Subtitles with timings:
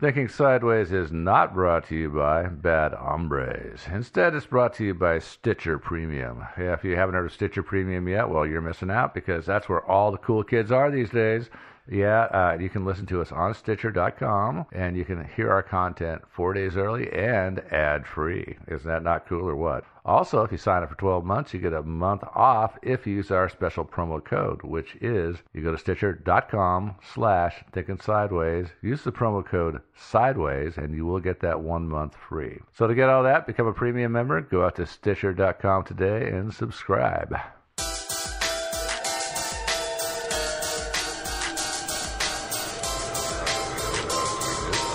[0.00, 3.80] Thinking Sideways is not brought to you by Bad Hombres.
[3.90, 6.46] Instead, it's brought to you by Stitcher Premium.
[6.56, 9.68] Yeah, if you haven't heard of Stitcher Premium yet, well, you're missing out because that's
[9.68, 11.50] where all the cool kids are these days.
[11.90, 16.22] Yeah, uh, you can listen to us on Stitcher.com, and you can hear our content
[16.28, 18.58] four days early and ad free.
[18.68, 19.84] Isn't that not cool or what?
[20.04, 23.14] Also, if you sign up for 12 months, you get a month off if you
[23.14, 29.02] use our special promo code, which is you go to Stitcher.com slash Thinking Sideways, use
[29.02, 32.58] the promo code Sideways, and you will get that one month free.
[32.74, 36.52] So to get all that, become a premium member, go out to Stitcher.com today and
[36.52, 37.34] subscribe.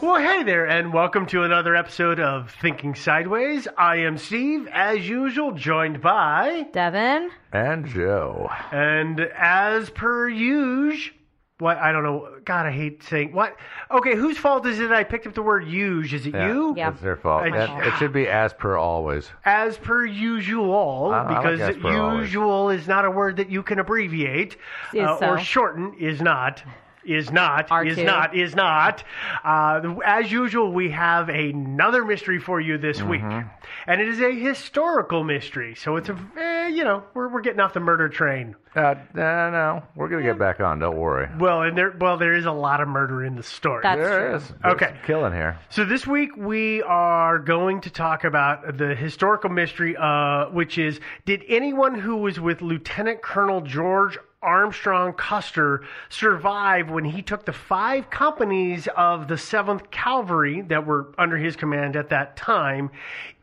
[0.00, 3.66] Well, hey there, and welcome to another episode of Thinking Sideways.
[3.76, 7.30] I am Steve, as usual, joined by Devin.
[7.52, 8.48] And Joe.
[8.70, 11.16] And as per usual,
[11.64, 12.28] what I don't know.
[12.44, 13.56] God, I hate saying what.
[13.90, 14.92] Okay, whose fault is it?
[14.92, 16.74] I picked up the word "use." Is it Yeah, you?
[16.76, 16.90] Yeah.
[16.90, 17.42] It's their fault.
[17.42, 19.30] I- And it should be as per always.
[19.44, 22.20] As per usual, I- I like because as per always.
[22.20, 24.56] usual is not a word that you can abbreviate
[24.92, 25.94] Is uh, or shorten.
[25.98, 26.62] Is not.
[27.06, 27.64] Is not.
[27.86, 28.04] Is R2.
[28.04, 28.36] not.
[28.36, 29.04] Is not.
[29.44, 33.08] Uh, as usual, we have another mystery for you this Mm-hmm.
[33.10, 33.44] week,
[33.86, 35.74] and it is a historical mystery.
[35.74, 38.56] So it's a, eh, you know, we're we're getting off the murder train.
[38.74, 40.78] Uh, no, no, we're gonna get back on.
[40.80, 41.28] Don't worry.
[41.38, 43.80] Well, and there, well, there is a lot of murder in the story.
[43.82, 44.36] That's There true.
[44.36, 44.48] is.
[44.62, 44.94] There's Okay.
[45.06, 45.58] killing here.
[45.70, 50.98] So this week we are going to talk about the historical mystery, uh, which is:
[51.24, 57.52] Did anyone who was with Lieutenant Colonel George Armstrong Custer survive when he took the
[57.52, 62.90] five companies of the Seventh Cavalry that were under his command at that time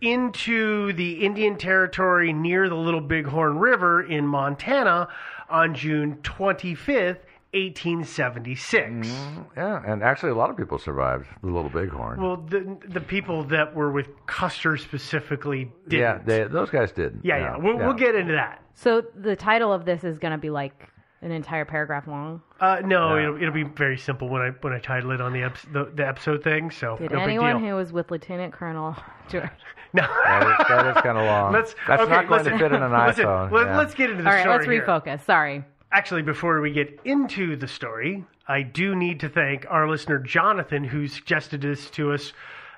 [0.02, 5.08] into the Indian Territory near the Little Bighorn River in Montana
[5.50, 7.26] on June twenty fifth.
[7.54, 9.08] 1876.
[9.08, 12.22] Mm, yeah, and actually, a lot of people survived the Little Bighorn.
[12.22, 16.00] Well, the the people that were with Custer specifically didn't.
[16.00, 17.20] yeah, they, those guys did.
[17.24, 17.58] yeah, yeah.
[17.58, 18.64] We'll, we'll get into that.
[18.74, 20.88] So the title of this is going to be like
[21.22, 22.42] an entire paragraph long.
[22.60, 23.24] Uh, no, Yeah.
[23.24, 25.92] it'll, it'll be very simple when I when I title it on the eps- the,
[25.94, 26.72] the episode thing.
[26.72, 27.70] So Did no big anyone deal.
[27.70, 28.96] who was with Lieutenant Colonel
[29.30, 29.50] George?
[29.94, 30.02] no.
[30.04, 31.54] That is, that is kind of long.
[31.54, 33.52] Let's, That's okay, not going listen, to fit in an listen, iPhone.
[33.52, 33.78] Let, yeah.
[33.78, 34.86] Let's get into the All right, story let's here.
[34.86, 35.26] refocus.
[35.26, 35.64] Sorry.
[35.94, 40.84] Actually, before we get into the story, I do need to thank our listener Jonathan,
[40.86, 42.32] who suggested this to us.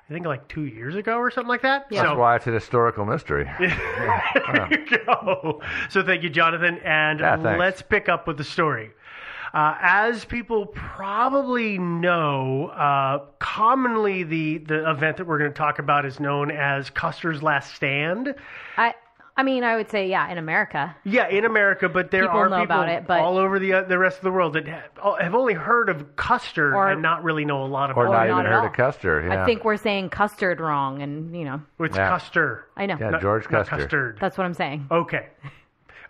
[0.08, 1.86] I think like two years ago or something like that.
[1.90, 2.02] Yeah.
[2.02, 3.44] That's So why it's an historical mystery.
[3.58, 5.62] there you go.
[5.88, 8.90] So thank you, Jonathan, and Yeah, let's pick up with the story.
[9.54, 15.78] Uh, as people probably know, uh, commonly the, the event that we're going to talk
[15.78, 18.34] about is known as Custer's Last Stand.
[18.76, 18.94] I
[19.36, 20.94] I mean, I would say yeah, in America.
[21.04, 23.72] Yeah, in America, but there People are know people about it, but- all over the
[23.72, 27.02] uh, the rest of the world that ha- have only heard of Custer Or- and
[27.02, 28.10] not really know a lot about Or it.
[28.10, 28.66] not not even at heard all.
[28.66, 29.26] of Custer.
[29.26, 29.42] Yeah.
[29.42, 32.08] I think we're saying custard wrong, and you know, It's Yeah.
[32.10, 32.66] Custer.
[32.76, 32.96] I know.
[33.00, 33.76] Yeah, not- George not Custer.
[33.84, 34.18] Custard.
[34.20, 34.86] That's what I'm saying.
[34.90, 35.26] Okay.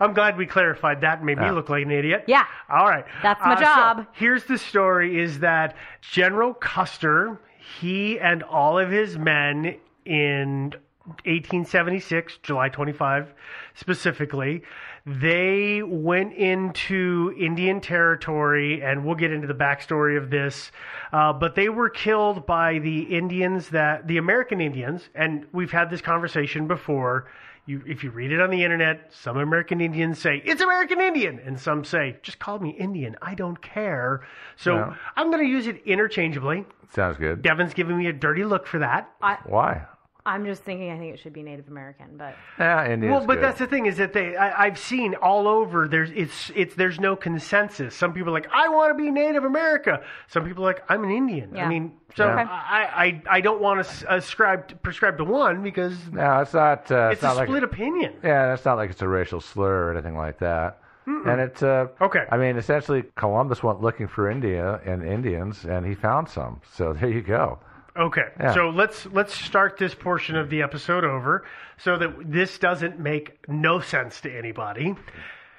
[0.01, 2.25] I'm glad we clarified that and made me look like an idiot.
[2.27, 2.45] Yeah.
[2.69, 3.07] All right.
[3.23, 4.07] That's my so job.
[4.13, 7.39] here's the story is that General Custer,
[7.79, 10.75] he and all of his men in
[11.07, 13.35] 1876, July 25
[13.75, 14.63] specifically,
[15.07, 20.73] they went into Indian territory, and we'll get into the backstory of this.
[21.13, 25.91] Uh, but they were killed by the Indians that the American Indians, and we've had
[25.91, 27.27] this conversation before.
[27.67, 31.39] You, if you read it on the internet, some American Indians say it's American Indian,
[31.39, 33.17] and some say just call me Indian.
[33.23, 34.23] I don't care.
[34.57, 34.95] So Yeah.
[35.17, 36.67] I'm going to use it interchangeably.
[36.91, 37.41] Sounds good.
[37.41, 39.11] Devin's giving me a dirty look for that.
[39.47, 39.87] Why?
[40.27, 40.91] I'm just thinking.
[40.91, 43.13] I think it should be Native American, but Yeah, Indians.
[43.13, 43.45] well, but good.
[43.45, 45.87] that's the thing is that they I, I've seen all over.
[45.87, 47.95] There's it's it's there's no consensus.
[47.95, 50.03] Some people are like I want to be Native America.
[50.29, 51.57] Some people are like I'm an Indian.
[51.59, 52.47] I mean, so Yeah.
[52.49, 56.91] I, I I don't want to ascribe prescribe to one because No, it's not.
[56.91, 58.15] Uh, it's, it's, not a like split opinion.
[58.25, 60.79] Yeah, it's not like it's a racial slur or anything like that.
[61.07, 62.25] And it's uh, Okay.
[62.33, 66.63] I mean, essentially, Columbus went looking for India and Indians, and he found some.
[66.73, 67.59] So there you go.
[67.97, 68.53] Okay, Yeah.
[68.55, 71.45] so let's let's start this portion of the episode over
[71.79, 74.95] so that this doesn't make no sense to anybody.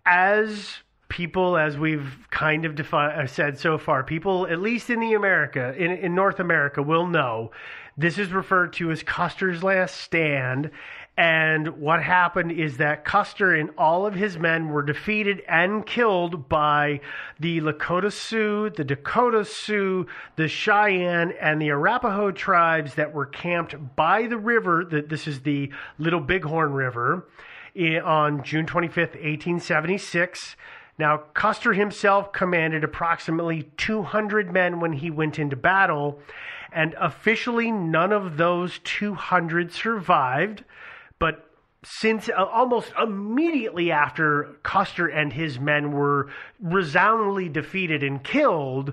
[0.05, 4.99] As people, as we've kind of defi- uh, said so far, people at least in
[4.99, 7.51] the America in in North America will know
[7.97, 10.71] this is referred to as Custer's Last Stand.
[11.17, 16.49] And what happened is that Custer and all of his men were defeated and killed
[16.49, 16.99] by
[17.39, 23.95] the Lakota Sioux, the Dakota Sioux, the Cheyenne, and the Arapaho tribes that were camped
[23.95, 24.83] by the river.
[24.83, 27.25] This is the Little Bighorn River
[28.03, 30.57] on June 25th, 1876.
[30.97, 36.19] Now, Custer himself commanded approximately 200 men when he went into battle,
[36.73, 40.65] and officially none of those 200 survived.
[41.19, 41.45] But
[41.83, 46.29] since uh, almost immediately after Custer and his men were
[46.59, 48.91] resoundingly defeated and killed,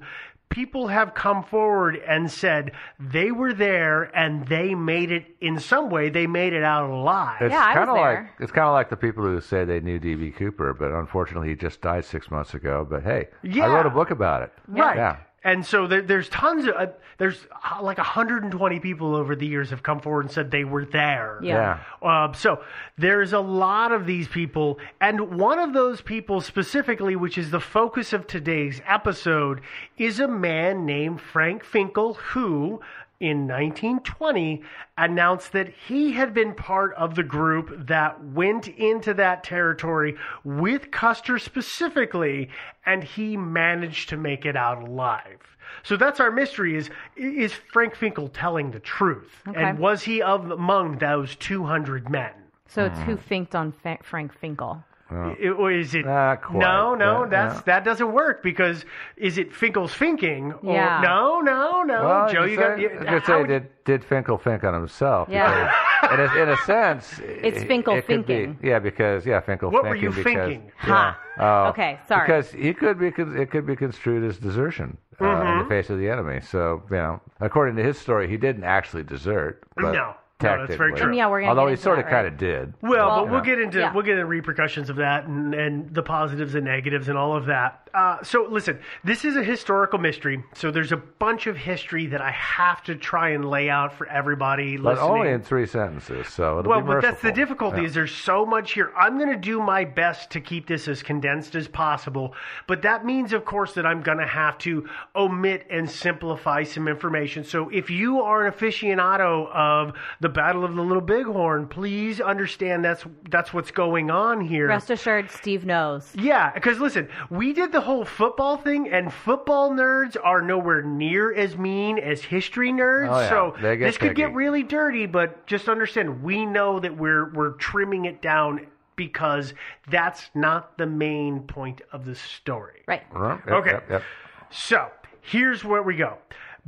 [0.50, 5.88] people have come forward and said they were there and they made it in some
[5.88, 6.10] way.
[6.10, 7.38] They made it out alive.
[7.40, 8.34] It's Yeah, I was kind of like there.
[8.40, 10.32] it's kind of like the people who say they knew D.B.
[10.32, 12.86] Cooper, but unfortunately he just died six months ago.
[12.88, 13.64] But hey, Yeah.
[13.64, 14.52] I wrote a book about it.
[14.68, 14.96] Right.
[14.96, 15.16] Yeah.
[15.44, 16.86] And so there, there's tons of, uh,
[17.18, 20.84] there's uh, like 120 people over the years have come forward and said they were
[20.84, 21.40] there.
[21.42, 21.80] Yeah.
[22.00, 22.62] Uh, so
[22.96, 27.60] there's a lot of these people, and one of those people specifically, which is the
[27.60, 29.60] focus of today's episode,
[29.98, 32.80] is a man named Frank Finkel who.
[33.22, 34.64] In 1920,
[34.98, 40.90] announced that he had been part of the group that went into that territory with
[40.90, 42.50] Custer specifically,
[42.84, 45.56] and he managed to make it out alive.
[45.84, 49.62] So that's our mystery: is is Frank Finkel telling the truth, Okay.
[49.62, 52.32] and was he of among those 200 men?
[52.66, 53.22] so it's who hmm.
[53.22, 54.82] finked on Fa- Frank Finkel.
[55.16, 56.04] I- Or is it?
[56.06, 56.58] Not quite.
[56.58, 57.62] No, no, Yeah, that's yeah.
[57.66, 58.84] that doesn't work because
[59.16, 60.52] is it Finkel's thinking?
[60.62, 61.00] Or, Yeah.
[61.02, 62.04] No, no, no.
[62.04, 62.78] Well, Joe, you you got.
[62.80, 65.28] You, I was gonna say, would- did did Finkel think on himself?
[65.28, 65.72] Yeah.
[66.02, 68.58] Because in, a, in a sense, It's Finkel it could be- thinking.
[68.62, 69.70] yeah, because yeah, Finkel.
[69.70, 69.82] Thinking.
[69.84, 70.72] What were you because, thinking?
[70.78, 71.18] Ha.
[71.38, 72.26] Uh, Okay, sorry.
[72.26, 75.46] Because he could be, it could be construed as desertion uh, Mm-hmm.
[75.52, 76.40] in the face of the enemy.
[76.40, 79.62] So you know, according to his story, he didn't actually desert.
[79.76, 80.14] But No.
[80.42, 81.16] No, that's very technically- true.
[81.16, 82.74] Yeah, we're gonna Although get he into sort that, of kind of did.
[82.82, 83.92] Well, Well, but we'll get into yeah.
[83.92, 87.46] we'll get into repercussions of that and, and the positives and negatives and all of
[87.46, 87.78] that.
[87.94, 90.42] Uh, so listen, this is a historical mystery.
[90.54, 94.06] So there's a bunch of history that I have to try and lay out for
[94.06, 95.10] everybody But listening.
[95.10, 97.34] only in three sentences, so it'll well, be but that's the merciful.
[97.44, 97.86] difficulty Yeah.
[97.88, 98.92] is there's so much here.
[98.96, 102.34] I'm going to do my best to keep this as condensed as possible,
[102.66, 106.88] but that means, of course, that I'm going to have to omit and simplify some
[106.88, 107.44] information.
[107.44, 112.84] So if you are an aficionado of the Battle of the Little Bighorn, please understand
[112.84, 114.68] that's that's what's going on here.
[114.68, 116.10] Rest assured, Steve knows.
[116.14, 121.32] Yeah, because listen, we did the whole football thing, and football nerds are nowhere near
[121.32, 123.10] as mean as history nerds.
[123.10, 123.28] Oh, yeah.
[123.28, 127.32] So They get this could get really dirty, but just understand we know that we're
[127.32, 129.54] we're trimming it down because
[129.90, 132.82] that's not the main point of the story.
[132.86, 133.02] Right.
[133.14, 133.38] Uh-huh.
[133.46, 133.70] Yep, Okay.
[133.70, 134.02] yep, yep.
[134.50, 134.88] So
[135.22, 136.18] here's where we go.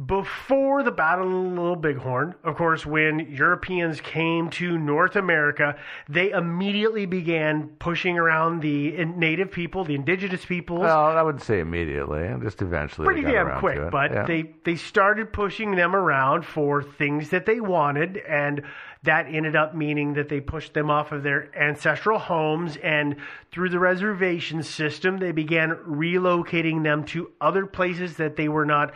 [0.06, 5.76] Before the Battle of Little Bighorn, of course, when Europeans came to North America,
[6.08, 10.80] they immediately began pushing around the native people, the indigenous peoples.
[10.80, 13.04] Well, I wouldn't say immediately, just eventually.
[13.04, 14.24] Pretty damn quick, but Yeah.
[14.24, 18.62] they they started pushing them around for things that they wanted, and
[19.04, 23.16] that ended up meaning that they pushed them off of their ancestral homes, and
[23.52, 28.92] through the reservation system, they began relocating them to other places that they were not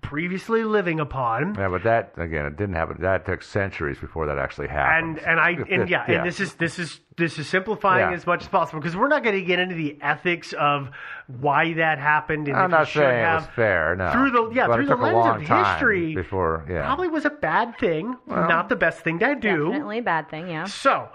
[0.00, 1.54] previously living upon.
[1.54, 2.96] Yeah, but that again, it didn't happen.
[3.00, 5.18] That took centuries before that actually happened.
[5.18, 8.16] And and I and yeah, and this is this is this is simplifying Yeah.
[8.16, 10.90] as much as possible because we're not going to get into the ethics of
[11.28, 12.48] why that happened.
[12.48, 13.94] And I'm if not you should saying it was fair.
[13.94, 16.64] No, Through the yeah But through the lens of history, before.
[16.68, 19.66] Yeah, probably was a bad thing, not the best thing to do.
[19.70, 20.64] Definitely a bad thing, yeah.
[20.64, 21.08] So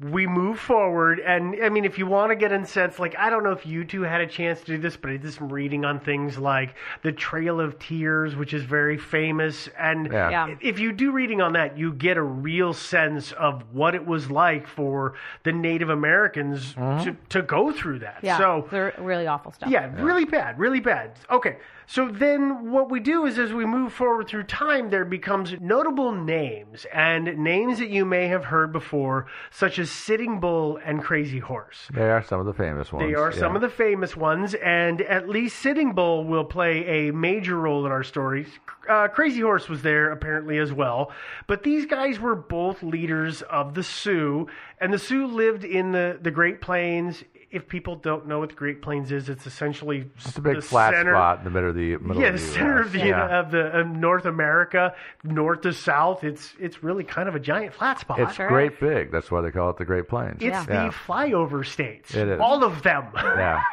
[0.00, 3.30] we move forward, and I mean, if you want to get in sense, like I
[3.30, 5.52] don't know if you two had a chance to do this, but I did some
[5.52, 10.30] reading on things like the Trail of Tears, which is very famous, and Yeah.
[10.30, 10.54] Yeah.
[10.60, 14.32] if you do reading on that, you get a real sense of what it was
[14.32, 17.04] like for the Native Americans mm-hmm.
[17.04, 18.18] to, to go through that.
[18.20, 18.36] Yeah.
[18.36, 19.70] So They're really awful stuff.
[19.70, 21.12] yeah, really bad, really bad.
[21.30, 25.54] Okay, so then what we do is as we move forward through time, there becomes
[25.60, 31.02] notable names and names that you may have heard before, such as Sitting Bull and
[31.02, 31.88] Crazy Horse.
[31.94, 33.06] they are some of the famous ones.
[33.06, 37.12] They are some of the famous ones, and at least Sitting Bull will play a
[37.12, 38.48] major role in our stories.
[38.88, 41.10] Uh, Crazy Horse was there apparently as well,
[41.46, 44.46] but these guys were both leaders of the Sioux,
[44.80, 47.24] and the Sioux lived in the, the Great Plains.
[47.54, 50.62] If people don't know what the Great Plains is, it's essentially It's a big the
[50.62, 52.92] flat center, spot in the middle of the middle yeah, of the the center of
[52.92, 53.40] the yeah.
[53.40, 56.24] of the of North America, north to south.
[56.24, 58.18] It's it's really kind of a giant flat spot.
[58.20, 59.12] It's great big.
[59.12, 60.38] That's why they call it the Great Plains.
[60.40, 60.64] It's yeah.
[60.64, 62.14] the flyover states.
[62.14, 62.40] It is.
[62.40, 63.08] All of them.
[63.14, 63.62] Yeah.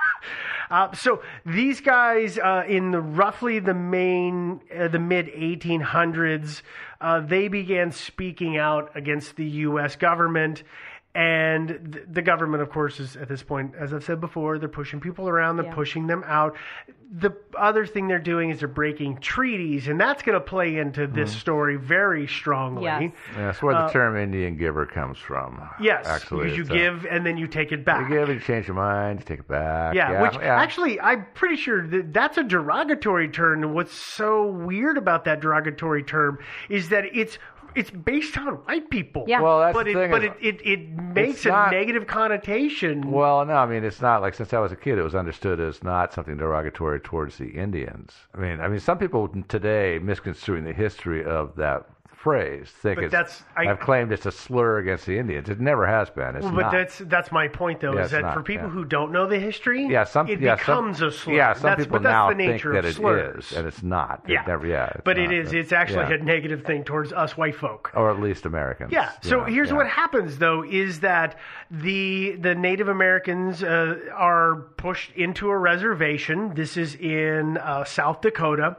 [0.71, 6.61] Uh, so these guys uh, in the roughly the main uh, the mid 1800s,
[7.01, 9.97] uh, they began speaking out against the U.S.
[9.97, 10.63] government.
[11.13, 14.69] And th- the government, of course, is at this point, as I've said before, they're
[14.69, 15.73] pushing people around, they're Yeah.
[15.73, 16.55] pushing them out.
[17.13, 21.07] The other thing they're doing is they're breaking treaties, and that's going to play into
[21.07, 21.39] this Mm-hmm.
[21.39, 22.83] story very strongly.
[22.85, 23.01] Yes.
[23.35, 25.61] Yeah, That's where the Uh, term Indian giver comes from.
[25.81, 28.09] Yes, actually, because you it's, give and then you take it back.
[28.09, 29.93] You give, you change your mind, you take it back.
[29.93, 30.61] Yeah, which yeah.
[30.61, 33.63] actually I'm pretty sure that that's a derogatory term.
[33.63, 36.39] And what's so weird about that derogatory term
[36.69, 37.37] is that it's
[37.75, 39.25] it's based on white people.
[39.27, 39.41] Yeah.
[39.41, 41.71] Well, that's but the it thing but is- it, it, it makes It's a not-
[41.71, 43.11] negative connotation.
[43.11, 45.59] Well, no, I mean it's not like since I was a kid, it was understood
[45.59, 48.13] as not something derogatory towards the Indians.
[48.35, 51.85] I mean, I mean, some people today misconstruing the history of that
[52.21, 55.49] phrase think But that's- I- have claimed it's a slur against the Indians.
[55.49, 56.35] It never has been.
[56.35, 56.71] It's Well, but not.
[56.71, 58.73] that's that's my point though Yeah, is that not, for people yeah.
[58.73, 61.33] who don't know the history, yeah, some it yeah, becomes some, a slur.
[61.33, 63.51] Yeah, some that's, people but that's now the nature think that of it slurs.
[63.51, 64.21] is, and it's not.
[64.27, 64.43] It Yeah.
[64.47, 65.33] never, yeah, but it not.
[65.33, 65.53] is.
[65.53, 67.91] It's actually a negative thing towards us white folk.
[67.95, 68.91] or at least Americans.
[68.91, 69.09] Yeah.
[69.21, 71.37] So here's what happens, though, is that
[71.71, 76.53] the the Native Americans uh, are pushed into a reservation.
[76.53, 78.77] This is in uh, South Dakota.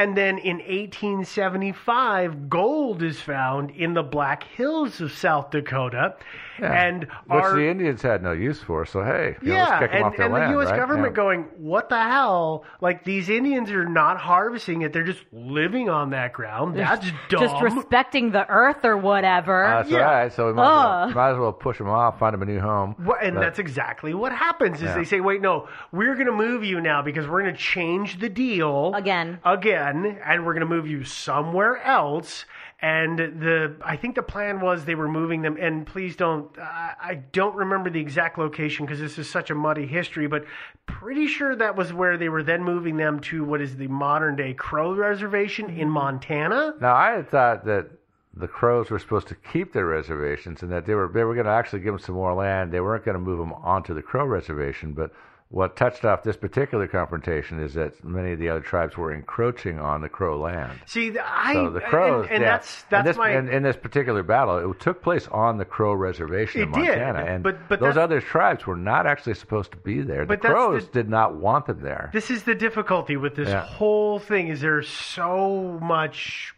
[0.00, 6.16] And then in 1875, gold is found in the Black Hills of South Dakota.
[6.58, 6.72] Yeah.
[6.86, 7.10] And Which
[7.42, 8.84] our, the Indians had no use for.
[8.84, 10.70] So hey, you know, yeah, let's kick them and, their and land, the U.S.
[10.70, 10.76] right?
[10.78, 11.16] government Yeah.
[11.16, 12.64] going, what the hell?
[12.82, 16.76] Like these Indians are not harvesting it; they're just living on that ground.
[16.76, 17.40] That's dumb.
[17.40, 19.64] Just respecting the earth or whatever.
[19.64, 19.98] Uh, that's Yeah.
[20.00, 20.32] right.
[20.32, 22.60] So we might, as well, might as well push them off, find them a new
[22.60, 22.94] home.
[23.06, 24.78] Well, and But- that's exactly what happens.
[24.78, 24.96] Is Yeah.
[24.96, 28.18] they say, "Wait, no, we're going to move you now because we're going to change
[28.18, 29.38] the deal Again.
[29.46, 32.44] again, and we're going to move you somewhere else."
[32.82, 35.58] And the I think the plan was they were moving them.
[35.60, 39.54] And please don't, I I don't remember the exact location because this is such a
[39.54, 40.44] muddy history, but
[40.86, 44.36] pretty sure that was where they were then moving them to what is the modern
[44.36, 45.90] day Crow Reservation in mm-hmm.
[45.90, 46.74] Montana.
[46.80, 47.90] Now I had thought that
[48.34, 51.46] the Crows were supposed to keep their reservations and that they were they were going
[51.46, 52.72] to actually give them some more land.
[52.72, 55.12] They weren't going to move them onto the Crow reservation, but
[55.50, 59.80] what touched off this particular confrontation is that many of the other tribes were encroaching
[59.80, 60.78] on the Crow land.
[60.86, 62.50] See, I So the Crows, and, and yeah.
[62.52, 65.64] that's that's and this, my in, in this particular battle, it took place on the
[65.64, 69.34] Crow reservation in It did, Montana, and but- but those other tribes were not actually
[69.34, 70.24] supposed to be there.
[70.24, 72.10] The Crows the- did not want them there.
[72.12, 73.64] This is the difficulty with this Yeah.
[73.64, 76.54] whole thing is there's so much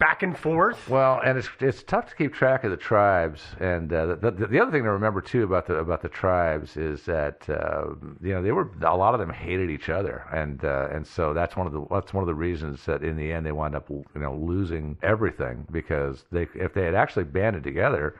[0.00, 0.88] back and forth.
[0.88, 4.46] Well, and it's it's tough to keep track of the tribes, and uh, the, the
[4.48, 8.32] the other thing to remember too about the about the tribes is that uh, you
[8.32, 11.56] know they were a lot of them hated each other, and uh, and so that's
[11.56, 13.88] one of the that's one of the reasons that in the end they wound up
[13.88, 18.18] you know losing everything because they if they had actually banded together.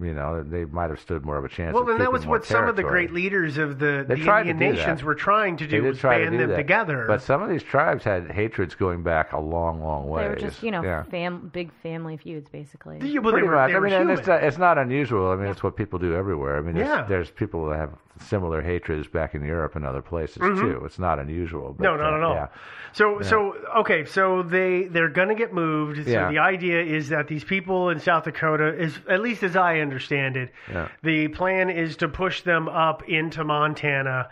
[0.00, 1.74] You know, they might have stood more of a chance.
[1.74, 4.16] Well, of and that was more what some of the great leaders of the, They
[4.16, 4.74] the Indian do that.
[4.74, 6.56] nations were trying to do was try to band do them that.
[6.56, 7.04] together.
[7.06, 10.22] But some of these tribes had hatreds going back a long, long way.
[10.24, 11.02] They were just, you know, yeah.
[11.04, 12.98] fam- big family feuds, basically.
[13.02, 13.70] Yeah, well, they Pretty were, much.
[13.70, 14.18] they I mean, human.
[14.18, 15.30] it's not, it's not unusual.
[15.30, 16.56] I mean, it's what people do everywhere.
[16.56, 17.04] I mean, there's, Yeah.
[17.08, 17.90] there's people that have
[18.20, 20.60] similar hatreds back in Europe and other places Mhm.
[20.60, 20.84] too.
[20.84, 21.74] It's not unusual.
[21.76, 22.34] But, No, not uh, at all.
[22.34, 22.46] Yeah.
[22.92, 23.26] So, Yeah.
[23.26, 26.04] so okay, so they they're going to get moved.
[26.04, 26.28] So Yeah.
[26.30, 30.36] the idea is that these people in South Dakota is, at least as I understand
[30.36, 30.52] it,
[31.02, 34.28] the plan is to push them up into Montana.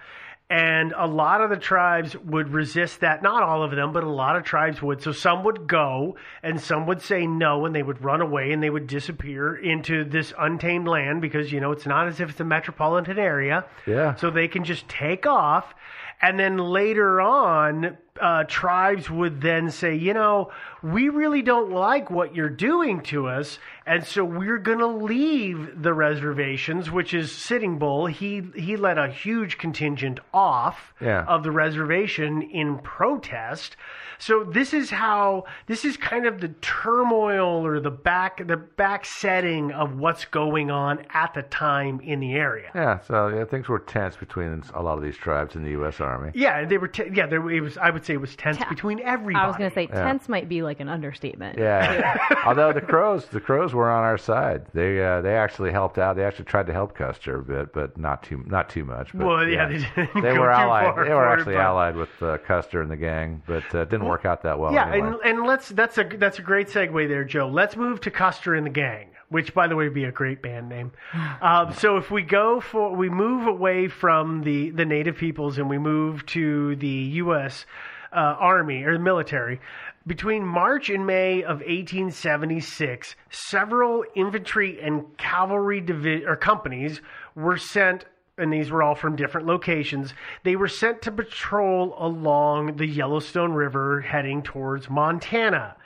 [0.53, 3.23] And a lot of the tribes would resist that.
[3.23, 5.01] Not all of them, but a lot of tribes would.
[5.01, 8.63] So some would go and some would say no and they would run away and
[8.63, 12.41] they would disappear into this untamed land because, you know, it's not as if it's
[12.41, 13.65] a metropolitan area.
[13.87, 14.15] Yeah.
[14.17, 15.73] So they can just take off.
[16.21, 22.11] And then later on, uh, tribes would then say, you know, we really don't like
[22.11, 23.59] what you're doing to us.
[23.87, 28.07] And so we're going to leave the reservations, which is Sitting Bull.
[28.07, 31.25] He, he let a huge contingent off Yeah.
[31.25, 33.77] of the reservation in protest.
[34.25, 39.05] So this is how this is kind of the turmoil or the back the back
[39.05, 42.71] setting of what's going on at the time in the area.
[42.75, 46.01] Yeah, so yeah, things were tense between a lot of these tribes in the U.S.
[46.01, 46.31] Army.
[46.35, 46.87] Yeah, they were.
[46.89, 47.77] T- yeah, there it was.
[47.79, 49.43] I would say it was tense between everybody.
[49.43, 50.05] I was going to say Yeah.
[50.05, 51.59] tense might be like an understatement.
[51.59, 52.17] Yeah.
[52.47, 54.67] Although the crows, the crows were on our side.
[54.73, 56.15] They uh, they actually helped out.
[56.17, 59.11] They actually tried to help Custer a bit, but not too not too much.
[59.13, 60.95] But, Well, yeah, they didn't They go were too allied.
[60.95, 63.91] far they were actually but- allied with uh, Custer and the gang, but uh, it
[63.91, 64.73] didn't work out that well.
[64.73, 65.17] yeah, anyway.
[65.25, 67.49] and and let's that's a that's a great segue there, Joe.
[67.49, 70.43] Let's move to Custer and the Gang, which by the way would be a great
[70.43, 70.93] band name.
[71.41, 75.69] Um, so if we go for we move away from the the native peoples and
[75.69, 77.67] we move to the U.S.
[78.13, 79.61] Uh, Army or the military.
[80.07, 87.01] Between March and May of 1876, several infantry and cavalry divi- or companies
[87.35, 88.05] were sent
[88.43, 90.13] and these were all from different locations.
[90.43, 95.77] They were sent to patrol along the Yellowstone River heading towards Montana.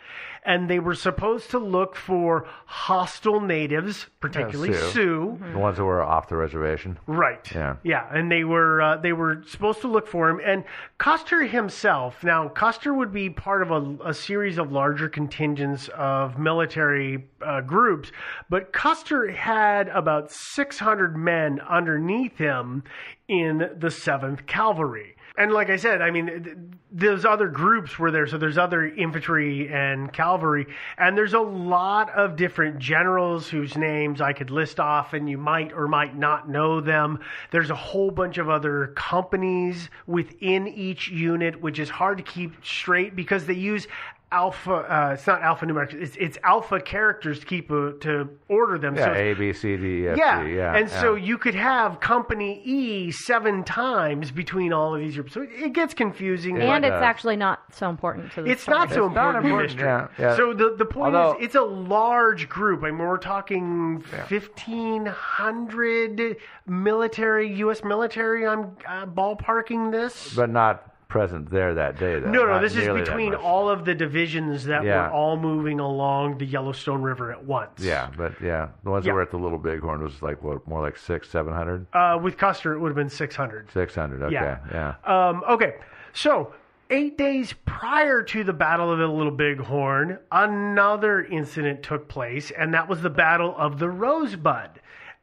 [0.47, 4.91] And they were supposed to look for hostile natives, particularly Sioux.
[4.91, 5.39] Sioux.
[5.53, 6.99] the ones that were off the reservation.
[7.07, 7.51] Right.
[7.53, 7.77] Yeah.
[7.83, 10.41] Yeah, and they were uh, they were supposed to look for him.
[10.45, 10.65] And
[10.99, 12.23] Custer himself.
[12.23, 17.61] Now, Custer would be part of a, a series of larger contingents of military uh,
[17.61, 18.13] groups,
[18.49, 22.85] but Custer had about 600 men underneath him
[23.29, 25.16] in the Seventh Cavalry.
[25.39, 26.57] And like I said, I mean, th-
[26.91, 28.27] those other groups were there.
[28.27, 34.23] So there's other infantry and cavalry, and there's a lot of different generals whose names
[34.23, 37.21] I could list off, and you might or might not know them.
[37.51, 42.65] There's a whole bunch of other companies within each unit, which is hard to keep
[42.65, 43.87] straight because they use
[44.33, 44.73] alpha.
[44.75, 45.95] Uh, it's not alphanumeric.
[45.95, 48.97] It's, it's alpha characters to keep uh, to order them.
[48.97, 50.45] Yeah, so it's- A, B, C, D, E, F, yeah.
[50.45, 50.57] G.
[50.57, 50.75] Yeah.
[50.77, 51.01] and yeah.
[51.01, 55.33] so you could have company E seven times between all of these groups.
[55.33, 56.59] So it gets confusing.
[56.61, 58.79] and but- it's actually not so important to the it's story.
[58.79, 59.87] not so It's not important, to important, history.
[59.89, 60.37] yeah, yeah.
[60.37, 62.83] So the the point Although- is, it's a large group.
[62.83, 66.37] I mean, we're talking fifteen hundred
[66.67, 67.85] military, U.S.
[67.85, 68.47] military.
[68.47, 70.35] I'm uh, ballparking this.
[70.35, 72.19] but not present there that day.
[72.19, 72.31] Though.
[72.31, 75.07] no, no, Not this is between all of the divisions that Yeah.
[75.07, 77.81] were all moving along the Yellowstone River at once.
[77.83, 79.13] Yeah, but yeah, the ones Yeah.
[79.13, 82.19] that were at the Little Bighorn was like what, more like six, seven hundred, Uh,
[82.21, 83.71] with Custer, it would have been six hundred.
[83.71, 84.23] six hundred.
[84.23, 84.59] Okay, Yeah.
[85.05, 85.29] yeah.
[85.29, 85.77] Um, okay,
[86.13, 86.53] so
[86.91, 92.75] eight days prior to the Battle of the Little Bighorn, another incident took place, and
[92.75, 94.71] that was the Battle of the Rosebud.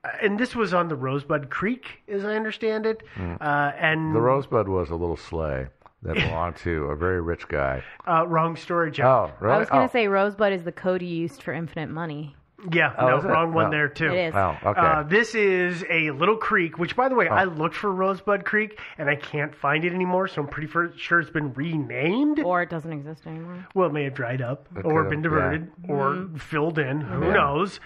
[0.04, 3.04] Uh, And this was on the Rosebud Creek, as I understand it.
[3.18, 4.14] Uh, and.
[4.16, 5.68] The Rosebud was a little sleigh
[6.04, 7.84] that belonged to a very rich guy.
[8.08, 9.32] uh, wrong story, Joe.
[9.32, 9.56] Oh, really?
[9.56, 9.88] I was going oh.
[9.88, 12.36] to say Rosebud is the code you used for infinite money.
[12.72, 13.28] Yeah, Oh, no, is it?
[13.28, 13.72] wrong one Oh.
[13.72, 14.06] there too.
[14.14, 14.34] It is.
[14.36, 14.80] Oh, okay.
[14.80, 17.34] Uh, this is a little creek, which, by the way, Oh.
[17.36, 20.94] I looked for Rosebud Creek and I can't find it anymore, so I'm pretty fur-
[20.96, 22.40] sure it's been renamed.
[22.40, 23.68] Or it doesn't exist anymore.
[23.76, 27.02] Well, it may have dried up It or been diverted or filled in.
[27.02, 27.34] Who Yeah.
[27.34, 27.82] knows?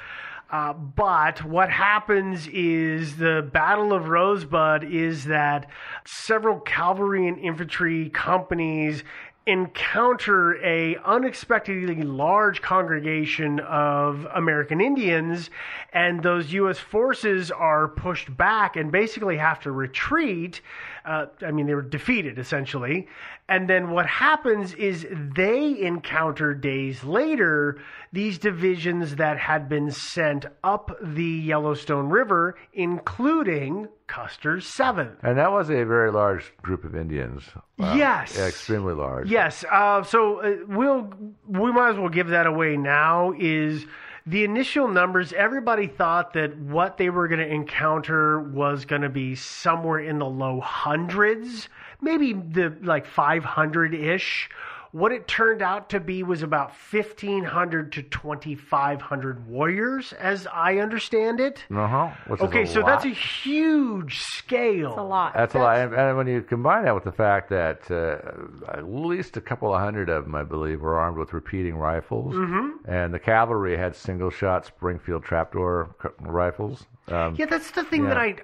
[0.50, 5.70] Uh, but what happens is the Battle of Rosebud is that
[6.06, 9.04] several cavalry and infantry companies
[9.46, 15.50] encounter a unexpectedly large congregation of American Indians
[15.94, 20.60] and those US forces are pushed back and basically have to retreat
[21.08, 23.08] uh, I mean they were defeated essentially
[23.50, 27.80] and then what happens is they encounter days later
[28.12, 35.52] these divisions that had been sent up the Yellowstone River including Custer's 7th And that
[35.52, 37.44] was a very large group of Indians.
[37.78, 37.96] Wow.
[37.96, 38.36] Yes.
[38.38, 39.30] Yeah, extremely large.
[39.30, 39.64] Yes.
[39.70, 41.10] Uh, so uh, we'll
[41.48, 43.34] we might as well give that away now.
[43.38, 43.86] Is
[44.28, 49.10] the initial numbers, everybody thought that what they were going to encounter was going to
[49.10, 51.70] be somewhere in the low hundreds,
[52.02, 54.50] maybe the like 500 ish.
[54.98, 61.40] What it turned out to be was about 1,500 to 2,500 warriors, as I understand
[61.40, 61.64] it.
[61.70, 62.10] Uh huh.
[62.42, 64.90] Okay, so that's a huge scale.
[64.90, 65.34] That's a lot.
[65.36, 65.78] That's a lot.
[65.78, 69.72] And, and when you combine that with the fact that uh, at least a couple
[69.74, 72.90] of hundred of them, I believe, were armed with repeating rifles, Mm-hmm.
[72.90, 76.86] and the cavalry had single-shot Springfield trapdoor rifles.
[77.08, 78.10] Um, Yeah, that's the thing Yeah.
[78.10, 78.36] that I.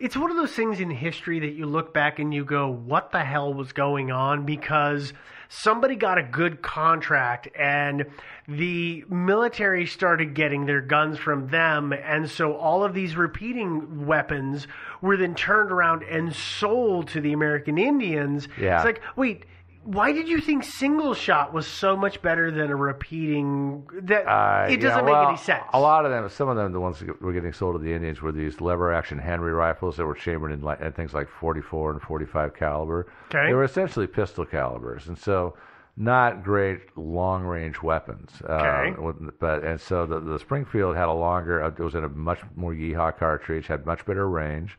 [0.00, 3.10] It's one of those things in history that you look back and you go, what
[3.10, 4.46] the hell was going on?
[4.46, 5.12] Because
[5.48, 8.06] somebody got a good contract and
[8.46, 11.92] the military started getting their guns from them.
[11.92, 14.68] And so all of these repeating weapons
[15.00, 18.46] were then turned around and sold to the American Indians.
[18.58, 18.76] Yeah.
[18.76, 19.46] It's like, wait.
[19.88, 23.88] Why did you think single shot was so much better than a repeating?
[24.02, 25.64] That Uh, it doesn't make well, any sense.
[25.72, 27.94] A lot of them, some of them, the ones that were getting sold to the
[27.94, 31.26] Indians were these lever action Henry rifles that were chambered in like, in things like
[31.26, 33.06] 44 and 45 caliber.
[33.34, 33.46] Okay.
[33.46, 35.54] They were essentially pistol calibers, and so
[35.96, 38.30] not great long range weapons.
[38.44, 38.94] Okay.
[38.98, 41.62] Uh, but and so the, the Springfield had a longer.
[41.64, 44.76] uh, It was in a much more yeehaw cartridge, had much better range.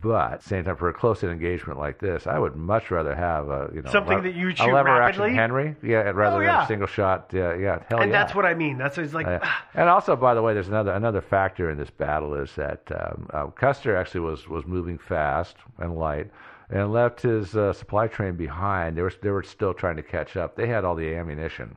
[0.00, 3.48] But same time, for a close in engagement like this, I would much rather have
[3.48, 5.26] a you know Something that you a shoot lever rapidly?
[5.30, 7.30] action Henry, yeah, rather Oh, than a single shot.
[7.32, 8.18] Yeah, yeah, hell and yeah.
[8.18, 8.78] that's what I mean.
[8.78, 9.40] That's it's like Uh,
[9.74, 13.28] and also, by the way, there's another another factor in this battle is that um,
[13.32, 16.30] uh, Custer actually was was moving fast and light,
[16.70, 18.96] and left his uh, supply train behind.
[18.96, 20.54] They were they were still trying to catch up.
[20.54, 21.76] They had all the ammunition.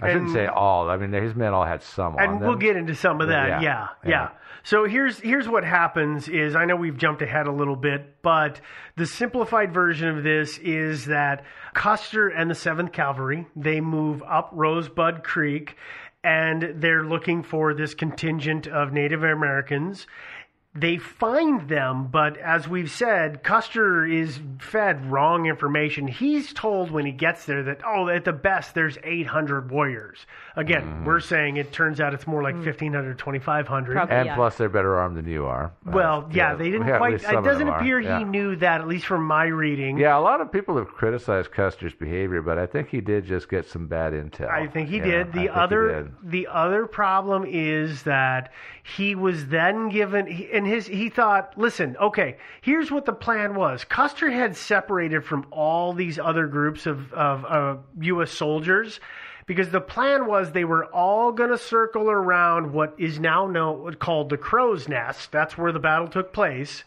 [0.00, 0.90] I shouldn't say all.
[0.90, 3.48] I mean, his men all had some and we'll get into some of that.
[3.48, 4.10] Yeah, Yeah, yeah.
[4.10, 4.28] yeah.
[4.66, 8.62] So here's here's what happens is I know we've jumped ahead a little bit, but
[8.96, 14.48] the simplified version of this is that Custer and the 7th Cavalry, they move up
[14.52, 15.76] Rosebud Creek
[16.24, 20.06] and they're looking for this contingent of Native Americans.
[20.76, 26.08] They find them, but as we've said, Custer is fed wrong information.
[26.08, 30.26] He's told when he gets there that, oh, at the best, there's 800 warriors.
[30.56, 31.04] Again, Mm-hmm.
[31.04, 33.92] we're saying it turns out it's more like 1,500, 2,500.
[33.94, 34.16] Probably.
[34.16, 34.34] and yeah.
[34.34, 35.66] plus, they're better armed than you are.
[35.86, 37.14] Uh, Well, yeah, they didn't yeah, quite.
[37.14, 38.18] It doesn't are, appear yeah.
[38.18, 39.96] he knew that, at least from my reading.
[39.98, 43.48] Yeah, a lot of people have criticized Custer's behavior, but I think he did just
[43.48, 44.48] get some bad intel.
[44.50, 45.26] I think he Yeah, did.
[45.28, 46.30] The think other did.
[46.32, 51.96] the other problem is that he was then given he, and his he thought, listen,
[51.98, 53.84] okay, here's what the plan was.
[53.84, 58.30] Custer had separated from all these other groups of of uh, U.S.
[58.30, 58.98] soldiers.
[59.46, 63.92] Because the plan was they were all going to circle around what is now known
[63.96, 65.30] called the crow's nest.
[65.32, 66.82] That's where the battle took place.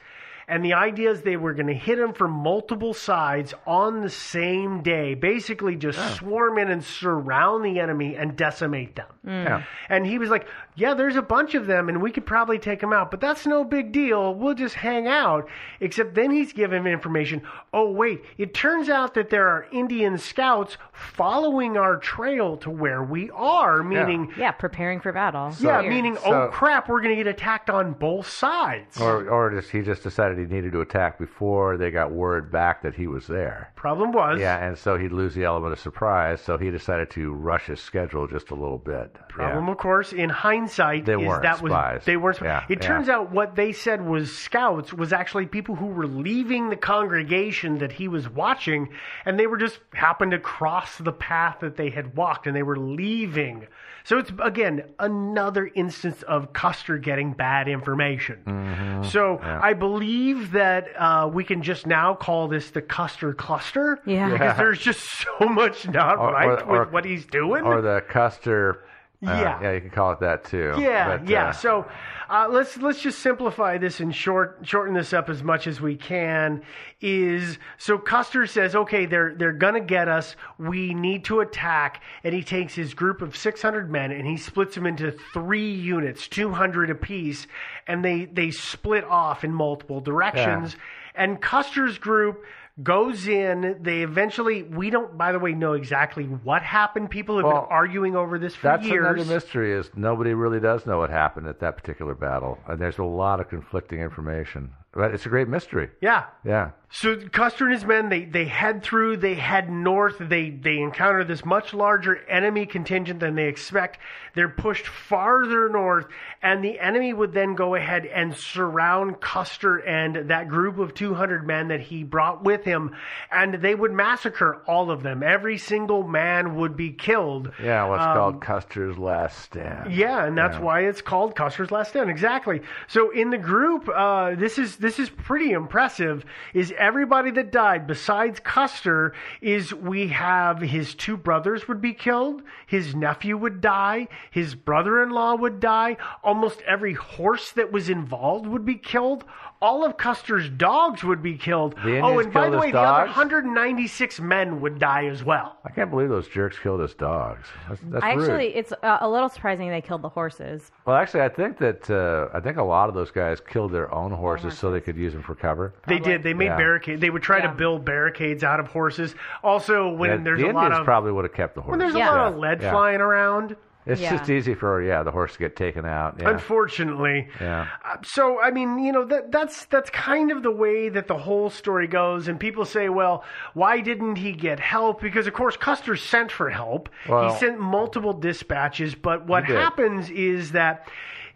[0.50, 4.10] And the idea is they were going to hit them from multiple sides on the
[4.10, 9.08] same day, basically just swarm in and surround the enemy and decimate them.
[9.26, 9.44] Mm.
[9.44, 9.64] Yeah.
[9.90, 12.80] And he was like, Yeah, there's a bunch of them, and we could probably take
[12.80, 14.34] them out, but that's no big deal.
[14.36, 15.50] We'll just hang out.
[15.82, 17.42] Except then he's given information.
[17.74, 23.04] Oh, wait, it turns out that there are Indian scouts following our trail to where
[23.04, 24.32] we are, meaning.
[24.38, 25.52] Yeah, preparing for battle.
[25.60, 25.92] Yeah, Weird.
[25.94, 29.02] meaning, So- oh crap, we're going to get attacked on both sides.
[29.02, 30.06] Or, or just he just
[30.38, 33.72] decided he needed to attack before they got word back that he was there.
[33.76, 36.42] Problem was, Yeah, and so he'd lose the element of surprise.
[36.42, 39.14] So he decided to rush his schedule just a little bit.
[39.30, 39.72] Problem, Yeah.
[39.72, 42.06] of course, in hindsight, They is weren't that was spies.
[42.06, 42.42] they weren't.
[42.42, 42.88] Yeah, it yeah.
[42.88, 47.78] turns out what they said was scouts was actually people who were leaving the congregation
[47.80, 48.90] that he was watching,
[49.26, 52.64] and they were just happened to cross the path that they had walked, and they
[52.64, 53.68] were leaving.
[54.08, 58.40] So it's again another instance of Custer getting bad information.
[58.48, 59.04] Mm-hmm.
[59.10, 64.00] So I believe that uh, we can just now call this the Custer cluster.
[64.06, 64.30] Yeah.
[64.32, 67.66] because there's just so much not Or- right or- or- with what he's doing.
[67.66, 68.86] Or the Custer.
[69.26, 69.62] Uh, Yeah.
[69.62, 70.76] yeah, you can call it that too.
[70.78, 71.48] Yeah, But, yeah.
[71.48, 71.86] uh, So
[72.30, 75.96] uh, let's let's just simplify this and short shorten this up as much as we
[75.96, 76.62] can.
[77.02, 80.36] Is so Custer says, okay, they're they're gonna get us.
[80.60, 84.38] We need to attack, and he takes his group of six hundred men and he
[84.38, 87.48] splits them into three units, two hundred apiece,
[87.88, 90.76] and they they split off in multiple directions.
[91.16, 92.44] And Custer's group
[92.82, 93.78] goes in.
[93.82, 97.10] They eventually, we don't, by the way, know exactly what happened.
[97.10, 99.06] People have Well, been arguing over this for That's years.
[99.06, 102.60] another mystery is nobody really does know what happened at that particular battle.
[102.68, 104.72] And there's a lot of conflicting information.
[104.94, 105.90] But it's a great mystery.
[106.02, 106.26] Yeah.
[106.44, 106.72] Yeah.
[106.90, 111.26] So Custer and his men, they, they head through, they head north, they, they encounter
[111.26, 114.00] this much larger enemy contingent than they expect.
[114.36, 116.06] They're pushed farther north,
[116.42, 121.46] and the enemy would then go ahead and surround Custer and that group of 200
[121.46, 122.96] men that he brought with him,
[123.32, 125.24] and they would massacre all of them.
[125.24, 127.52] Every single man would be killed.
[127.62, 129.92] Yeah, what's Um, called Custer's Last Stand.
[129.92, 130.62] Yeah, and that's Yeah.
[130.64, 132.10] why it's called Custer's Last Stand.
[132.10, 132.62] Exactly.
[132.88, 136.24] So in the group, uh, this is this is pretty impressive.
[136.54, 139.14] Is everybody that died besides Custer?
[139.42, 145.36] Is we have his two brothers would be killed, his nephew would die, his brother-in-law
[145.36, 145.98] would die.
[146.24, 149.26] Almost every horse that was involved would be killed.
[149.60, 151.76] All of Custer's dogs would be killed.
[151.84, 155.58] The oh, and by the his way, the other 196 men would die as well.
[155.66, 157.48] I can't believe those jerks killed his dogs.
[157.68, 158.22] That's, that's I rude.
[158.30, 160.72] actually, it's uh, a little surprising they killed the horses.
[160.86, 163.92] Well, actually, I think that uh, I think a lot of those guys killed their
[163.94, 165.74] own horses so they could use them for cover.
[165.88, 166.22] They did.
[166.22, 166.58] They made Yeah.
[166.58, 167.02] barricades.
[167.02, 169.16] They would try to build barricades out of horses.
[169.44, 171.72] Also, when Yeah, there's the a lot of probably would have kept the horses.
[171.72, 171.96] when horses.
[171.96, 172.28] there's a lot Yeah.
[172.30, 172.72] of lead Yeah.
[172.72, 173.56] flying around.
[173.88, 174.18] It's Yeah.
[174.18, 176.16] just easy for yeah the horse to get taken out.
[176.20, 176.30] Yeah.
[176.30, 177.68] Unfortunately, yeah.
[177.86, 181.18] Uh, so I mean, you know, that that's that's kind of the way that the
[181.18, 182.28] whole story goes.
[182.28, 183.24] And people say, well,
[183.54, 185.02] why didn't he get help?
[185.02, 186.90] Because of course Custer sent for help.
[187.08, 190.88] Well- he sent multiple dispatches, but what happens is that.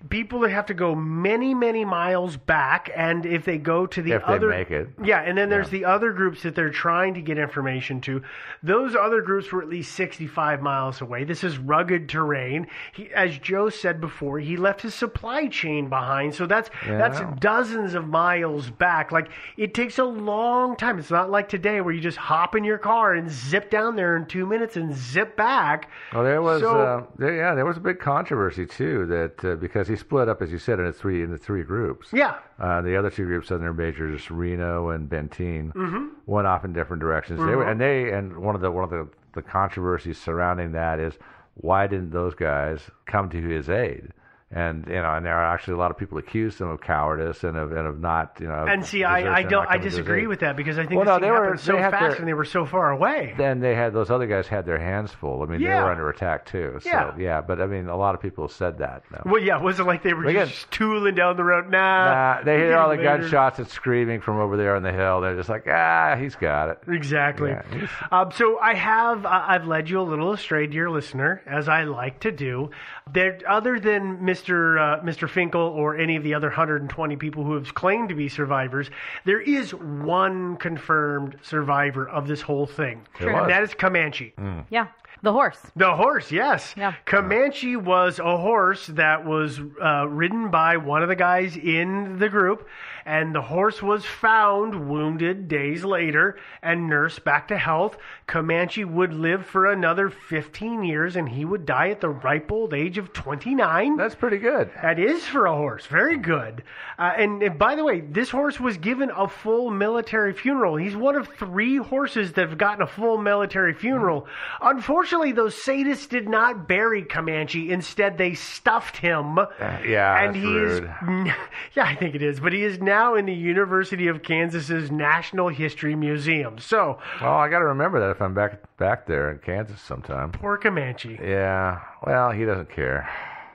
[0.10, 4.14] People that have to go many, many miles back, and if they go to the
[4.14, 4.90] If they other, make it.
[5.04, 8.24] yeah, and then there's the other groups that they're trying to get information to.
[8.64, 11.24] Those other groups were at least 65 miles away.
[11.24, 12.68] This is rugged terrain.
[12.94, 17.94] He, as Joe said before, he left his supply chain behind, so that's that's dozens
[17.94, 19.12] of miles back.
[19.12, 20.98] Like it takes a long time.
[21.00, 24.16] It's not like today where you just hop in your car and zip down there
[24.18, 25.90] in two minutes and zip back.
[26.14, 29.56] Well, there was So- uh, there, yeah there was a big controversy too that uh,
[29.56, 32.08] because he split up as you said into three into three groups.
[32.12, 32.36] Yeah.
[32.60, 36.10] Uh, the other two groups, Southern Majors, Reno and Benteen, Mhm.
[36.26, 37.40] went off in different directions.
[37.40, 37.72] They were, Mhm.
[37.72, 41.18] and they and one of the one of the, the controversies surrounding that is
[41.56, 44.12] why didn't those guys come to his aid?
[44.54, 47.46] And you know, and there are actually a lot of people accused them of cowardice
[47.46, 48.66] and of and of not you know.
[48.68, 50.98] And see, I, I don't, I coming to his disagree with that because I think
[51.04, 53.34] Well, no, they were- so they fast and they were so far away.
[53.38, 55.42] Then they had those other guys had their hands full.
[55.42, 56.80] I mean, they were under attack too.
[56.82, 57.14] So Yeah.
[57.18, 59.04] yeah, but I mean, a lot of people said that.
[59.10, 59.22] No.
[59.32, 61.70] Well, yeah, it wasn't like they were just tooling down the road.
[61.70, 63.20] Nah, Nah, they hear all the later.
[63.20, 65.22] gunshots and screaming from over there on the hill.
[65.22, 66.80] They're just like, ah, he's got it.
[66.90, 67.52] Exactly.
[67.52, 71.70] Yeah, Um, so I have uh, I've led you a little astray, dear listener, as
[71.70, 72.72] I like to do.
[73.14, 74.80] There, other than Mr.
[74.80, 75.30] Uh, Mr.
[75.30, 78.90] Finkel or any of the other 120 people who have claimed to be survivors,
[79.26, 84.34] there is one confirmed survivor of this whole thing, There and that is Comanche.
[84.70, 84.88] Yeah,
[85.24, 85.60] the horse.
[85.76, 86.74] The horse, yes.
[86.76, 86.94] Yeah.
[87.06, 92.28] Comanche was a horse that was uh, ridden by one of the guys in the
[92.30, 92.68] group,
[93.06, 97.98] and the horse was found wounded days later and nursed back to health.
[98.28, 102.74] Comanche would live for another 15 years, and he would die at the ripe old
[102.74, 103.98] age of 29.
[103.98, 104.70] That's pretty good.
[104.82, 105.86] That is for a horse.
[105.88, 106.64] Very good.
[107.00, 110.76] Uh, and, and by the way, this horse was given a full military funeral.
[110.76, 114.28] He's one of three horses that have gotten a full military funeral.
[114.62, 117.72] Unfortunately, those sadists did not bury Comanche.
[117.72, 119.38] Instead, they stuffed him.
[119.86, 120.84] yeah, and he rude.
[120.84, 121.34] is.
[121.74, 122.40] Yeah, I think it is.
[122.40, 126.60] But he is now in the University of Kansas's National History Museum.
[126.60, 130.32] So, Well, I got to remember that if I'm back back there in Kansas sometime.
[130.32, 131.18] poor Comanche.
[131.22, 131.80] Yeah.
[132.06, 133.10] Well, he doesn't care.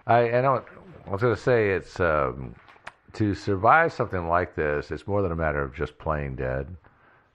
[0.06, 0.62] I I know.
[1.06, 2.54] I was going to say it's um,
[3.12, 4.90] to survive something like this.
[4.90, 6.74] It's more than a matter of just playing dead.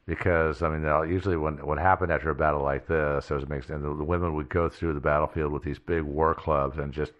[0.07, 3.83] Because I mean, usually when what happened after a battle like this, it makes, and
[3.83, 7.13] the, the women would go through the battlefield with these big war clubs and just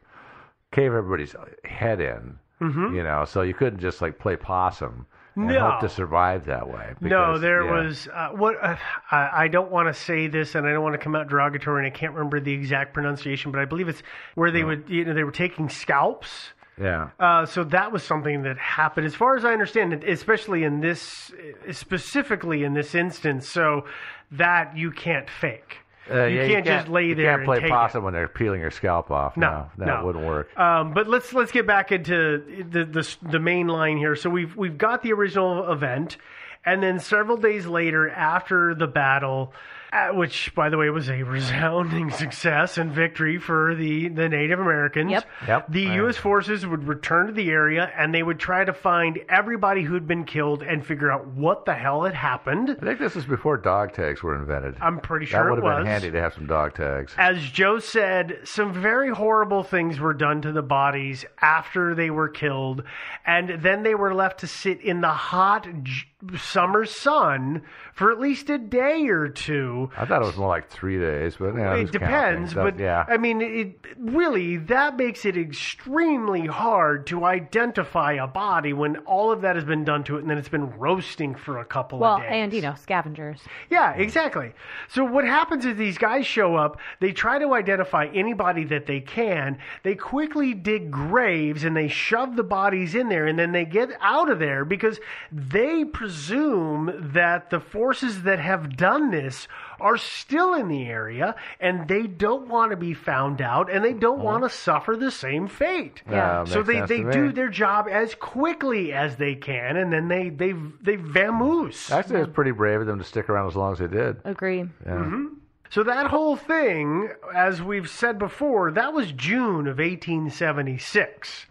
[0.72, 2.38] cave everybody's head in.
[2.62, 2.96] Mhm.
[2.96, 5.72] You know, so you couldn't just like play possum and No.
[5.72, 6.94] hope to survive that way.
[7.02, 7.72] no, there yeah.
[7.86, 8.76] was uh, what uh,
[9.10, 11.86] I, I don't want to say this, and I don't want to come out derogatory,
[11.86, 14.04] and I can't remember the exact pronunciation, but I believe it's
[14.36, 16.52] where they would, you know, they were taking scalps.
[16.78, 17.10] Yeah.
[17.20, 20.80] Uh, so that was something that happened, as far as I understand it, especially in
[20.82, 21.32] this,
[21.72, 23.48] specifically in this instance.
[23.50, 23.86] So
[24.32, 25.80] that you can't fake.
[26.10, 27.26] Uh, you, yeah, can't just lay there.
[27.26, 27.72] you can't and play take it.
[27.72, 29.38] possum when they're peeling your scalp off.
[29.38, 30.06] No, that no.
[30.06, 30.58] wouldn't work.
[30.60, 34.16] Um, but let's let's get back into the, the the main line here.
[34.16, 36.18] So we've we've got the original event,
[36.66, 39.54] and then several days later, after the battle,
[39.92, 44.60] uh, which, by the way, was a resounding success and victory for the, the Native
[44.60, 45.12] Americans.
[45.12, 45.26] Yep.
[45.48, 45.66] Yep.
[45.72, 46.18] The I- U.S.
[46.18, 50.24] forces would return to the area and they would try to find everybody who'd been
[50.26, 52.70] killed and figure out what the hell had happened.
[52.82, 54.76] I think this is before dog tags were invented.
[54.82, 55.84] I'm pretty sure that sure would it have was.
[55.84, 57.14] been handy to have some dog tags.
[57.18, 62.30] As Joe said, some very horrible things were done to the bodies after they were
[62.30, 62.84] killed,
[63.26, 66.04] and then they were left to sit in the hot j-
[66.38, 69.90] summer sun for at least a day or two.
[69.98, 73.18] I thought it was more like three days, but yeah, it depends, but yeah, I
[73.18, 79.42] mean, it really that makes it extremely hard to identify a body when all of
[79.42, 82.16] that has been done to it, and then it's been roasting for a couple Well,
[82.16, 82.30] of days.
[82.32, 83.42] and you know, scavengers.
[83.70, 84.54] Yeah, exactly.
[84.90, 89.00] So what happens is these guys show up, they try to identify anybody that they
[89.02, 93.66] can, they quickly dig graves and they shove the bodies in there and then they
[93.66, 95.00] get out of there because
[95.32, 99.48] they presume that the forces that have done this
[99.80, 103.94] are still in the area and they don't want to be found out and they
[103.94, 106.04] don't want to suffer the same fate.
[106.10, 110.30] Yeah, so they, they do their job as quickly as they can and then they
[110.30, 111.90] they they vamoose.
[111.90, 114.18] actually, it's pretty brave of them to stick around as long as they did.
[114.26, 114.64] Agree.
[114.86, 115.28] Mm-hmm.
[115.70, 121.46] So that whole thing, as we've said before, that was June of 1876.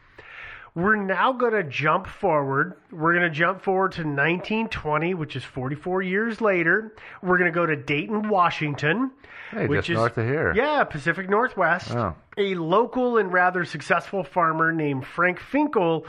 [0.74, 2.74] We're now going to jump forward.
[2.92, 6.94] We're going to jump forward to 1920, which is 44 years later.
[7.22, 9.10] We're going to go to Dayton, Washington,
[9.50, 10.52] Hey, which is north of here.
[10.54, 11.90] Yeah, Pacific Northwest.
[11.90, 12.14] Oh.
[12.38, 16.06] A local and rather successful farmer named Frank Finkel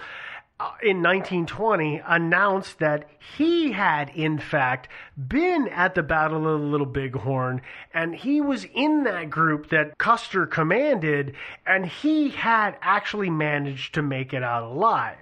[0.62, 6.68] Uh, in 1920 announced that he had, in fact, been at the Battle of the
[6.68, 7.64] Little Bighorn,
[7.96, 11.34] and he was in that group that Custer commanded,
[11.66, 15.18] and he had actually managed to make it out alive.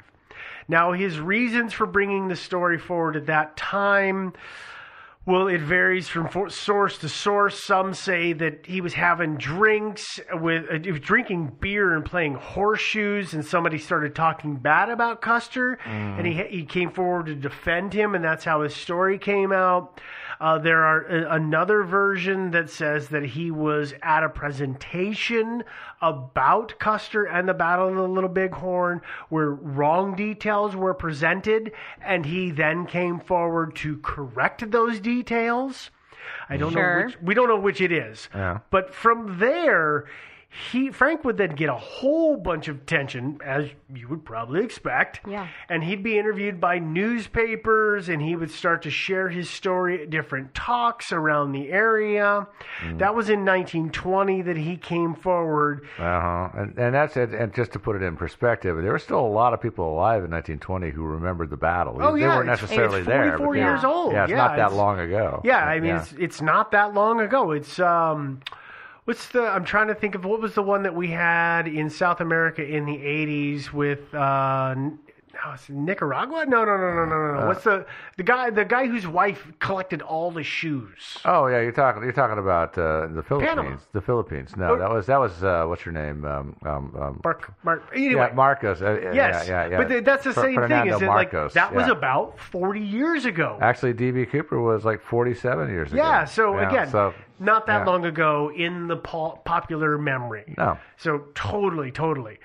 [0.67, 4.33] Now, his reasons for bringing the story forward at that time.
[5.25, 7.61] Well, it varies from for- source to source.
[7.61, 13.45] Some say that he was having drinks with, uh, drinking beer and playing horseshoes, and
[13.45, 18.23] somebody started talking bad about Custer, and he he came forward to defend him, and
[18.23, 19.99] that's how his story came out.
[20.39, 25.61] Uh, there are uh, another version that says that he was at a presentation
[26.01, 32.25] about Custer and the Battle of the Little Bighorn, where wrong details were presented, and
[32.25, 35.08] he then came forward to correct those details.
[36.49, 36.99] I don't Sure.
[37.01, 38.29] know which we don't know which it is.
[38.33, 38.59] Yeah.
[38.69, 40.05] But from there,
[40.71, 45.19] he Frank would then get a whole bunch of attention, as you would probably expect.
[45.27, 45.47] Yeah.
[45.69, 50.09] And he'd be interviewed by newspapers, and he would start to share his story at
[50.09, 52.47] different talks around the area.
[52.97, 55.85] That was in 1920 that he came forward.
[55.99, 56.49] Uh-huh.
[56.55, 57.31] And, and that's it.
[57.33, 60.23] And just to put it in perspective, there were still a lot of people alive
[60.23, 61.97] in 1920 who remembered the battle.
[61.99, 63.37] Oh, they yeah, weren't necessarily it's there.
[63.37, 64.13] 44 but they- years old.
[64.13, 65.41] Yeah, it's Yeah, not that long ago.
[65.43, 66.01] Yeah, I mean Yeah.
[66.01, 67.51] it's it's not that long ago.
[67.51, 68.39] It's um
[69.09, 71.89] what's the I'm trying to think of what was the one that we had in
[71.89, 74.75] South America in the 80s with uh
[75.45, 76.45] no, it's Nicaragua?
[76.45, 77.39] No, no, no, no, no, no.
[77.41, 77.47] no.
[77.47, 77.85] What's the
[78.17, 81.17] the guy the guy whose wife collected all the shoes?
[81.25, 82.03] Oh yeah, you're talking.
[82.03, 83.55] You're talking about uh, the Philippines.
[83.55, 83.77] Panama.
[83.93, 84.55] The Philippines.
[84.57, 86.25] No, Or- that was that was uh, what's your name?
[86.25, 88.27] Um, um, um, Mark Mark anyway.
[88.29, 88.81] yeah, Marcos.
[88.81, 89.77] Uh, uh, Yes, yeah, yeah, yeah.
[89.77, 90.55] but th- that's the same thing.
[90.55, 93.57] Fernando Is that like that was about forty years ago?
[93.61, 95.97] Actually, DB Cooper was like 47 years ago.
[96.01, 100.53] Yeah, so again, so, not that long ago in the po- popular memory.
[100.57, 100.77] No.
[100.97, 102.39] So totally, totally.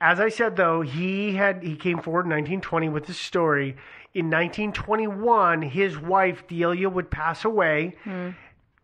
[0.00, 3.76] As I said though, he had he came forward in 1920 with this story.
[4.14, 7.96] In 1921, his wife Delia would pass away.
[8.04, 8.30] Hmm.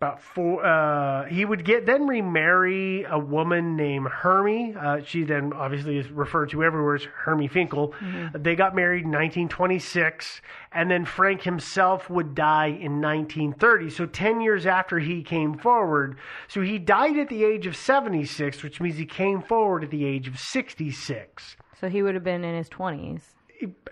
[0.05, 4.75] About four, uh, he would get then remarry a woman named Hermie.
[4.79, 7.95] Uh, she then obviously is referred to everywhere as Hermie Finkel.
[8.35, 13.89] They got married in 1926, and then Frank himself would die in 1930.
[13.89, 16.19] So 10 years after he came forward.
[16.49, 20.05] So he died at the age of 76, which means he came forward at the
[20.05, 21.57] age of 66.
[21.81, 23.34] So he would have been in his 20s.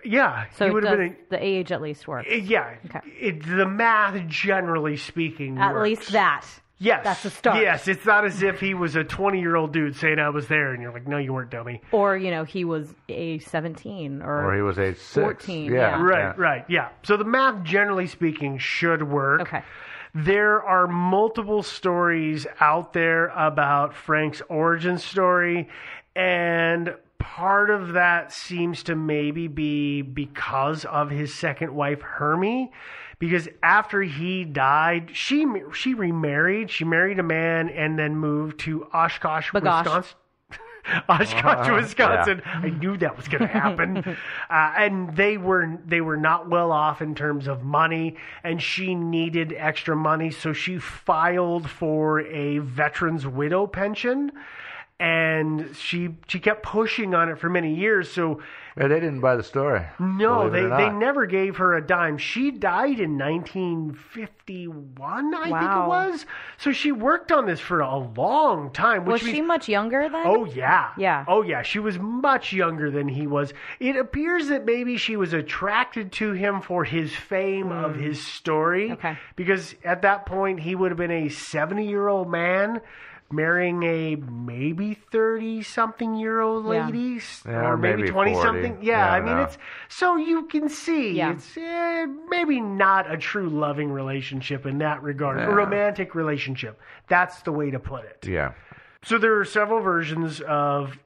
[0.05, 1.15] Yeah, So it would have does, been.
[1.29, 2.27] the age at least works.
[2.29, 2.99] A, yeah, Okay.
[3.19, 5.83] it, the math, generally speaking, at works.
[5.83, 6.45] least that.
[6.79, 7.61] Yes, That's a start.
[7.61, 10.81] Yes, it's not as if he was a twenty-year-old dude saying I was there, and
[10.81, 11.81] you're like, no, you weren't, dummy.
[11.93, 15.23] Or, you know, he was age 17 or, Or he was age six.
[15.45, 16.01] 14, Yeah, yeah.
[16.01, 16.33] Right, yeah.
[16.35, 16.89] right, yeah.
[17.03, 19.41] So the math, generally speaking, should work.
[19.41, 19.63] Okay.
[20.13, 25.69] There are multiple stories out there about Frank's origin story,
[26.17, 26.93] and
[27.23, 32.69] part of that seems to maybe be because of his second wife, Hermie.
[33.17, 36.69] Because after he died, she she remarried.
[36.69, 39.85] She married a man and then moved to Oshkosh, Bagosh.
[39.85, 40.15] Wisconsin.
[41.09, 42.41] Oshkosh, Wisconsin.
[42.45, 43.97] I knew that was going to happen.
[44.49, 48.95] uh, and they were they were not well off in terms of money, and she
[48.95, 54.33] needed extra money, so she filed for a veterans widow pension.
[54.99, 58.09] And she she kept pushing on it for many years.
[58.11, 58.41] So
[58.77, 59.81] Yeah, they didn't buy the story.
[59.99, 62.17] no, they, they never gave her a dime.
[62.17, 66.25] She died in 1951, I think it was.
[66.57, 69.05] So she worked on this for a long time.
[69.05, 70.23] Which Was she much younger then?
[70.25, 70.91] Oh yeah.
[70.97, 71.25] Yeah.
[71.27, 73.53] Oh yeah, she was much younger than he was.
[73.79, 78.87] It appears that maybe she was attracted to him for his fame of his story.
[78.87, 78.93] Hmm.
[78.93, 79.17] Okay.
[79.35, 82.81] Because at that point he would have been a 70-year-old man
[83.37, 86.85] marrying a maybe 30 something year old Yeah.
[86.87, 88.45] lady Yeah, or or maybe maybe 20 40.
[88.47, 88.77] something.
[88.81, 89.43] Yeah, Yeah, I I mean know.
[89.43, 89.57] it's
[89.89, 91.31] so you can see Yeah.
[91.31, 95.39] it's eh, maybe not a true loving relationship in that regard.
[95.39, 95.47] Yeah.
[95.47, 96.79] A romantic relationship.
[97.07, 98.27] That's the way to put it.
[98.27, 98.51] Yeah.
[99.03, 100.97] So there are several versions of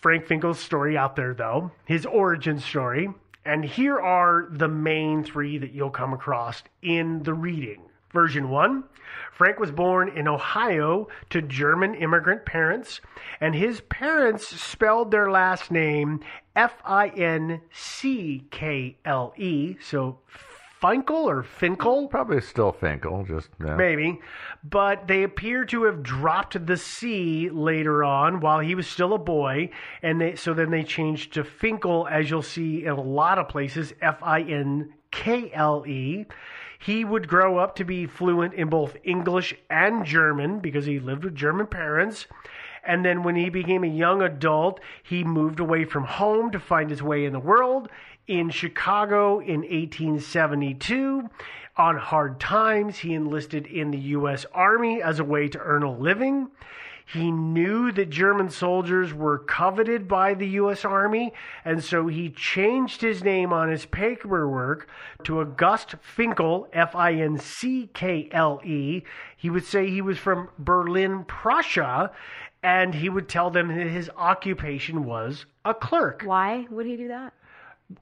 [0.00, 3.08] Frank Finkel's story out there, though, his origin story.
[3.46, 7.82] And here are the main three that you'll come across in the reading.
[8.14, 8.84] Version one
[9.32, 13.00] Frank was born in Ohio to German immigrant parents,
[13.40, 16.20] and his parents spelled their last name
[16.54, 19.76] F I N C K L E.
[19.80, 20.20] So
[20.80, 22.08] Finkel or Finkel?
[22.08, 23.74] Probably still Finkel, just yeah.
[23.74, 24.20] Maybe.
[24.62, 29.18] But they appear to have dropped the C later on while he was still a
[29.18, 29.70] boy.
[30.02, 33.48] And they, so then they changed to Finkel, as you'll see in a lot of
[33.48, 36.26] places, F I N K L E.
[36.84, 41.24] He would grow up to be fluent in both English and German because he lived
[41.24, 42.26] with German parents.
[42.84, 46.90] And then when he became a young adult, he moved away from home to find
[46.90, 47.88] his way in the world
[48.26, 51.30] in Chicago in 1872.
[51.78, 54.44] On hard times, he enlisted in the U.S.
[54.52, 56.50] Army as a way to earn a living.
[57.06, 60.84] He knew that German soldiers were coveted by the U.S.
[60.84, 61.32] Army,
[61.64, 64.88] and so he changed his name on his paperwork
[65.24, 69.02] to August Finkel, F I N C K L E.
[69.36, 72.10] He would say he was from Berlin, Prussia,
[72.62, 77.08] and he would tell them that his occupation was a clerk Why would he do
[77.08, 77.34] that?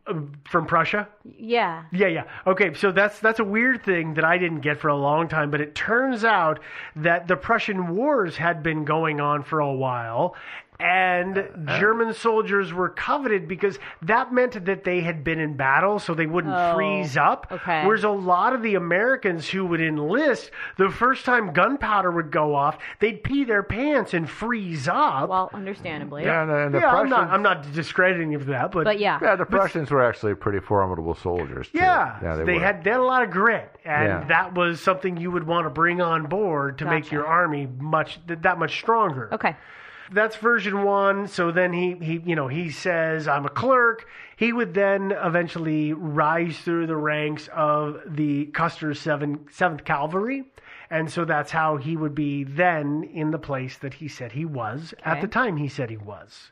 [0.06, 1.08] Um, from Prussia.
[1.24, 1.84] Yeah.
[1.92, 2.24] Yeah, yeah.
[2.46, 5.50] Okay, so that's that's a weird thing that I didn't get for a long time,
[5.50, 6.60] but it turns out
[6.94, 10.36] that the Prussian wars had been going on for a while
[10.80, 15.98] and Uh, German soldiers were coveted because that meant that they had been in battle
[15.98, 17.46] so they wouldn't Oh, freeze up.
[17.52, 17.86] okay.
[17.86, 22.54] Whereas a lot of the Americans who would enlist, the first time gunpowder would go
[22.54, 25.28] off, they'd pee their pants and freeze up.
[25.28, 26.24] Well, understandably.
[26.24, 28.98] Yeah, and the, and the yeah, I'm not I'm not discrediting of that, but But
[28.98, 29.18] yeah.
[29.22, 31.68] yeah, the Prussians were actually pretty formidable soldiers.
[31.70, 31.78] Too.
[31.78, 32.60] Yeah, yeah, they, they, were.
[32.60, 34.24] had they had a lot of grit, and Yeah.
[34.28, 38.18] that was something you would want to bring on board to make your army much
[38.26, 39.28] that much stronger.
[39.32, 39.54] Okay.
[40.12, 41.26] That's version one.
[41.26, 44.06] So then he he you know he says I'm a clerk.
[44.36, 50.44] He would then eventually rise through the ranks of the Custer's Seventh Cavalry.
[50.90, 54.44] And so that's how he would be then in the place that he said he
[54.44, 56.50] was at the time he said he was.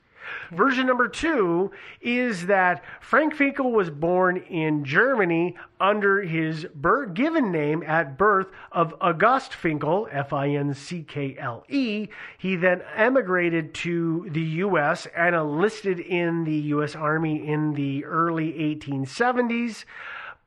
[0.51, 1.71] Version number two
[2.01, 8.49] is that Frank Finkel was born in Germany under his bir- given name at birth
[8.73, 12.09] of August Finkel, F I N C K L E.
[12.39, 15.07] He then emigrated to the U.S.
[15.17, 16.95] and enlisted in the U.S.
[16.95, 19.85] Army in the early 1870s.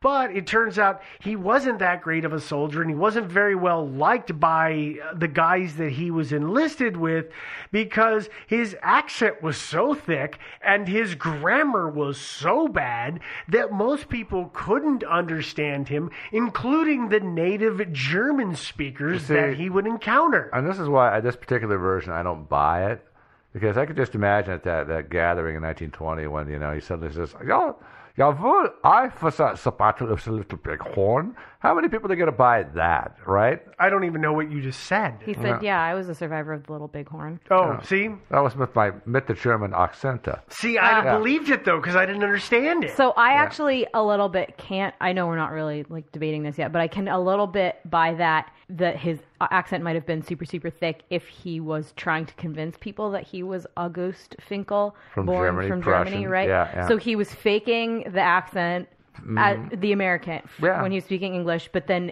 [0.03, 3.55] But it turns out he wasn't that great of a soldier and he wasn't very
[3.55, 7.27] well liked by uh, the guys that he was enlisted with
[7.71, 14.51] because his accent was so thick and his grammar was so bad that most people
[14.53, 20.49] couldn't understand him, including the native German speakers see- that he would encounter.
[20.51, 23.05] And this is why this particular version I don't buy it
[23.53, 26.81] because I could just imagine at that, that gathering in 1920 when you know he
[26.81, 27.75] suddenly says, "Ja,
[28.17, 32.25] jawohl, I was a sapato of a little big horn." How many people are going
[32.25, 33.61] to buy that, right?
[33.79, 35.19] I don't even know what you just said.
[35.25, 37.39] He said, yeah, I was a survivor of the Little Bighorn.
[37.49, 38.09] Oh, see?
[38.31, 40.27] That was with my mit the German accent.
[40.49, 41.17] See, I Yeah.
[41.17, 42.97] believed it though because I didn't understand it.
[42.97, 44.93] So I actually a little bit can't.
[44.99, 47.79] I know we're not really like debating this yet, but I can a little bit
[47.89, 52.25] buy that that his accent might have been super super thick if he was trying
[52.25, 56.29] to convince people that he was August Finkel, From born Germany, from Germany, Prussian.
[56.29, 56.47] right?
[56.49, 56.87] Yeah, yeah.
[56.89, 58.89] So he was faking the accent,
[59.37, 59.79] at mm-hmm.
[59.79, 60.81] the American Yeah.
[60.81, 62.11] when he was speaking English, but then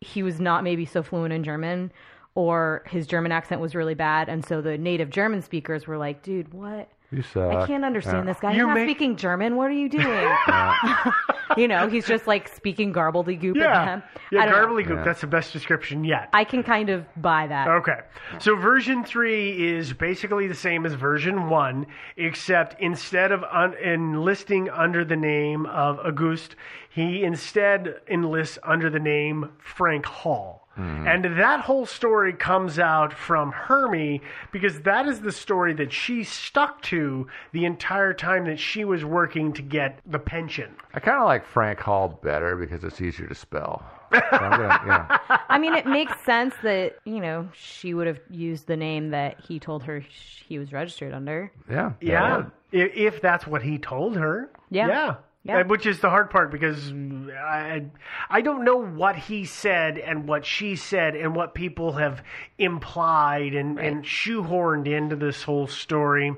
[0.00, 1.92] he was not maybe so fluent in German.
[2.34, 6.22] Or his German accent was really bad, and so the native German speakers were like,
[6.22, 7.52] "Dude, what?" You suck.
[7.54, 8.32] I can't understand Yeah.
[8.32, 8.50] this guy.
[8.50, 9.56] You He's not make- speaking German.
[9.56, 10.28] What are you doing?
[11.56, 14.02] you know, he's just like speaking garbledygook at Yeah, them.
[14.32, 14.96] yeah, I don't garbledygook.
[14.96, 15.04] Yeah.
[15.04, 16.28] That's the best description yet.
[16.32, 17.68] I can kind of buy that.
[17.68, 18.00] Okay.
[18.40, 21.86] So version 3 is basically the same as version 1,
[22.16, 26.56] except instead of un- enlisting under the name of Auguste,
[26.90, 30.65] he instead enlists under the name Frank Hall.
[30.76, 34.20] And that whole story comes out from Hermie
[34.52, 39.04] because that is the story that she stuck to the entire time that she was
[39.04, 40.74] working to get the pension.
[40.94, 43.82] I kind of like Frank Hall better because it's easier to spell.
[44.12, 45.18] So I'm gonna, yeah.
[45.48, 49.40] I mean, it makes sense that you know she would have used the name that
[49.40, 51.50] he told her sh- he was registered under.
[51.68, 51.92] Yeah.
[52.00, 54.50] Yeah, if, if that's what he told her.
[54.70, 54.88] Yeah.
[54.88, 55.14] yeah,
[55.44, 55.60] Yeah.
[55.60, 56.92] Uh, Which is the hard part because
[57.36, 57.86] I
[58.28, 62.22] I don't know what he said and what she said and what people have
[62.58, 66.34] implied and, and shoehorned into this whole story.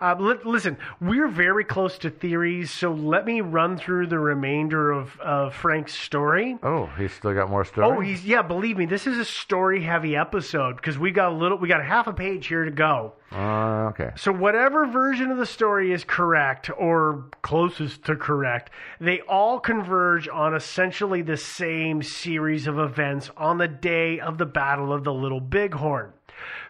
[0.00, 4.90] Uh, li- listen, we're very close to theories, so let me run through the remainder
[4.90, 6.56] of uh, Frank's story.
[6.62, 7.86] Oh, he's still got more story.
[7.86, 8.42] Oh, he's yeah.
[8.42, 12.06] Believe me, this is a story-heavy episode because we got a little, we got half
[12.06, 13.12] a page here to go.
[13.30, 14.10] Uh, okay.
[14.16, 18.70] So, whatever version of the story is correct or closest to correct,
[19.00, 24.46] they all converge on essentially the same series of events on the day of the
[24.46, 26.12] Battle of the Little Bighorn.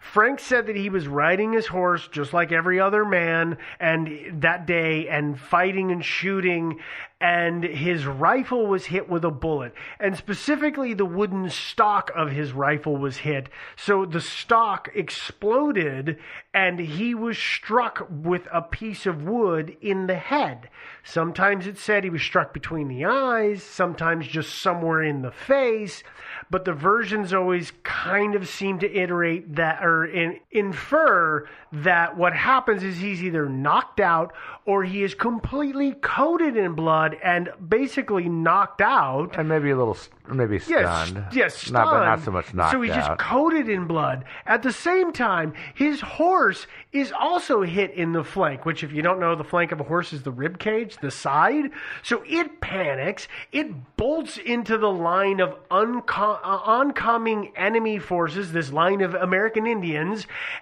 [0.00, 4.66] Frank said that he was riding his horse just like every other man and that
[4.66, 6.80] day and fighting and shooting
[7.20, 9.74] and his rifle was hit with a bullet.
[9.98, 13.48] And specifically the wooden stock of his rifle was hit.
[13.76, 16.18] So the stock exploded
[16.54, 20.70] and he was struck with a piece of wood in the head.
[21.02, 26.02] Sometimes it said he was struck between the eyes sometimes just somewhere in the face
[26.50, 32.32] but the versions always kind of seem to iterate that or in, infer that what
[32.34, 34.32] happens is he's either knocked out
[34.64, 39.36] or he is completely coated in blood and basically knocked out.
[39.38, 39.96] And maybe a little,
[40.30, 41.26] maybe Yes, stunned.
[41.32, 41.72] yes, stunned.
[41.74, 42.72] Not, but not so much knocked out.
[42.72, 44.24] So he's just coated in blood.
[44.46, 49.02] At the same time, his horse is also hit in the flank, which, if you
[49.02, 51.70] don't know, the flank of a horse is the rib cage, the side.
[52.02, 53.28] So it panics.
[53.52, 59.77] It bolts into the line of uh, oncoming enemy forces, this line of American Indians,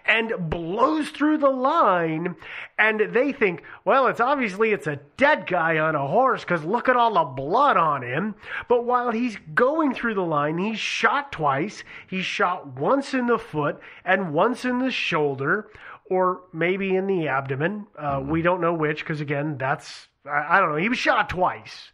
[0.05, 2.37] and blows through the line.
[2.79, 6.89] And they think, well, it's obviously it's a dead guy on a horse because look
[6.89, 8.35] at all the blood on him.
[8.69, 11.85] But while he's going through the line, he's shot twice.
[12.07, 15.69] He's shot once in the foot and once in the shoulder,
[16.11, 17.87] or maybe in the abdomen.
[17.99, 20.77] Uh, we don't know which because again, that's I, I don't know.
[20.77, 21.91] He was shot twice.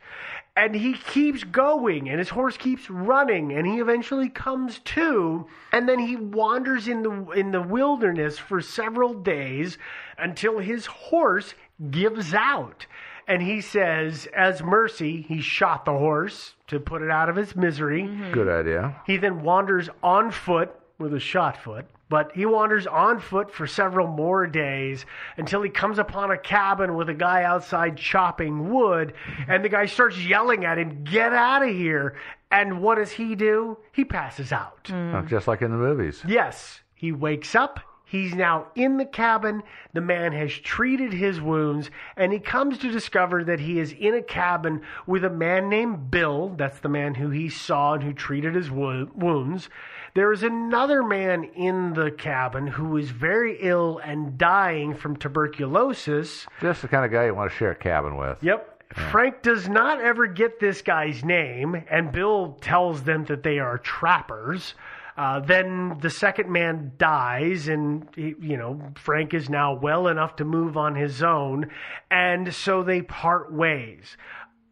[0.54, 5.88] And he keeps going, and his horse keeps running, and he eventually comes to, and
[5.88, 9.78] then he wanders in the in the wilderness for several days
[10.18, 11.54] until his horse
[11.90, 12.86] gives out.
[13.26, 17.56] And he says, as mercy, he shot the horse to put it out of its
[17.56, 18.02] misery.
[18.32, 18.96] Good idea.
[19.06, 23.66] He then wanders on foot with a shot foot, but he wanders on foot for
[23.66, 25.06] several more days
[25.38, 29.14] until he comes upon a cabin with a guy outside chopping wood,
[29.48, 32.16] and the guy starts yelling at him, Get out of here.
[32.50, 33.78] And what does he do?
[33.92, 34.90] He passes out.
[34.92, 36.22] Uh, Just like in the movies.
[36.28, 37.80] Yes, he wakes up.
[38.12, 39.62] He's now in the cabin.
[39.94, 44.12] The man has treated his wounds, and he comes to discover that he is in
[44.12, 46.50] a cabin with a man named Bill.
[46.50, 49.70] That's the man who he saw and who treated his wo- wounds.
[50.12, 56.46] There is another man in the cabin who is very ill and dying from tuberculosis.
[56.60, 58.36] Just the kind of guy you want to share a cabin with.
[58.42, 58.68] Yep.
[58.92, 63.78] Frank does not ever get this guy's name, and Bill tells them that they are
[63.78, 64.74] trappers.
[65.16, 70.36] Uh, then the second man dies, and he, you know Frank is now well enough
[70.36, 71.70] to move on his own,
[72.10, 74.16] and so they part ways,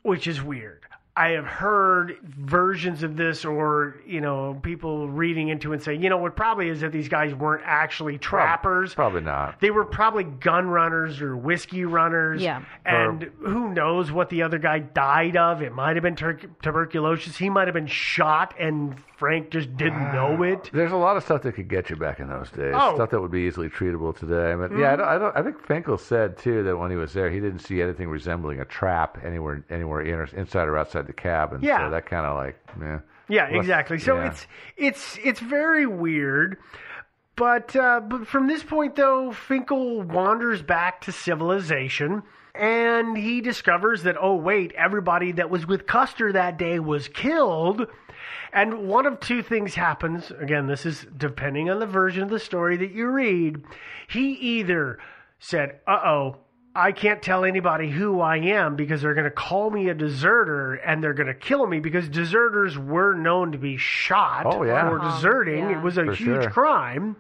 [0.02, 0.84] which is weird.
[1.16, 6.02] I have heard versions of this, or you know, people reading into it and saying,
[6.02, 8.94] you know, what probably is that these guys weren't actually trappers.
[8.94, 9.60] Probably not.
[9.60, 12.40] They were probably gun runners or whiskey runners.
[12.40, 12.62] Yeah.
[12.86, 15.60] And who knows what the other guy died of?
[15.60, 17.36] It might have been tur- tuberculosis.
[17.36, 20.70] He might have been shot and Frank just didn't know it.
[20.72, 22.72] There's a lot of stuff that could get you back in those days.
[22.74, 22.94] Oh.
[22.94, 24.54] Stuff that would be easily treatable today.
[24.54, 27.12] But yeah, I, don't, I, don't, I think Finkel said too that when he was
[27.12, 31.06] there, he didn't see anything resembling a trap anywhere, anywhere in or, inside or outside
[31.06, 31.60] the cabin.
[31.62, 31.86] Yeah.
[31.86, 33.00] So that kind of like, yeah.
[33.28, 33.98] Yeah, exactly.
[33.98, 34.30] So yeah.
[34.30, 34.46] it's
[34.78, 36.56] it's it's very weird.
[37.36, 42.22] But uh, but from this point though, Finkel wanders back to civilization
[42.54, 47.86] and he discovers that oh wait, everybody that was with Custer that day was killed.
[48.52, 50.30] And one of two things happens.
[50.40, 53.62] Again, this is depending on the version of the story that you read.
[54.08, 54.98] He either
[55.38, 56.36] said, "Uh oh."
[56.72, 60.74] I can't tell anybody who I am because they're going to call me a deserter
[60.74, 64.88] and they're going to kill me because deserters were known to be shot Oh, yeah.
[64.88, 65.68] for Uh-huh, deserting.
[65.70, 65.78] yeah.
[65.78, 66.50] It was a For huge sure.
[66.50, 67.16] crime.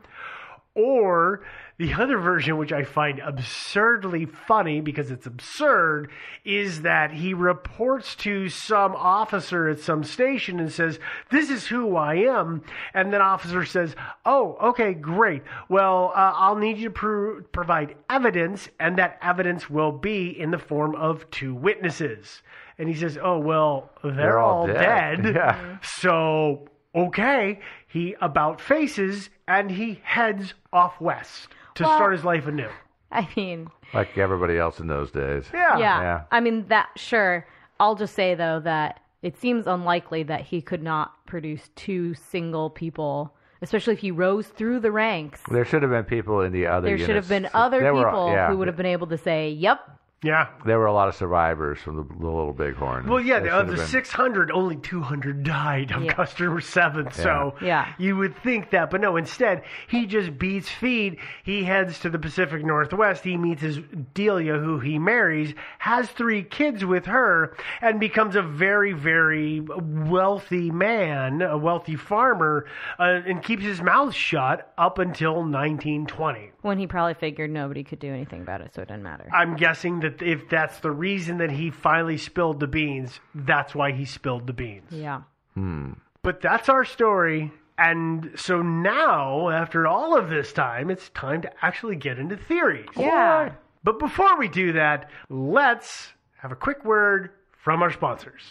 [0.76, 1.42] Or
[1.80, 6.10] the other version, which I find absurdly funny because it's absurd,
[6.44, 10.98] is that he reports to some officer at some station and says,
[11.30, 12.62] This is who I am.
[12.92, 15.42] And that officer says, Oh, okay, great.
[15.70, 20.50] Well, uh, I'll need you to pro- provide evidence, and that evidence will be in
[20.50, 22.42] the form of two witnesses.
[22.76, 25.34] And he says, Oh, well, they're, They're all all dead." dead.
[25.34, 25.78] Yeah.
[25.82, 31.48] So, okay, he about faces and he heads off west
[31.80, 32.68] to Well- start his life anew.
[33.12, 35.50] I mean, Like everybody else in those days.
[35.52, 35.78] Yeah.
[35.78, 36.00] yeah.
[36.02, 36.20] Yeah.
[36.30, 37.44] I mean that sure.
[37.80, 42.70] I'll just say though that it seems unlikely that he could not produce two single
[42.70, 45.42] people, especially if he rose through the ranks.
[45.50, 48.04] There should have been people in the other There should have been other There were-
[48.04, 49.80] people yeah, who would have been able to say, "Yep,
[50.22, 50.48] Yeah.
[50.66, 53.06] There were a lot of survivors from the, the Little Bighorn.
[53.08, 56.12] Well, yeah, There of the been- 600, only 200 died of Yeah.
[56.12, 57.10] Custer's seven.
[57.10, 57.86] So Yeah.
[57.96, 59.16] you would think that, but no.
[59.16, 61.16] Instead, he just beats feed.
[61.42, 63.24] He heads to the Pacific Northwest.
[63.24, 63.78] He meets his
[64.12, 70.70] Delia, who he marries, has three kids with her, and becomes a very, very wealthy
[70.70, 72.66] man, a wealthy farmer,
[72.98, 76.50] uh, and keeps his mouth shut up until 1920.
[76.62, 79.56] when he probably figured nobody could do anything about it, so it didn't matter." I'm
[79.56, 84.04] guessing that if that's the reason that he finally spilled the beans, that's why he
[84.04, 84.90] spilled the beans.
[84.90, 85.22] yeah.
[85.54, 85.92] Hmm.
[86.22, 87.50] But that's our story.
[87.78, 92.88] And so now, after all of this time, it's time to actually get into theories.
[92.94, 93.52] Yeah.
[93.82, 97.30] But before we do that, let's have a quick word
[97.64, 98.42] from our sponsors.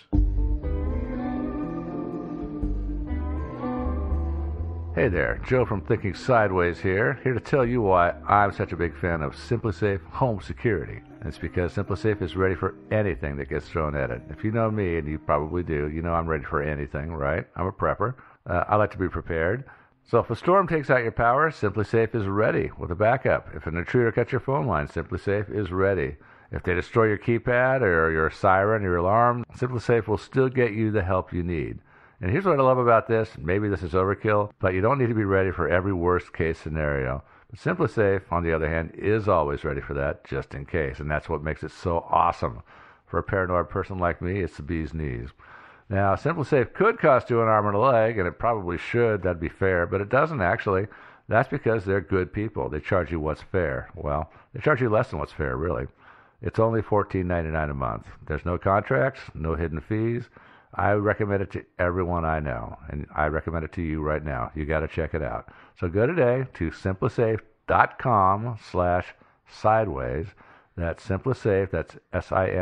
[4.95, 8.75] Hey there, Joe from Thinking Sideways here, here to tell you why I'm such a
[8.75, 11.01] big fan of SimpliSafe Home Security.
[11.25, 14.21] It's because SimpliSafe is ready for anything that gets thrown at it.
[14.29, 17.45] If you know me, and you probably do, you know I'm ready for anything, right?
[17.55, 18.15] I'm a prepper.
[18.49, 19.65] Uh, I like to be prepared.
[20.05, 23.49] So if a storm takes out your power, SimpliSafe is ready with a backup.
[23.53, 26.15] If an intruder cuts your phone line, SimpliSafe is ready.
[26.51, 30.71] If they destroy your keypad or your siren or your alarm, SimpliSafe will still get
[30.71, 31.79] you the help you need.
[32.21, 33.29] And here's what I love about this.
[33.37, 36.57] Maybe this is overkill, but you don't need to be ready for every worst case
[36.57, 37.23] scenario.
[37.49, 40.99] But SimpliSafe, on the other hand, is always ready for that, just in case.
[40.99, 42.61] And that's what makes it so awesome.
[43.07, 45.29] For a paranoid person like me, it's the bee's knees.
[45.89, 49.23] Now, SimpliSafe could cost you an arm and a leg, and it probably should.
[49.23, 50.85] That'd be fair, but it doesn't actually.
[51.27, 52.69] That's because they're good people.
[52.69, 53.89] They charge you what's fair.
[53.95, 55.87] Well, they charge you less than what's fair, really.
[56.41, 58.05] It's only $14.99 a month.
[58.27, 60.29] There's no contracts, no hidden fees.
[60.73, 64.51] I recommend it to everyone I know, and I recommend it to you right now.
[64.55, 65.51] You got to check it out.
[65.79, 69.07] So go today to simplisafe.com slash
[69.49, 70.27] sideways.
[70.77, 71.71] That's SimpliSafe.
[71.71, 72.61] That's S-I-M-P-L-I-S-A-F-E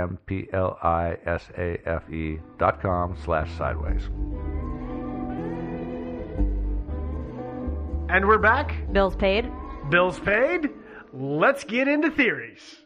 [2.58, 4.10] dot com slash sideways.
[8.10, 8.92] And we're back.
[8.92, 9.52] Bills paid.
[9.92, 10.70] Bills paid.
[11.14, 12.77] Let's get into theories.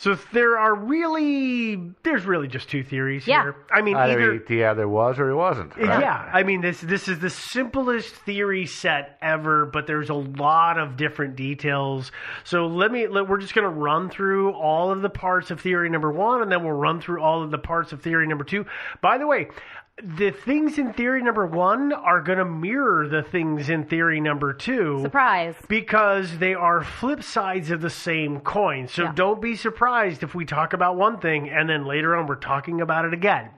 [0.00, 3.42] So there are really, there's really just two theories Yeah.
[3.42, 3.56] here.
[3.70, 4.44] I mean, Either either.
[4.48, 5.76] he, yeah, there was or he wasn't.
[5.76, 6.00] right?
[6.00, 10.78] Yeah, I mean this this is the simplest theory set ever, but there's a lot
[10.78, 12.12] of different details.
[12.44, 15.60] So let me let, we're just going to run through all of the parts of
[15.60, 18.44] theory number 1 and then we'll run through all of the parts of theory number
[18.44, 18.64] 2.
[19.02, 19.48] By the way,
[20.02, 24.52] the things in theory number 1 are going to mirror the things in theory number
[24.52, 25.54] 2 Surprise.
[25.68, 28.88] because they are flip sides of the same coin.
[28.88, 29.12] So Yeah.
[29.14, 32.80] don't be surprised if we talk about one thing and then later on we're talking
[32.80, 33.50] about it again.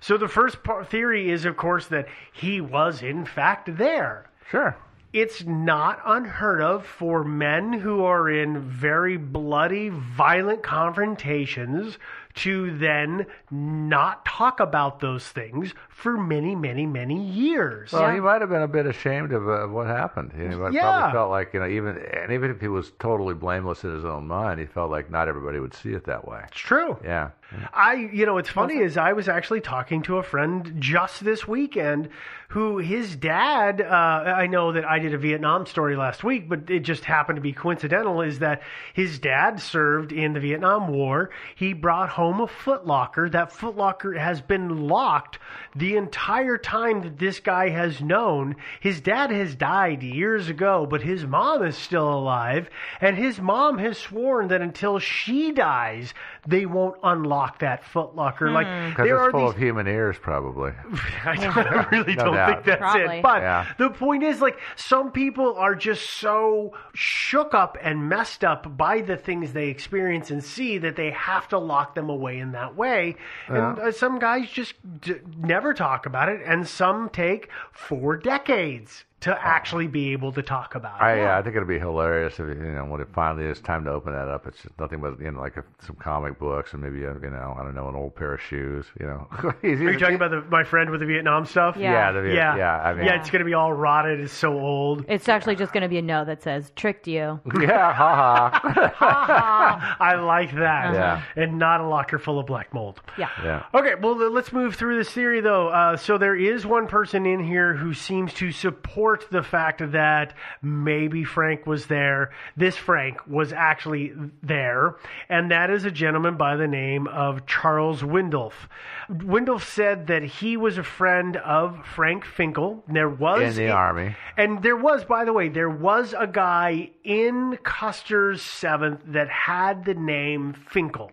[0.00, 4.30] So the first part, theory is, of course, that he was in fact there.
[4.50, 4.76] Sure.
[5.12, 11.98] It's not unheard of for men who are in very bloody, violent confrontations
[12.34, 17.92] to then not talk about those things for many, many, many years.
[17.92, 18.14] Well, Yeah.
[18.14, 20.32] he might have been a bit ashamed of uh, what happened.
[20.36, 20.82] He might- Yeah.
[20.90, 24.04] probably felt like, you know, even and even if he was totally blameless in his
[24.04, 26.40] own mind, he felt like not everybody would see it that way.
[26.48, 26.96] it's true.
[27.04, 27.30] Yeah.
[27.74, 31.48] I, you know, what's funny is I was actually talking to a friend just this
[31.48, 32.08] weekend
[32.50, 36.70] who his dad, uh, I know that I did a Vietnam story last week, but
[36.70, 38.62] it just happened to be coincidental is that
[38.94, 41.30] his dad served in the Vietnam War.
[41.56, 43.30] He brought home a footlocker.
[43.32, 45.40] That footlocker has been locked
[45.74, 48.56] the entire time that this guy has known.
[48.80, 52.68] His dad has died years ago, but his mom is still alive,
[53.00, 56.14] and his mom has sworn that until she dies,
[56.46, 58.52] they won't unlock that footlocker.
[58.52, 60.72] Like Because there it's are full these of human ears, probably.
[61.24, 62.48] I, don't, I really No don't doubt.
[62.50, 63.18] think that's Probably.
[63.18, 63.22] it.
[63.22, 63.66] But Yeah.
[63.78, 69.00] the point is, like, some people are just so shook up and messed up by
[69.02, 72.76] the things they experience and see that they have to lock them away in that
[72.76, 73.16] way.
[73.48, 79.04] And uh, some guys just d- never talk about it, and some take four decades
[79.20, 81.04] to actually be able to talk about it.
[81.04, 83.84] I, uh, I think it'll be hilarious if you know when it finally is time
[83.84, 84.46] to open that up.
[84.46, 87.30] It's just nothing but you know like a, some comic books and maybe a, you
[87.30, 88.86] know I don't know an old pair of shoes.
[88.98, 89.28] You know.
[89.30, 91.76] Are Are you talking about the, my friend with the Vietnam stuff?
[91.76, 91.92] Yeah.
[91.92, 92.82] Yeah, the, Yeah, yeah.
[92.82, 94.20] I mean, yeah, it's going to be all rotted.
[94.20, 95.04] It's so old.
[95.08, 99.96] It's actually just going to be a note that says "tricked you." yeah, ha ha.
[100.00, 100.94] I like that.
[100.94, 101.22] Yeah.
[101.36, 103.00] And not a locker full of black mold.
[103.18, 103.28] Yeah.
[103.42, 103.64] yeah.
[103.74, 105.68] Okay, well, let's move through this theory, though.
[105.68, 110.34] Uh, so there is one person in here who seems to support the fact that
[110.62, 112.30] maybe Frank was there.
[112.56, 114.96] This Frank was actually there,
[115.28, 118.68] and that is a gentleman by the name of Charles Windolph.
[119.10, 122.84] Windolph said that he was a friend of Frank Finkel.
[122.88, 124.14] There was In the army.
[124.36, 129.84] and there was, by the way, there was a guy in Custer's seventh that had
[129.84, 131.10] the name Finkel.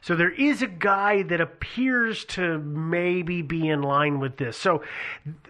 [0.00, 4.56] So there is a guy that appears to maybe be in line with this.
[4.56, 4.82] So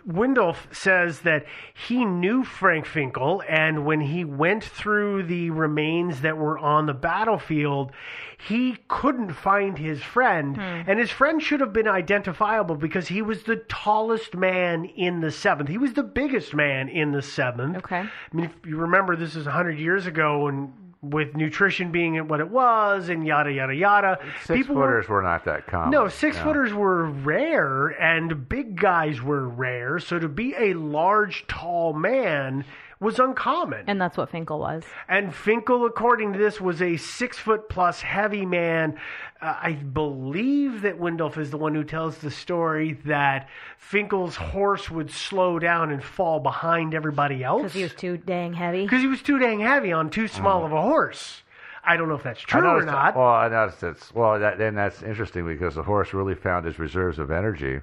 [0.07, 1.45] Windolph says that
[1.75, 6.95] he knew Frank Finkel, and when he went through the remains that were on the
[6.95, 7.93] battlefield,
[8.39, 10.63] he couldn't find his friend, hmm.
[10.63, 15.33] and his friend should have been identifiable because he was the tallest man in the
[15.33, 15.69] seventh.
[15.69, 17.79] He was the biggest man in the seventh.
[17.79, 17.97] Okay.
[18.01, 22.41] I mean, if you remember, this is 100 years ago, and with nutrition being what
[22.41, 24.19] it was, and yada, yada, yada.
[24.43, 25.91] Six people were- footers were not that common.
[25.91, 26.45] no, six Yeah.
[26.45, 29.99] footers were rare, and big guys were rare.
[30.01, 32.65] So to be a large, tall man
[33.01, 33.85] was uncommon.
[33.87, 34.83] And that's what Finkel was.
[35.09, 38.99] And Finkel, according to this, was a six foot plus heavy man.
[39.41, 44.91] Uh, I believe that Windolph is the one who tells the story that Finkel's horse
[44.91, 48.83] would slow down and fall behind everybody else Because he was too dang heavy.
[48.83, 51.43] because he was too dang heavy on too small of a horse.
[51.85, 52.47] I don't know if that's Mm.
[52.47, 53.17] True or noticed, not.
[53.17, 54.39] Well, I noticed that's well.
[54.41, 57.81] That, then that's interesting because the horse really found his reserves of energy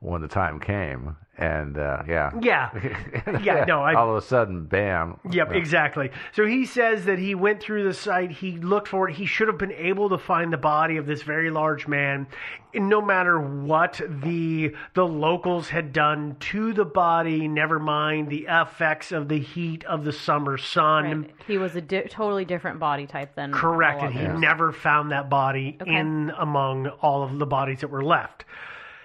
[0.00, 2.70] when the time came, and uh, yeah, Yeah.
[3.42, 5.18] Yeah, no, I- all of a sudden, bam.
[5.30, 5.56] Yep, Yeah.
[5.56, 6.10] exactly.
[6.32, 9.48] So he says that he went through the site, he looked for it, he should
[9.48, 12.26] have been able to find the body of this very large man.
[12.74, 18.46] And no matter what the the locals had done to the body, never mind the
[18.50, 21.04] effects of the heat of the summer sun.
[21.22, 21.30] Right.
[21.46, 24.40] He was a di- totally different body type than Correct, and he others.
[24.40, 25.94] never found that body Okay.
[25.94, 28.44] in among all of the bodies that were left.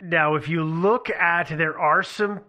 [0.01, 2.41] Now, if you look at, there are some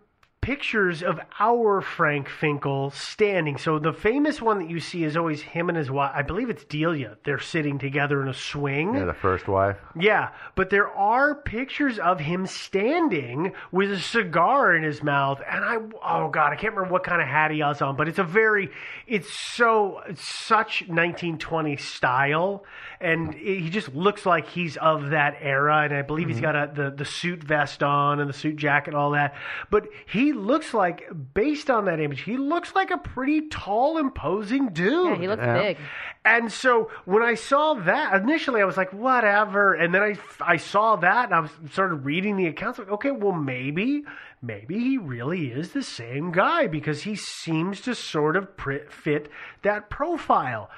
[0.42, 3.57] pictures of our Frank Finkel standing.
[3.57, 6.11] So the famous one that you see is always him and his wife.
[6.12, 7.16] I believe it's Delia.
[7.24, 8.94] They're sitting together in a swing.
[8.94, 9.76] Yeah, the first wife.
[9.98, 15.64] Yeah, but there are pictures of him standing with a cigar in his mouth, and
[15.64, 18.18] I oh god, I can't remember what kind of hat he has on, but it's
[18.18, 18.68] a very,
[19.07, 22.64] it's so it's such 1920 style,
[23.03, 26.44] and he just looks like he's of that era, and I believe he's mm-hmm.
[26.44, 29.34] got a the the suit vest on and the suit jacket and all that,
[29.70, 34.68] but he looks like based on that image, he looks like a pretty tall, imposing
[34.68, 35.09] dude.
[35.09, 35.62] Yeah, he looks Yeah.
[35.62, 35.78] big.
[36.24, 39.74] And so when I saw that, initially I was like, whatever.
[39.74, 42.78] And then I, I saw that and I was started reading the accounts.
[42.78, 44.05] Like, okay, well, maybe,
[44.40, 49.30] maybe he really is the same guy because he seems to sort of pr- fit
[49.62, 50.70] that profile.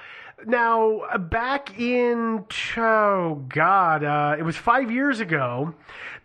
[0.47, 2.45] Now, back in,
[2.77, 5.75] oh God, uh, it was five years ago,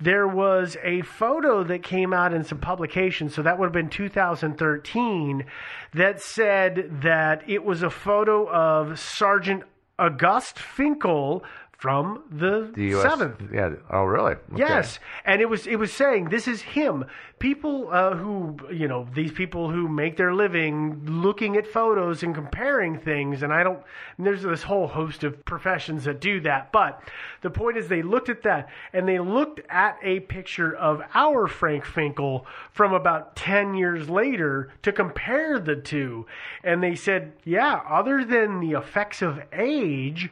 [0.01, 3.89] there was a photo that came out in some publications, so that would have been
[3.89, 5.45] 2013,
[5.93, 9.64] that said that it was a photo of Sergeant
[9.99, 11.43] August Finkel
[11.80, 13.09] from the, The U.S.
[13.09, 13.41] seventh.
[13.53, 13.75] Yeah.
[13.89, 14.34] Oh, really?
[14.34, 14.57] Okay.
[14.57, 17.05] Yes, and it was it was saying this is him.
[17.39, 22.36] People uh, who you know these people who make their living looking at photos and
[22.36, 23.82] comparing things, and I don't.
[24.17, 27.01] And there's this whole host of professions that do that, but
[27.43, 31.47] the point is they looked at that and they looked at a picture of our
[31.47, 36.25] Frank Finkel from about ten years later to compare the two,
[36.61, 40.30] and they said, yeah, other than the effects of age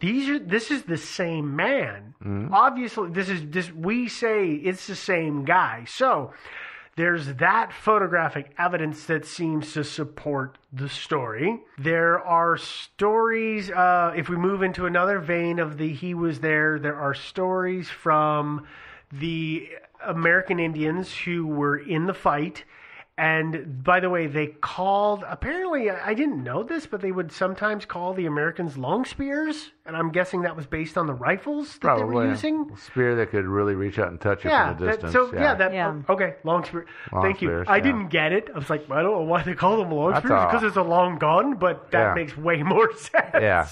[0.00, 2.14] these are this is the same man
[2.52, 6.32] obviously this is this we say it's the same guy so
[6.96, 11.62] there's that photographic evidence that seems to support the story.
[11.78, 16.78] There are stories, uh, if we move into another vein of the he was there,
[16.78, 18.66] there are stories from
[19.12, 19.68] the
[20.04, 22.64] American Indians who were in the fight.
[23.16, 27.84] And by the way, they called, apparently, I didn't know this, but they would sometimes
[27.84, 29.72] call the Americans long spears.
[29.90, 32.70] And I'm guessing that was based on the rifles that they were using.
[32.72, 35.12] a spear that could really reach out and touch you Yeah, from a that, distance.
[35.12, 35.88] so yeah, that Yeah.
[36.08, 36.86] Uh, okay, long spear.
[37.12, 37.48] Long Thank you.
[37.48, 38.48] spears, I didn't get it.
[38.54, 40.76] I was like, I don't know why they call them long That's spears because it's
[40.76, 42.14] a long gun, but that Yeah.
[42.14, 43.30] makes way more sense.
[43.34, 43.66] Yeah.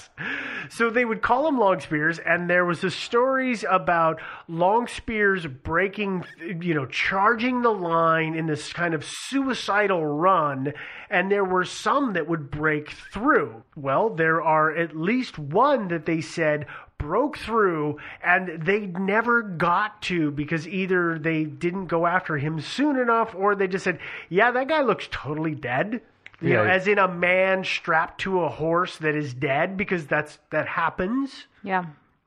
[0.70, 5.46] So they would call them long spears, and there was the stories about long spears
[5.46, 6.24] breaking,
[6.60, 10.72] you know, charging the line in this kind of suicidal run,
[11.08, 13.62] and there were some that would break through.
[13.76, 20.02] Well, there are at least one that they said broke through and they never got
[20.02, 24.50] to because either they didn't go after him soon enough or they just said, "Yeah,
[24.50, 26.00] that guy looks totally dead."
[26.40, 30.38] You know, as in a man strapped to a horse that is dead because that's
[30.50, 31.46] that happens.
[31.62, 31.84] Yeah.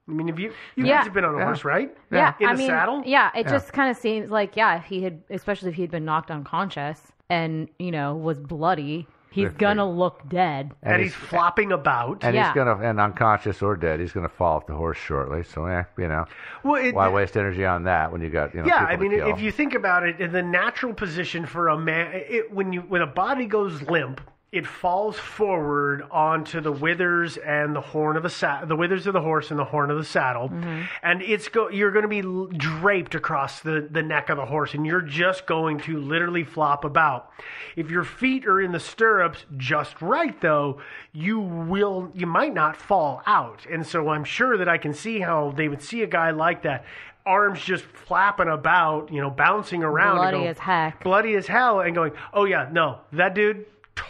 [0.07, 0.97] I mean, have you you Yeah.
[0.97, 1.45] guys have been on a Yeah.
[1.45, 1.95] horse, right?
[2.11, 3.03] Yeah, In I the mean, saddle.
[3.05, 3.51] yeah, it Yeah.
[3.51, 6.29] just kind of seems like yeah, if he had, especially if he had been knocked
[6.31, 10.71] unconscious and you know was bloody, he's If they- gonna look dead.
[10.83, 12.19] and, he's, flopping about.
[12.23, 12.47] and Yeah.
[12.47, 15.43] he's gonna and unconscious or dead, he's gonna fall off the horse shortly.
[15.43, 16.25] So yeah, you know,
[16.63, 18.67] well, it, why waste energy on that when you got you know?
[18.67, 19.29] yeah, people I to mean, kill?
[19.29, 23.01] if you think about it, the natural position for a man, it, when you when
[23.01, 24.21] a body goes limp,
[24.51, 29.13] it falls forward onto the withers and the horn of a sa- the withers of
[29.13, 30.81] the horse and the horn of the saddle, mm-hmm.
[31.01, 34.45] and it's go you're going to be l- draped across the the neck of the
[34.45, 37.31] horse, and you're just going to literally flop about.
[37.77, 40.81] If your feet are in the stirrups just right, though,
[41.13, 45.21] you will you might not fall out, and so I'm sure that I can see
[45.21, 46.83] how they would see a guy like that.
[47.25, 51.03] Arms just flapping about, you know, bouncing around, and Bloody go, as heck.
[51.03, 53.65] bloody as hell, and going, "Oh yeah, no, that dude,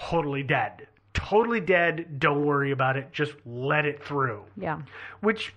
[0.10, 2.20] totally dead, totally dead.
[2.20, 3.12] Don't worry about it.
[3.12, 4.82] Just let it through." Yeah.
[5.22, 5.54] Which,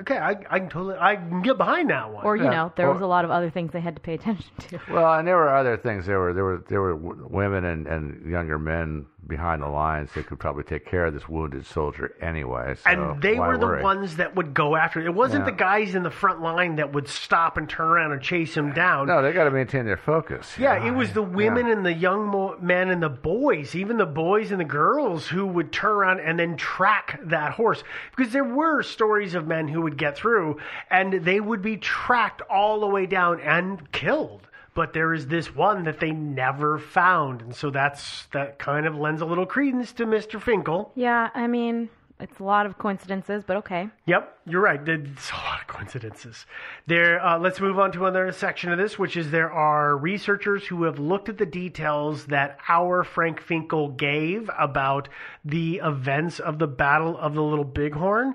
[0.00, 2.24] okay, I, I can totally, I can get behind that one.
[2.24, 4.00] Or you Yeah, know, there or- was a lot of other things they had to
[4.02, 4.80] pay attention to.
[4.90, 6.06] Well, and there were other things.
[6.06, 10.26] There were there were there were women and, and younger men behind the lines that
[10.26, 12.74] could probably take care of this wounded soldier anyway.
[12.76, 13.82] So and they were the worry?
[13.82, 15.06] ones that would go after it.
[15.06, 15.50] It wasn't Yeah.
[15.50, 18.72] the guys in the front line that would stop and turn around and chase him
[18.72, 19.06] down.
[19.06, 20.58] No, they got to maintain their focus.
[20.58, 20.86] Yeah, know?
[20.86, 24.50] it was the women and the young mo- men and the boys, even the boys
[24.50, 27.82] and the girls who would turn around and then track that horse.
[28.16, 30.58] Because there were stories of men who would get through
[30.90, 34.46] and they would be tracked all the way down and killed.
[34.74, 37.42] But there is this one that they never found.
[37.42, 40.42] And so that's that kind of lends a little credence to Mr.
[40.42, 40.90] Finkel.
[40.96, 41.88] Yeah, I mean,
[42.20, 43.88] it's a lot of coincidences, but okay.
[44.06, 44.84] Yep, you're right.
[44.84, 45.00] There's
[45.32, 46.46] a lot of coincidences.
[46.86, 47.24] There.
[47.24, 50.84] Uh, let's move on to another section of this, which is there are researchers who
[50.84, 55.08] have looked at the details that our Frank Finkel gave about
[55.44, 58.34] the events of the Battle of the Little Bighorn,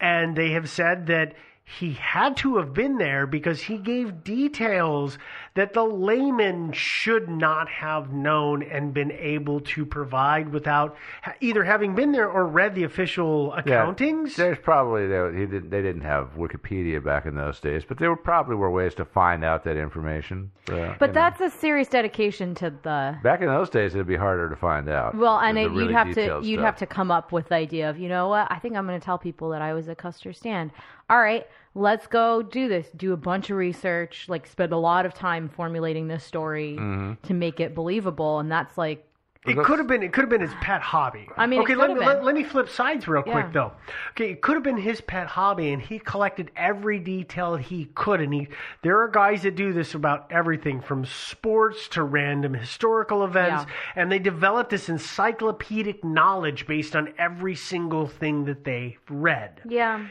[0.00, 1.34] and they have said that
[1.78, 5.18] he had to have been there because he gave details
[5.54, 10.96] that the layman should not have known and been able to provide without
[11.40, 14.36] either having been there or read the official Yeah, accountings.
[14.36, 18.14] There's probably they, he didn't, they didn't have Wikipedia back in those days, but there
[18.16, 20.50] probably were ways to find out that information.
[20.68, 21.12] Uh, But you know.
[21.12, 24.88] that's a serious dedication to the back in those days, it'd be harder to find
[24.88, 25.16] out.
[25.16, 26.64] Well, and it, really you'd have to you'd stuff.
[26.64, 28.98] have to come up with the idea of you know what I think I'm going
[28.98, 30.70] to tell people that I was at Custer Stand.
[31.10, 32.86] All right, let's go do this.
[32.96, 37.26] Do a bunch of research, like spend a lot of time formulating this story Mm-hmm.
[37.26, 39.04] to make it believable, and that's like
[39.46, 40.02] It could have been.
[40.02, 41.26] It could have been his pet hobby.
[41.36, 41.68] I mean, okay.
[41.72, 42.04] could Let, me- been.
[42.06, 43.32] let, let me flip sides real Yeah.
[43.32, 43.72] quick though.
[44.10, 48.20] Okay, it could have been his pet hobby, and he collected every detail he could.
[48.20, 48.48] And he,
[48.82, 54.02] there are guys that do this about everything from sports to random historical events, Yeah.
[54.02, 60.06] and they develop this encyclopedic knowledge based on every single thing that they read yeah.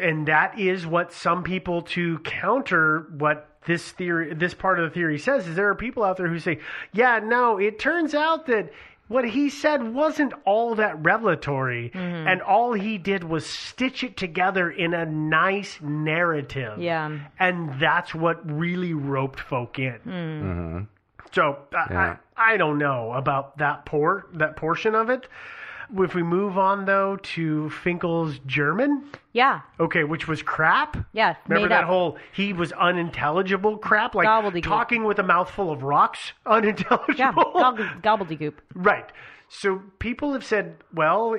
[0.00, 4.94] And that is what some people to counter what this theory this part of the
[4.94, 6.58] theory says is there are people out there who say
[6.92, 8.70] yeah no it turns out that
[9.08, 14.70] what he said wasn't all that revelatory and all he did was stitch it together
[14.70, 17.18] in a nice narrative Yeah.
[17.38, 20.80] and that's what really roped folk in Mm-hmm.
[21.32, 22.16] so I, Yeah.
[22.36, 25.26] I, I don't know about that por- that portion of it.
[25.98, 30.96] If we move on though to Finkel's German, Yeah, okay, which was crap.
[31.12, 31.34] yeah.
[31.48, 31.88] Remember that up.
[31.88, 37.16] whole he was unintelligible crap, like talking with a mouthful of rocks, unintelligible.
[37.16, 37.32] Yeah,
[38.02, 38.54] gobble- gobbledygook.
[38.74, 39.10] Right.
[39.52, 41.34] So people have said, well,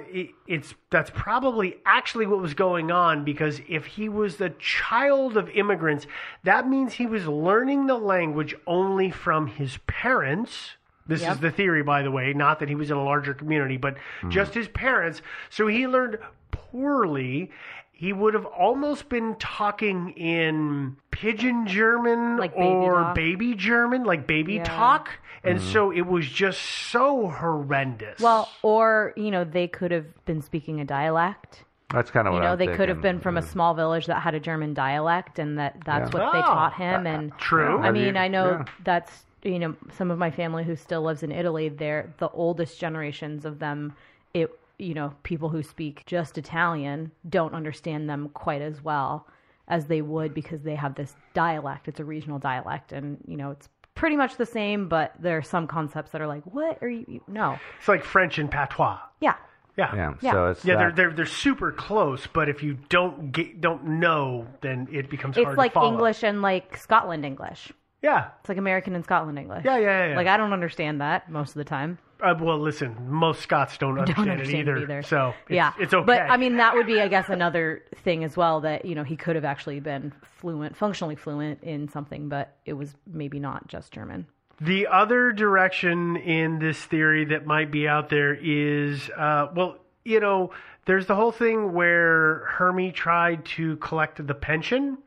[0.45, 5.49] it's that's probably actually what was going on because if he was the child of
[5.51, 6.07] immigrants,
[6.43, 10.71] that means he was learning the language only from his parents.
[11.11, 11.31] This Yep.
[11.33, 13.97] is the theory, by the way, not that he was in a larger community, but
[14.21, 14.29] hmm.
[14.29, 15.21] just his parents.
[15.49, 16.17] So he learned
[16.51, 17.51] poorly.
[17.91, 23.15] He would have almost been talking in pidgin German Like baby or talk.
[23.15, 24.63] baby German, like baby Yeah.
[24.63, 25.09] talk.
[25.43, 25.65] And hmm.
[25.65, 28.19] so it was just so horrendous.
[28.21, 31.65] Well, or you know, they could have been speaking a dialect.
[31.89, 33.47] That's kind of You what know, I'm they could have been from a hmm.
[33.47, 36.19] small village that had a German dialect, and that that's Yeah.
[36.23, 37.05] what they Oh, taught him.
[37.05, 37.79] Uh, and true.
[37.79, 38.65] I mean, you- I know yeah.
[38.83, 41.69] that's you know some of my family who still lives in Italy.
[41.69, 43.93] They're the oldest generations of them.
[44.33, 49.27] It you know people who speak just Italian don't understand them quite as well
[49.67, 51.87] as they would because they have this dialect.
[51.87, 55.41] It's a regional dialect, and you know it's pretty much the same, but there are
[55.43, 58.97] some concepts that are like, "What are you?" you- No, it's like French and patois.
[59.19, 59.35] yeah,
[59.77, 59.95] Yeah.
[59.95, 60.31] Yeah, Yeah.
[60.31, 64.47] so it's Yeah, they're, they're they're super close, but if you don't get don't know,
[64.61, 65.91] then it becomes it's hard like to follow.
[65.93, 67.71] English and like Scotland English.
[68.01, 69.63] Yeah, It's like American and Scotland English.
[69.63, 70.15] yeah, yeah, yeah.
[70.15, 71.99] Like I don't understand that most of the time.
[72.21, 75.73] uh, well, listen, most Scots don't understand, don't understand it, either, it so it's, yeah,
[75.79, 76.05] it's okay.
[76.05, 79.03] But I mean, that would be, I guess, another thing as well that you know
[79.03, 83.67] he could have actually been fluent, functionally fluent in something, but it was maybe not
[83.67, 84.25] just German.
[84.59, 90.19] The other direction in this theory that might be out there is, uh, well, you
[90.19, 90.51] know,
[90.85, 94.99] there's the whole thing where Hermie tried to collect the pension,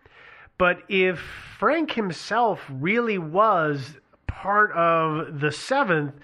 [0.59, 1.19] but if
[1.59, 6.15] Frank himself really was part of the seventh,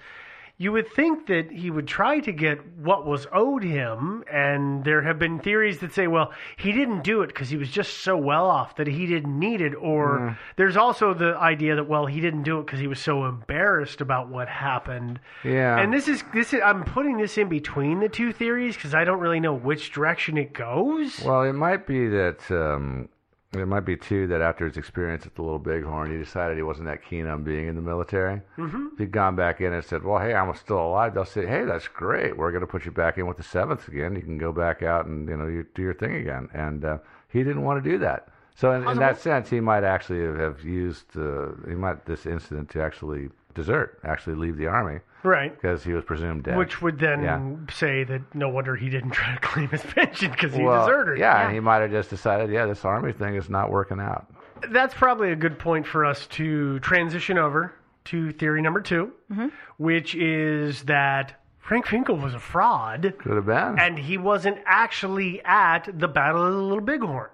[0.57, 4.23] you would think that he would try to get what was owed him.
[4.31, 7.71] And there have been theories that say, well, he didn't do it because he was
[7.71, 9.73] just so well off that he didn't need it.
[9.73, 13.25] Or there's also the idea that, well, he didn't do it because he was so
[13.25, 15.19] embarrassed about what happened.
[15.43, 15.79] yeah.
[15.79, 19.03] And this is this is I'm putting this in between the two theories because I
[19.03, 21.21] don't really know which direction it goes.
[21.25, 23.09] Well, it might be that um,
[23.53, 26.63] it might be too that after his experience at the Little Bighorn, he decided he
[26.63, 28.41] wasn't that keen on being in the military.
[28.57, 28.87] Mm-hmm.
[28.93, 31.65] If he'd gone back in and said, "Well, hey, I'm still alive," they'll say, "Hey,
[31.65, 32.37] that's great.
[32.37, 34.15] We're going to put you back in with the Seventh again.
[34.15, 36.97] You can go back out and you know you do your thing again." And uh,
[37.27, 38.29] he didn't want to do that.
[38.55, 42.25] So in, in that sense, he might actually have, have used uh, he might this
[42.25, 45.53] incident to actually desert, actually leave the army Right.
[45.53, 46.57] because he was presumed dead.
[46.57, 47.39] Which would then Yeah.
[47.73, 51.19] say that no wonder he didn't try to claim his pension because he well, deserted.
[51.19, 54.27] Yeah, and he might have just decided, yeah, this army thing is not working out.
[54.69, 57.73] That's probably a good point for us to transition over
[58.05, 59.47] to theory number 2 mm-hmm.
[59.77, 63.77] which is that Frank Finkel was a fraud Could have been.
[63.79, 67.29] and he wasn't actually at the Battle of the Little Bighorn.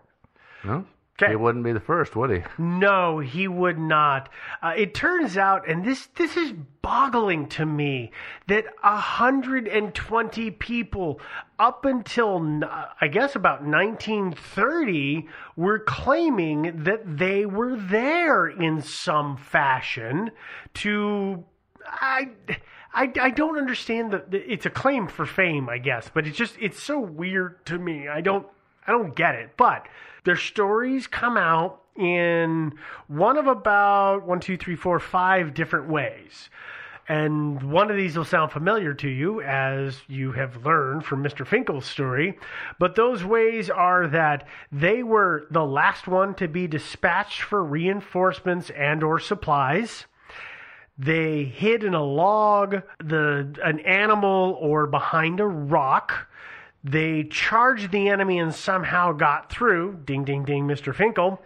[0.65, 0.85] no?
[1.17, 1.29] 'Kay.
[1.29, 2.43] He wouldn't be the first, would he?
[2.59, 4.29] No, he would not.
[4.61, 6.53] Uh, it turns out, and this this is
[6.83, 8.11] boggling to me,
[8.47, 11.19] that hundred and twenty people
[11.57, 12.61] up until
[13.01, 20.31] I guess about 1930 were claiming that they were there in some fashion
[20.75, 21.43] to.
[21.83, 22.29] I.
[22.93, 26.37] I, I don't understand the, the it's a claim for fame I guess but it's
[26.37, 28.47] just it's so weird to me I don't
[28.87, 29.51] I don't get it.
[29.57, 29.87] But
[30.27, 32.73] their stories come out in
[33.07, 36.49] one of about one, two, three, four, five different ways.
[37.07, 41.47] And one of these will sound familiar to you, as you have learned from Mr.
[41.47, 42.37] Finkel's story.
[42.77, 48.69] But those ways are that they were the last one to be dispatched for reinforcements
[48.71, 50.07] and or supplies
[50.97, 56.26] they hid in a log, the an animal, or behind a rock.
[56.87, 59.99] They charged the enemy and somehow got through.
[60.05, 60.95] Ding, ding, ding, Mr.
[60.95, 61.41] Finkel.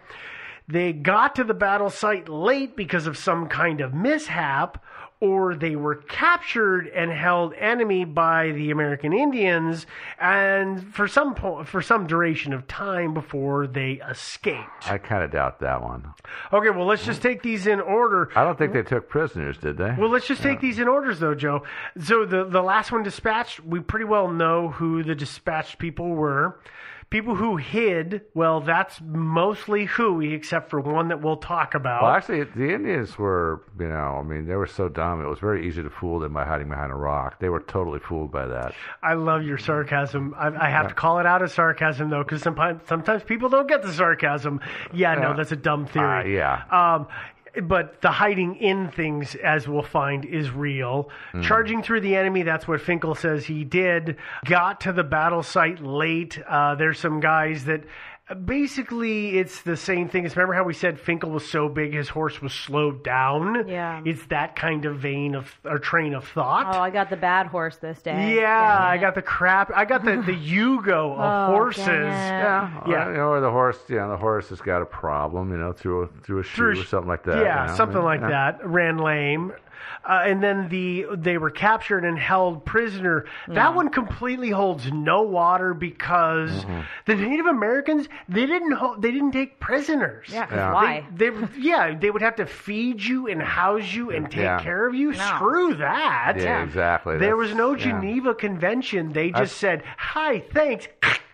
[0.68, 4.84] They got to the battle site late because of some kind of mishap,
[5.22, 9.86] or they were captured and held enemy by the American Indians,
[10.20, 14.90] and for some po- for some duration of time before they escaped.
[14.90, 16.12] I kind of doubt that one.
[16.52, 18.30] Okay, well let's just take these in order.
[18.34, 19.94] I don't think they took prisoners, did they?
[19.96, 21.62] Well, let's just take these in orders, though, Joe.
[22.02, 26.58] So the the last one dispatched, we pretty well know who the dispatched people were.
[27.12, 32.02] People who hid, well, that's mostly Hui, except for one that we'll talk about.
[32.02, 35.22] Well, actually, the Indians were, you know, I mean, they were so dumb.
[35.22, 37.38] It was very easy to fool them by hiding behind a rock.
[37.38, 38.72] They were totally fooled by that.
[39.02, 40.34] I love your sarcasm.
[40.38, 43.68] I, I have to call it out as sarcasm, though, because sometimes sometimes people don't
[43.68, 44.60] get the sarcasm.
[44.94, 45.32] Yeah, no, Yeah.
[45.36, 46.34] that's a dumb theory.
[46.34, 46.94] Uh, yeah.
[46.94, 47.08] Um,
[47.64, 51.10] but the hiding in things, as we'll find, is real.
[51.42, 54.16] Charging through the enemy, that's what Finkel says he did.
[54.44, 56.40] Got to the battle site late.
[56.48, 57.84] Uh, there's some guys that.
[58.46, 60.24] Basically, it's the same thing.
[60.24, 63.68] as Remember how we said Finkel was so big his horse was slowed down?
[63.68, 64.00] Yeah.
[64.06, 66.74] It's that kind of vein of or train of thought.
[66.74, 68.36] Oh, I got the bad horse this day.
[68.36, 69.70] Yeah, I got the crap.
[69.74, 71.86] I got the the Yugo of Oh, horses.
[71.88, 73.06] Yeah, Yeah.
[73.06, 75.72] Or, you know, or the horse, Yeah, the horse has got a problem, you know,
[75.72, 77.44] through a, through a shoe Through- or something like that.
[77.44, 77.76] Yeah, you know?
[77.76, 78.52] something I mean, like yeah.
[78.52, 78.66] that.
[78.66, 79.52] Ran lame.
[80.04, 83.24] Uh, and then the they were captured and held prisoner.
[83.48, 86.80] That one completely holds no water because Mm-hmm.
[87.06, 90.28] the Native Americans they didn't ho- they didn't take prisoners.
[90.30, 90.72] Yeah, 'cause Yeah.
[90.72, 91.06] why?
[91.14, 94.60] They, they yeah they would have to feed you and house you and take Yeah.
[94.62, 95.14] care of you.
[95.14, 96.34] Screw that.
[96.36, 97.18] Yeah, exactly.
[97.18, 97.84] There That's- was no yeah.
[98.00, 99.12] Geneva Convention.
[99.12, 100.88] They That's- just said, "Hi, thanks."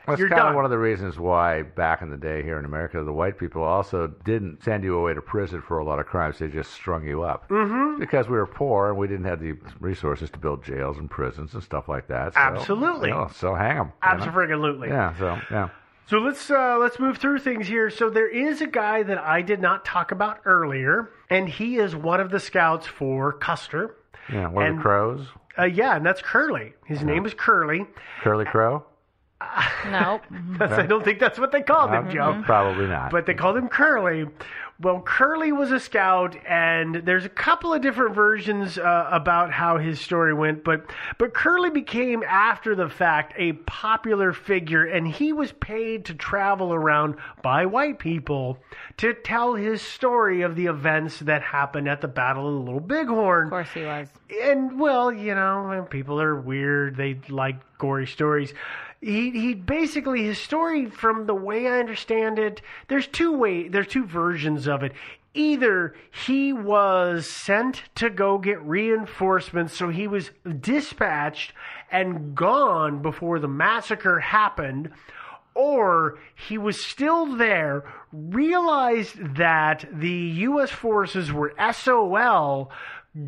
[0.08, 0.48] That's You're kind done.
[0.50, 3.38] of one of the reasons why back in the day here in America, the white
[3.38, 6.38] people also didn't send you away to prison for a lot of crimes.
[6.38, 8.00] They just strung you up mm-hmm.
[8.00, 11.54] because we were poor and we didn't have the resources to build jails and prisons
[11.54, 12.34] and stuff like that.
[12.34, 13.10] So, Absolutely.
[13.10, 13.92] you know, so hang them.
[14.02, 14.88] Absolutely.
[14.88, 15.16] Yeah.
[15.18, 15.68] So yeah.
[16.06, 17.90] So let's uh, let's move through things here.
[17.90, 21.94] So there is a guy that I did not talk about earlier, and he is
[21.94, 23.94] one of the scouts for Custer.
[24.32, 24.48] Yeah.
[24.48, 25.26] One of the crows.
[25.58, 26.72] Uh, yeah, and that's Curly.
[26.86, 27.84] His name is Curly.
[28.22, 28.84] Curly Crow.
[29.90, 30.22] Nope.
[30.60, 32.42] I don't think that's what they called him, Joe.
[32.44, 33.10] Probably not.
[33.12, 34.26] But they called him Curly.
[34.80, 39.78] Well, Curly was a scout, and there's a couple of different versions uh, about how
[39.78, 40.62] his story went.
[40.62, 40.86] But
[41.18, 46.72] but Curly became after the fact a popular figure, and he was paid to travel
[46.72, 48.58] around by white people
[48.98, 52.80] to tell his story of the events that happened at the Battle of the Little
[52.80, 54.08] Bighorn Of course he was.
[54.42, 56.96] and well, you know, people are weird.
[56.96, 58.54] They like gory stories.
[59.00, 63.86] He he basically his story, from the way I understand it, there's two way there's
[63.86, 64.92] two versions of it.
[65.34, 71.52] Either he was sent to go get reinforcements, so he was dispatched
[71.92, 74.90] and gone before the massacre happened,
[75.54, 80.70] or he was still there, realized that the U.S.
[80.70, 82.72] forces were SOL,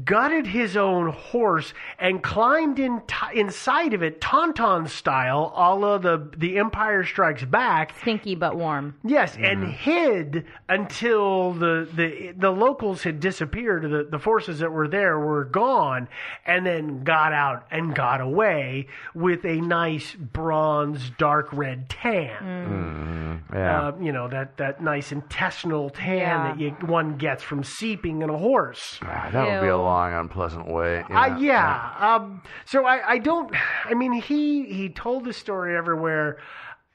[0.04, 3.02] gutted his own horse, and climbed in
[3.34, 7.94] inside of it, Tauntaun style, a la the, the Empire Strikes Back.
[8.00, 8.94] Stinky but warm.
[9.04, 13.82] Yes, and hid until the, the the locals had disappeared.
[13.82, 16.08] The the forces that were there were gone,
[16.46, 23.42] and then got out and got away with a nice bronze, dark red tan.
[23.52, 23.88] yeah.
[23.88, 26.48] Uh, you know that that nice intestinal tan Yeah.
[26.48, 28.98] that you, one gets from seeping in a horse.
[29.02, 29.79] Ah, that would be a Ew.
[29.80, 31.04] Long, unpleasant way.
[31.08, 31.94] you Uh, yeah.
[31.98, 33.54] Um, so I, I don't.
[33.84, 36.38] I mean, he he told the story everywhere.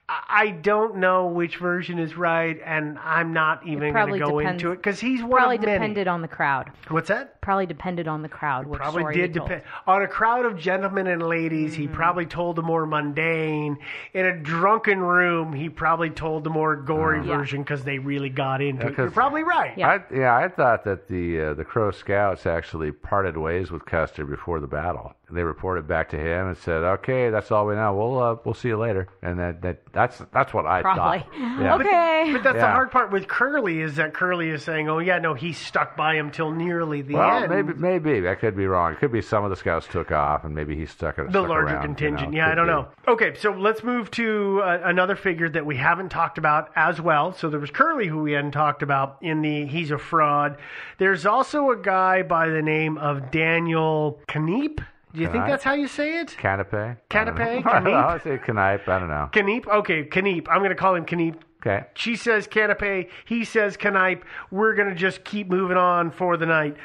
[0.08, 4.26] I I don't know which version is right, and I'm not even going probably to
[4.26, 5.78] go depends- into it because he's one Probably of many.
[5.78, 6.72] depended on the crowd.
[6.90, 7.40] What's that?
[7.42, 8.68] Probably depended on the crowd.
[8.68, 11.74] Which Probably did depend on a crowd of gentlemen and ladies.
[11.76, 11.94] He Mm-hmm.
[11.96, 13.78] probably told the more mundane.
[14.14, 17.38] In a drunken room, he probably told the more gory Yeah.
[17.38, 18.98] version because they really got into Yeah, it.
[18.98, 19.76] You're probably right.
[19.78, 19.88] Yeah.
[19.90, 24.26] I, yeah, I thought that the uh, the Crow Scouts actually parted ways with Custer
[24.26, 25.14] before the battle.
[25.32, 27.94] They reported back to him and said, "Okay, that's all we know.
[27.96, 31.20] We'll uh, we'll see you later." And that, that that's that's what I Probably.
[31.20, 31.28] thought.
[31.40, 31.76] Yeah.
[31.86, 32.30] Okay.
[32.34, 32.72] But that's the Yeah.
[32.74, 36.16] hard part with Curly is that Curly is saying, "Oh yeah, no, he stuck by
[36.16, 37.74] him till nearly the Well, end." maybe
[38.10, 38.92] maybe I could be wrong.
[38.92, 41.28] It could be some of the scouts took off, and maybe he stuck it.
[41.28, 42.32] the stuck larger around, you contingent.
[42.32, 42.72] know, yeah, I could don't be.
[42.72, 42.88] know.
[43.14, 47.32] Okay, so let's move to uh, another figure that we haven't talked about as well.
[47.34, 50.58] So there was Curly, who we hadn't talked about in the he's a fraud.
[50.98, 54.80] There's also a guy by the name of Daniel Kneep.
[55.16, 56.36] Do you think that's how you say it?
[56.38, 56.98] Canape.
[57.10, 57.66] Canape?
[57.66, 57.92] I don't know.
[57.92, 58.16] I.
[58.16, 58.88] I say Knipe.
[58.88, 59.30] I don't know.
[59.32, 59.68] Kneep?
[59.68, 60.48] Okay, Kneep.
[60.50, 61.36] I'm going to call him Kneep.
[61.66, 61.86] Okay.
[61.96, 63.10] She says canape.
[63.26, 64.22] He says canipe.
[64.52, 66.76] We're gonna just keep moving on for the night.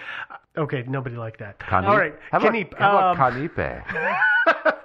[0.57, 1.59] Okay, nobody like that.
[1.59, 1.87] Kanipe.
[1.87, 3.85] All right, How about, how about um, Kanipe?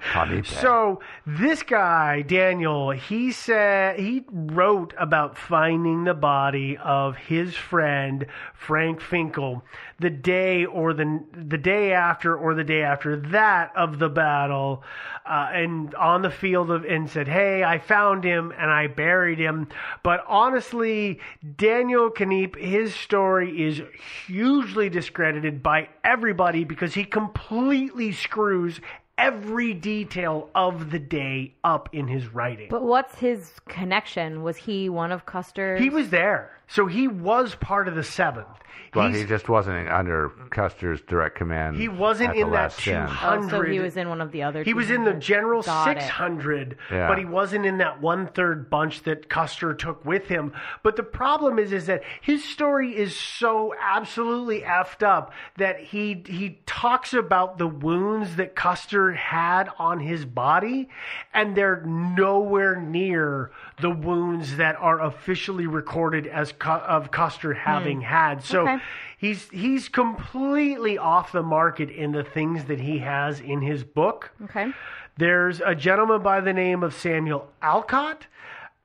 [0.61, 8.25] So this guy Daniel, he said he wrote about finding the body of his friend
[8.53, 9.63] Frank Finkel
[9.99, 14.83] the day or the the day after or the day after that of the battle,
[15.25, 19.39] uh, and on the field of and said, "Hey, I found him and I buried
[19.39, 19.67] him."
[20.03, 21.19] But honestly,
[21.55, 23.81] Daniel Kneep, his story is
[24.27, 28.81] hugely discredited by everybody because he completely screws
[29.17, 32.67] every detail of the day up in his writing.
[32.69, 34.43] But what's his connection?
[34.43, 35.79] Was he one of Custer's?
[35.81, 36.51] he was there.
[36.67, 38.47] So he was part of the seventh.
[38.93, 41.75] Well, He's- he just wasn't under Custer's direct command.
[41.75, 43.11] He wasn't at in the that last stand.
[43.21, 44.63] Oh, so he was in one of the other.
[44.63, 47.07] He was in the general Got 600, Yeah.
[47.09, 50.53] but he wasn't in that one third bunch that Custer took with him.
[50.81, 56.23] But the problem is, is that his story is so absolutely effed up that he
[56.25, 60.87] he talks about the wounds that Custer had on his body,
[61.33, 63.51] and they're nowhere near
[63.81, 68.43] the wounds that are officially recorded as Cu- of Custer having had.
[68.43, 68.61] So.
[68.61, 68.77] Okay.
[69.17, 74.31] He's he's completely off the market in the things that he has in his book.
[74.43, 74.71] Okay.
[75.17, 78.27] There's a gentleman by the name of Samuel Alcott.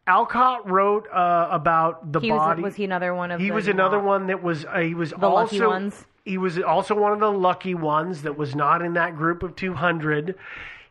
[0.06, 2.62] Alcott wrote uh, about the He body.
[2.62, 3.40] Was he another one of?
[3.40, 4.64] He was another not- one that was.
[4.64, 6.04] Uh, he was The also lucky ones?
[6.24, 9.56] He was also one of the lucky ones that was not in that group of
[9.56, 10.36] 200.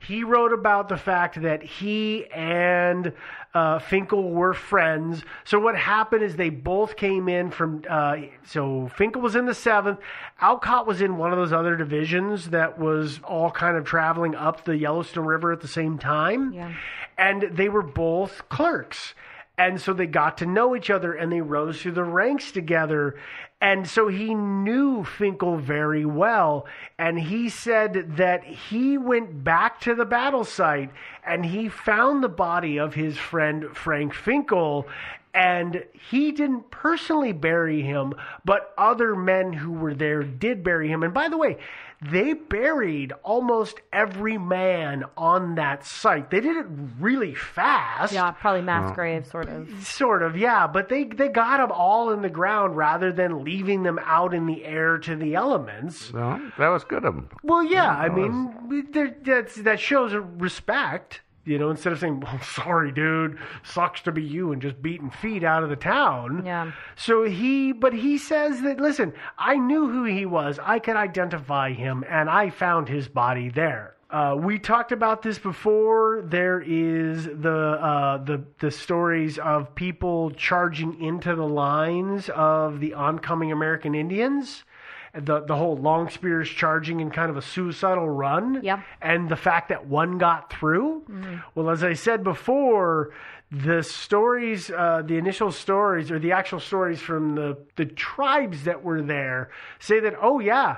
[0.02, 3.14] He wrote about the fact that he and
[3.54, 5.24] uh, Finkel were friends.
[5.44, 7.84] So what happened is they both came in from.
[7.90, 10.00] Uh, so Finkel was in the seventh.
[10.40, 14.66] Alcott was in one of those other divisions that was all kind of traveling up
[14.66, 16.54] the Yellowstone River at the same time.
[16.54, 16.74] Yeah.
[17.18, 19.16] And they were both clerks.
[19.58, 23.16] And so they got to know each other and they rose through the ranks together.
[23.62, 26.66] And so he knew Finkel very well.
[26.98, 30.92] And he said that he went back to the battle site
[31.26, 34.88] and he found the body of his friend Frank Finkel.
[35.34, 38.14] And he didn't personally bury him,
[38.46, 41.04] but other men who were there did bury him.
[41.04, 41.58] And by the way,
[42.02, 46.30] they buried almost every man on that site.
[46.30, 46.66] They did it
[47.00, 48.14] really fast.
[48.14, 49.70] Yeah, probably mass grave, sort of.
[49.86, 53.84] Sort of, yeah, but they they got them all in the ground rather than leaving
[53.84, 56.14] them out in the air to the elements.
[56.14, 57.30] Well, that was good of them.
[57.44, 61.22] Well, yeah, I mean, there, that's that shows respect.
[61.50, 65.10] You know, instead of saying, "Well, sorry, dude, sucks to be you," and just beating
[65.10, 66.44] feet out of the town.
[66.46, 66.74] Yeah.
[66.96, 70.60] So he, but he says that listen, I knew who he was.
[70.62, 73.96] I could identify him, and I found his body there.
[74.12, 76.22] Uh, we talked about this before.
[76.24, 82.94] There is the uh, the the stories of people charging into the lines of the
[82.94, 84.64] oncoming American Indians.
[85.14, 88.62] The the whole long spears charging in kind of a suicidal run.
[88.64, 88.84] Yeah.
[89.02, 91.04] And the fact that one got through.
[91.56, 93.12] Well, as I said before,
[93.52, 98.84] the stories, uh, the initial stories, or the actual stories from the, the tribes that
[98.84, 99.50] were there
[99.80, 100.78] say that, oh, yeah,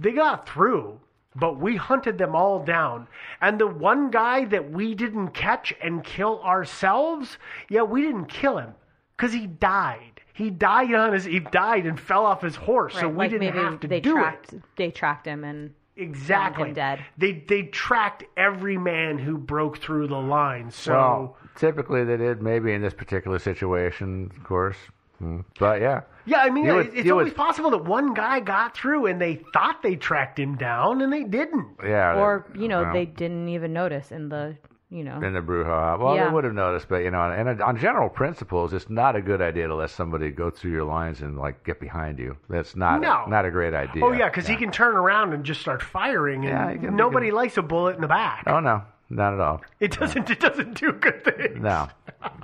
[0.00, 0.98] they got through,
[1.34, 3.06] but we hunted them all down.
[3.42, 7.36] And the one guy that we didn't catch and kill ourselves,
[7.68, 8.74] yeah, we didn't kill him
[9.14, 10.15] because he died.
[10.36, 11.24] He died on his.
[11.24, 14.12] He died and fell off his horse, so we like didn't have to they do
[14.12, 14.52] tracked.
[14.52, 14.62] it.
[14.76, 16.64] They tracked him and Exactly.
[16.64, 17.04] found him dead.
[17.16, 20.70] They they tracked every man who broke through the line.
[20.70, 22.42] So well, typically they did.
[22.42, 24.76] Maybe in this particular situation, of course.
[25.18, 25.40] Hmm.
[25.58, 28.76] But yeah, yeah, I mean You would- it's always would- possible that one guy got
[28.76, 31.66] through and they thought they tracked him down and they didn't.
[31.82, 32.14] yeah.
[32.20, 34.58] or they- you know well, they didn't even notice in the
[34.90, 35.98] you know in the brouhaha.
[35.98, 36.26] Well, Yeah.
[36.28, 39.40] they would have noticed, but you know, and on general principles, it's not a good
[39.42, 42.36] idea to let somebody go through your lines and like get behind you.
[42.48, 43.24] That's not No.
[43.26, 44.04] not a great idea.
[44.04, 47.26] Oh yeah, because he can turn around and just start firing, and Yeah, can- nobody
[47.28, 48.44] can- likes a bullet in the back.
[48.46, 49.60] Oh no, not at all.
[49.80, 50.30] It doesn't.
[50.30, 51.60] It doesn't do good things.
[51.60, 51.88] No.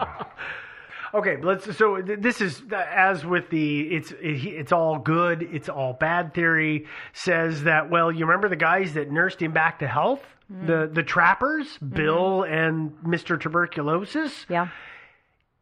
[1.14, 1.76] Okay, let's.
[1.76, 7.64] So this is as with the it's it's all good, it's all bad theory says
[7.64, 7.90] that.
[7.90, 10.22] Well, you remember the guys that nursed him back to health,
[10.66, 11.96] the the trappers, mm-hmm.
[11.96, 14.46] Bill and Mister Tuberculosis.
[14.48, 14.68] yeah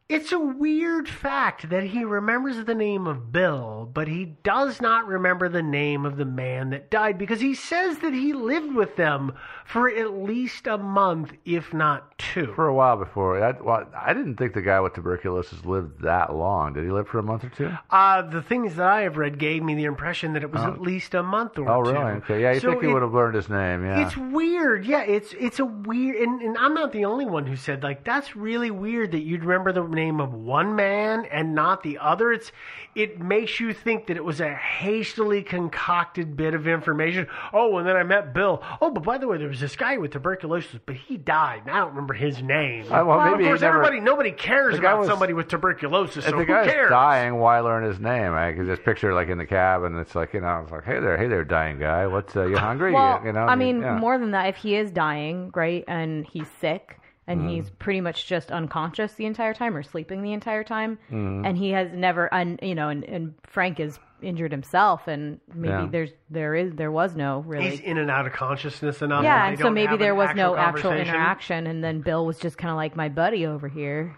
[0.08, 5.06] It's a weird fact that he remembers the name of Bill, but he does not
[5.06, 8.96] remember the name of the man that died because he says that he lived with
[8.96, 9.34] them
[9.72, 12.52] for at least a month, if not two.
[12.54, 16.34] For a while before, I, well, I didn't think the guy with tuberculosis lived that
[16.34, 16.72] long.
[16.74, 17.70] Did he live for a month or two?
[17.90, 20.80] Uh, the things that I have read gave me the impression that it was at
[20.80, 21.92] least a month or Oh, two.
[21.92, 22.04] really?
[22.12, 22.42] Okay.
[22.42, 23.84] Yeah, you So think he would have learned his name?
[23.84, 24.06] Yeah.
[24.06, 24.84] It's weird.
[24.84, 28.04] Yeah, it's it's a weird, and, and I'm not the only one who said like
[28.04, 32.32] that's really weird that you'd remember the name of one man and not the other.
[32.32, 32.50] It's
[32.96, 37.28] it makes you think that it was a hastily concocted bit of information.
[37.52, 38.62] Oh, and then I met Bill.
[38.80, 41.70] Oh, but by the way, there was this guy with tuberculosis, but he died, and
[41.70, 42.92] I don't remember his name.
[42.92, 46.24] Uh, well, maybe of he course, never- everybody nobody cares about was- somebody with tuberculosis.
[46.24, 46.90] if So the who guy's cares?
[46.90, 48.32] dying, why learn his name?
[48.34, 50.84] I can just picture like in the cab, and it's like you know, it's like,
[50.84, 52.06] hey there, hey there, dying guy.
[52.06, 52.92] What's uh, you hungry?
[52.92, 53.96] well you, you know, i mean yeah.
[53.98, 56.98] more than that if he is dying right and he's sick
[57.30, 57.50] and Mm.
[57.50, 61.46] he's pretty much just unconscious the entire time or sleeping the entire time, Mm.
[61.46, 65.72] and he has never, and you know, and, and Frank is injured himself, and maybe
[65.72, 65.88] Yeah.
[65.90, 67.70] there's there is there was no really.
[67.70, 69.22] He's in and out of consciousness enough.
[69.24, 72.38] yeah, that and so maybe there an was no actual interaction, and then Bill was
[72.38, 74.16] just kind of like my buddy over here.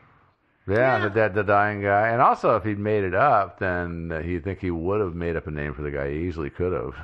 [0.68, 2.10] Yeah, the dead, the dying guy.
[2.10, 5.34] And also, if he'd made it up, then uh, he'd think he would have made
[5.34, 6.08] up a name for the guy.
[6.10, 6.94] He easily could have.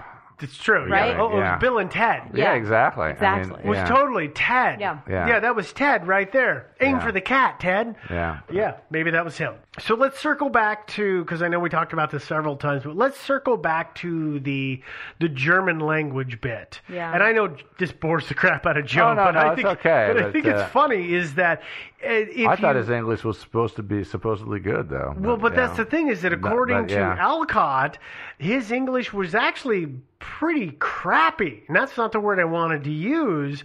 [0.41, 1.09] It's true, Right?
[1.15, 1.21] Yeah.
[1.21, 2.31] Oh, it was Bill and Ted.
[2.33, 3.05] Yeah, exactly.
[3.05, 3.61] I mean, Exactly.
[3.65, 3.85] It was yeah.
[3.87, 4.81] totally Ted.
[4.81, 4.99] Yeah.
[5.09, 5.41] Yeah.
[5.41, 6.69] that was Ted right there.
[6.81, 7.05] Aim Yeah.
[7.05, 7.97] for the cat, Ted.
[8.09, 8.41] Yeah.
[8.51, 9.55] Yeah, maybe that was him.
[9.81, 12.97] So let's circle back to because I know we talked about this several times, but
[12.97, 14.83] let's circle back to the
[15.21, 16.81] the German language bit.
[16.89, 17.13] Yeah.
[17.13, 19.53] And I know this bores the crap out of Joe, Oh, no, but no, I
[19.53, 21.61] it's think okay, but I think uh, it's funny is that
[22.05, 25.15] uh, if I thought you, his English was supposed to be supposedly good, though.
[25.19, 25.67] well, but yeah.
[25.67, 27.17] that's the thing is that according but, to yeah.
[27.19, 27.99] Alcott,
[28.39, 29.87] his English was actually
[30.19, 31.65] pretty crappy.
[31.67, 33.65] And that's not the word I wanted to use.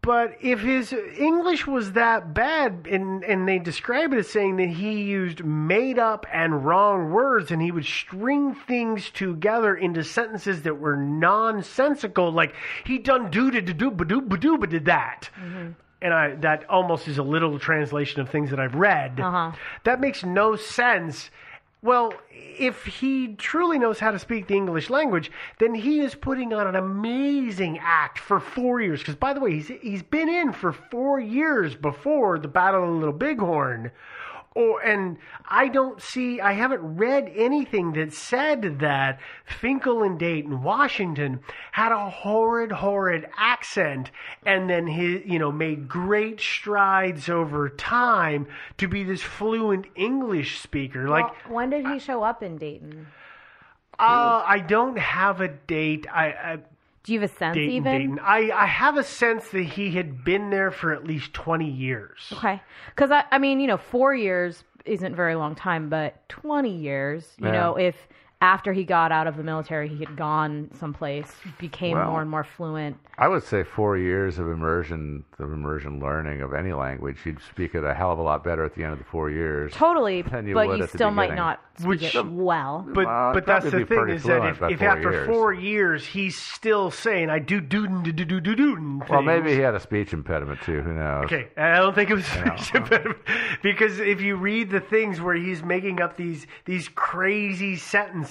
[0.00, 4.68] But if his English was that bad, and, and they describe it as saying that
[4.68, 10.62] he used made up and wrong words, and he would string things together into sentences
[10.62, 12.54] that were nonsensical, like
[12.84, 15.28] he done do to do ba do ba do ba did that
[16.00, 19.20] and I that almost is a literal translation of things that I've read.
[19.20, 19.52] Uh-huh.
[19.84, 21.30] That makes no sense.
[21.80, 25.30] Well, if he truly knows how to speak the English language,
[25.60, 28.98] then he is putting on an amazing act for four years.
[28.98, 32.88] Because, by the way, he's he's been in for four years before the Battle of
[32.88, 33.92] the Little Bighorn.
[34.58, 35.18] Or, and
[35.48, 41.38] I don't see, I haven't read anything that said that Finkel and Dayton, Washington,
[41.70, 44.10] had a horrid, horrid accent
[44.44, 48.48] and then he you know, made great strides over time
[48.78, 51.08] to be this fluent English speaker.
[51.08, 53.06] Like, Well, when did he show up in Dayton?
[54.00, 56.06] uh, I don't have a date.
[56.12, 56.58] I, I
[57.08, 57.92] Do you have a sense Dayton, even?
[58.00, 58.18] Dayton.
[58.22, 62.30] I, I have a sense that he had been there for at least 20 years.
[62.34, 62.60] Okay,
[62.94, 67.34] because I, I mean, you know, four years isn't very long time, but twenty years,
[67.38, 67.52] you Yeah.
[67.52, 67.96] know, if
[68.40, 72.30] after he got out of the military, he had gone someplace, became Well- more and
[72.30, 72.96] more fluent.
[73.20, 77.74] I would say four years of immersion, of immersion learning of any language, you'd speak
[77.74, 79.72] it a hell of a lot better at the end of the four years.
[79.72, 82.86] Totally, than you but would you at the still might not speak Which- it well.
[82.88, 85.26] But Well, but that's the thing is that if, if four after years.
[85.26, 89.52] four years he's still saying I do do do do do do do Well, maybe
[89.52, 90.80] he had a speech impediment too.
[90.82, 91.24] Who knows?
[91.24, 93.18] Okay, I don't think it was speech impediment
[93.64, 98.27] because if you read the things where he's making up these these crazy sentences,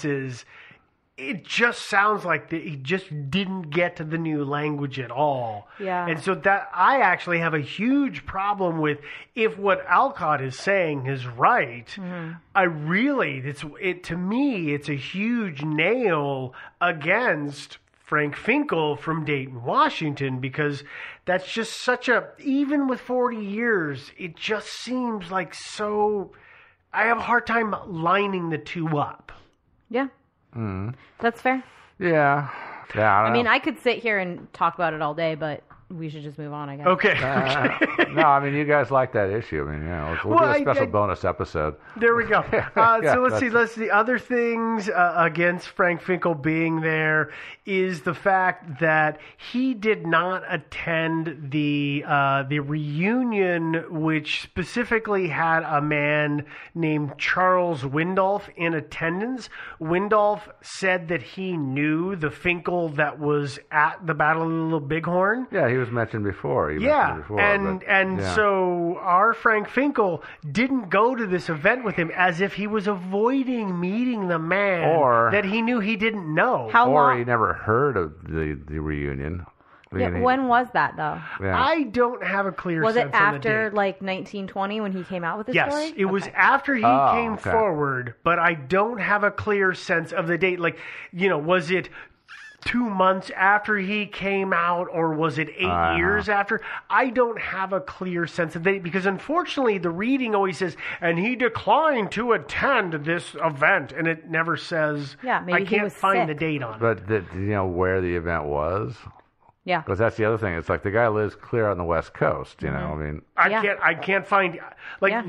[1.18, 5.68] it just sounds like that he just didn't get to the new language at all.
[5.80, 6.08] Yeah.
[6.08, 9.00] and so that I actually have a huge problem with
[9.34, 11.88] if what Alcott is saying is right.
[11.88, 12.34] Mm-hmm.
[12.54, 19.64] I really, it's it to me, it's a huge nail against Frank Finkel from Dayton,
[19.64, 20.84] Washington, because
[21.26, 26.32] that's just such a even with forty years, it just seems like so.
[26.94, 29.32] I have a hard time lining the two up.
[29.90, 30.08] Yeah,
[30.56, 30.96] Mm.
[31.20, 31.64] that's fair.
[32.00, 32.50] Yeah.
[32.96, 33.22] Yeah.
[33.22, 33.48] I, I mean.
[33.48, 36.52] I could sit here and talk about it all day, but we should just move
[36.52, 36.88] on, I guess.
[36.88, 37.18] Okay.
[37.18, 39.66] Uh, no, I mean, you guys like that issue.
[39.68, 41.76] I mean, yeah, we'll, we'll Well, do a I- special I- bonus episode.
[41.96, 42.44] There we go.
[42.76, 43.50] Uh, Yeah, so let's see.
[43.50, 43.90] Let's see.
[43.90, 47.32] Other things uh, against Frank Finkel being there
[47.66, 49.20] is the fact that
[49.52, 56.46] he did not attend the uh, the reunion, which specifically had a man
[56.76, 59.50] named Charles Windolph in attendance.
[59.80, 64.80] Windolph said that he knew the Finkel that was at the Battle of the Little
[64.80, 65.48] Bighorn.
[65.52, 66.72] Yeah, he was mentioned before.
[66.72, 68.34] You Yeah, mentioned before, and but- and yeah.
[68.36, 72.88] so our Frank Finkel didn't go to this event with him as if he was
[72.88, 76.70] avoiding meeting the man Or- that he knew he didn't know.
[76.72, 77.18] How or long?
[77.20, 79.46] he never heard of the the reunion.
[79.96, 81.18] Yeah, he- when was that though?
[81.42, 81.58] yeah.
[81.58, 83.74] I don't have a clear Was sense it on the after date.
[83.74, 85.94] like 1920 when he came out with the Yes, story?
[85.96, 87.52] it was after he Oh, came okay.
[87.52, 90.60] forward, but I don't have a clear sense of the date.
[90.60, 90.78] Like,
[91.14, 91.88] you know, was it
[92.66, 95.96] two months after he came out, or was it 8 Uh-huh.
[95.98, 96.60] years after?
[96.90, 100.76] I don't have a clear sense of the date because, unfortunately, the reading always says,
[101.00, 105.18] "and he declined to attend this event," and it never says.
[105.24, 106.38] Yeah, maybe I can't was find sick.
[106.38, 106.80] the date on it.
[106.80, 108.98] But the, you know where the event was,
[109.64, 109.82] Yeah.
[109.82, 110.56] because that's the other thing.
[110.56, 112.64] It's like the guy lives clear on the west coast.
[112.64, 113.02] You know, Mm-hmm.
[113.02, 113.62] I mean, I Yeah.
[113.62, 113.80] can't.
[113.84, 114.60] I can't find
[115.00, 115.12] like.
[115.12, 115.24] Yeah.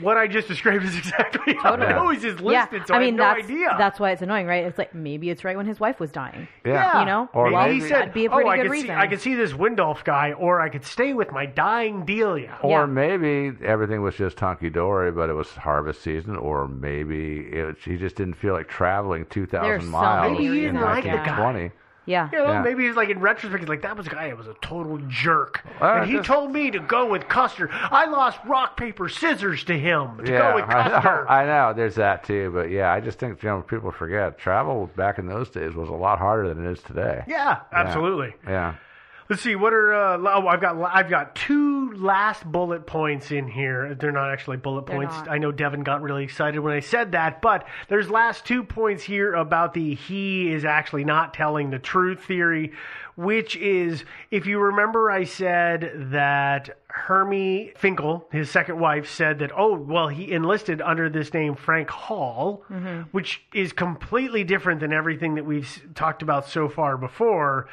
[0.00, 1.90] What I just described is exactly how Totally.
[1.90, 2.62] it always is yeah.
[2.62, 3.74] listed, so I mean, have no that's idea.
[3.78, 4.64] that's why it's annoying, right?
[4.64, 6.46] It's like maybe it's right when his wife was dying.
[6.66, 7.28] yeah, You know?
[7.32, 8.92] or Maybe Well, he said, that'd be a "Oh, pretty I good could reason." see,
[8.94, 12.70] I could see this Windolph guy, or I could stay with my dying Delia." or
[12.80, 12.86] Yeah.
[12.86, 17.96] maybe everything was just hunky dory, but it was harvest season, or maybe it, he
[17.96, 21.04] just didn't feel like traveling two thousand There's so miles Maybe he in didn't like
[21.04, 21.40] the guy.
[21.40, 21.70] 1920.
[22.06, 22.28] Yeah.
[22.32, 22.62] You know, Yeah.
[22.62, 24.98] maybe he's like in retrospect, he's like that was a guy that was a total
[25.08, 27.68] jerk, All right, and he just- told me to go with Custer.
[27.72, 31.28] I lost rock paper scissors to him to yeah, go with I know, Custer.
[31.30, 31.72] I know.
[31.74, 35.26] There's that too, but yeah, I just think you know people forget travel back in
[35.26, 37.24] those days was a lot harder than it is today.
[37.26, 38.34] yeah, absolutely.
[38.46, 38.74] Yeah.
[39.28, 43.48] Let's see what are uh, oh I've got I've got two last bullet points in
[43.48, 43.94] here.
[43.94, 45.14] They're not actually bullet They're points.
[45.14, 45.28] not.
[45.28, 49.02] I know Devin got really excited when I said that, but there's last two points
[49.02, 52.72] here about the he is actually not telling the truth theory,
[53.16, 59.50] which is if you remember I said that Hermie Finkel, his second wife, said that
[59.56, 62.62] oh well he enlisted under this name Frank Hall,
[63.10, 67.68] which is completely different than everything that we've talked about so far before.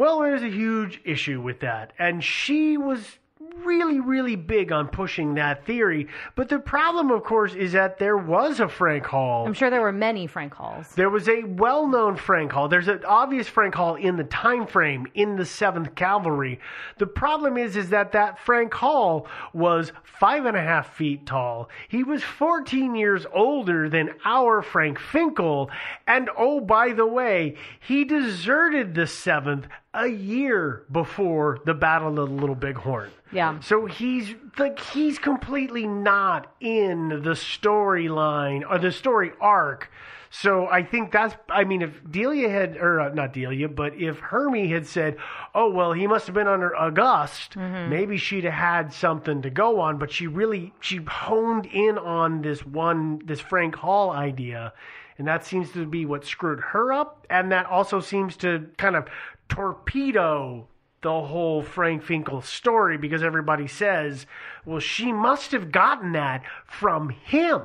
[0.00, 1.92] Well, there's a huge issue with that.
[1.98, 3.18] And she was
[3.64, 6.08] really, really big on pushing that theory.
[6.34, 9.46] But the problem, of course, is that there was a Frank Hall.
[9.46, 10.88] I'm sure there were many Frank Halls.
[10.94, 12.68] There was a well-known Frank Hall.
[12.68, 16.60] There's an obvious Frank Hall in the time frame in the Seventh Cavalry.
[16.98, 21.68] The problem is, is that that Frank Hall was five and a half feet tall.
[21.88, 25.70] He was 14 years older than our Frank Finkel,
[26.06, 32.14] and oh, by the way, he deserted the Seventh a year before the Battle of
[32.14, 33.10] the Little Bighorn.
[33.32, 33.60] Yeah.
[33.60, 39.90] So he's like he's completely not in the storyline or the story arc.
[40.32, 44.18] So I think that's I mean if Delia had or uh, not Delia, but if
[44.20, 45.16] Hermie had said,
[45.54, 49.80] "Oh well, he must have been under August," maybe she'd have had something to go
[49.80, 49.98] on.
[49.98, 54.72] But she really she honed in on this one this Frank Hall idea,
[55.18, 58.94] and that seems to be what screwed her up, and that also seems to kind
[58.94, 59.06] of
[59.50, 60.66] torpedo
[61.02, 64.26] the whole Frank Finkel story because everybody says,
[64.64, 67.62] well, she must have gotten that from him.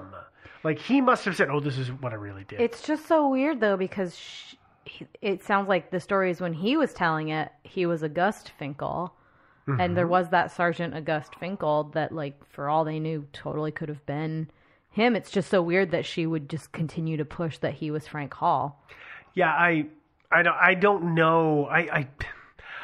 [0.66, 3.30] Like he must have said, "Oh, this is what I really did." It's just so
[3.30, 4.56] weird though because sh
[4.86, 8.52] he, it sounds like the story is when he was telling it, he was August
[8.58, 9.14] Finkel,
[9.68, 9.94] and mm-hmm.
[9.96, 14.06] there was that Sergeant August Finkel that, like, for all they knew, totally could have
[14.06, 14.50] been
[14.92, 15.16] him.
[15.16, 18.34] It's just so weird that she would just continue to push that he was Frank
[18.36, 18.84] Hall.
[19.34, 19.88] yeah, I,
[20.32, 21.66] I don't, I don't know.
[21.66, 22.08] I, I,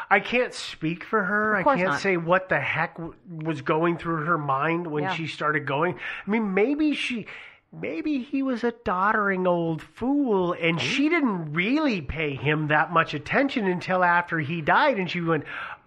[0.09, 1.55] I can't speak for her.
[1.55, 2.01] I can't not.
[2.01, 5.13] say what the heck w- was going through her mind when Yeah.
[5.15, 5.95] she started going.
[6.25, 7.27] I mean, maybe she.
[7.73, 13.13] Maybe he was a doddering old fool and she didn't really pay him that much
[13.13, 15.45] attention until after he died and she went,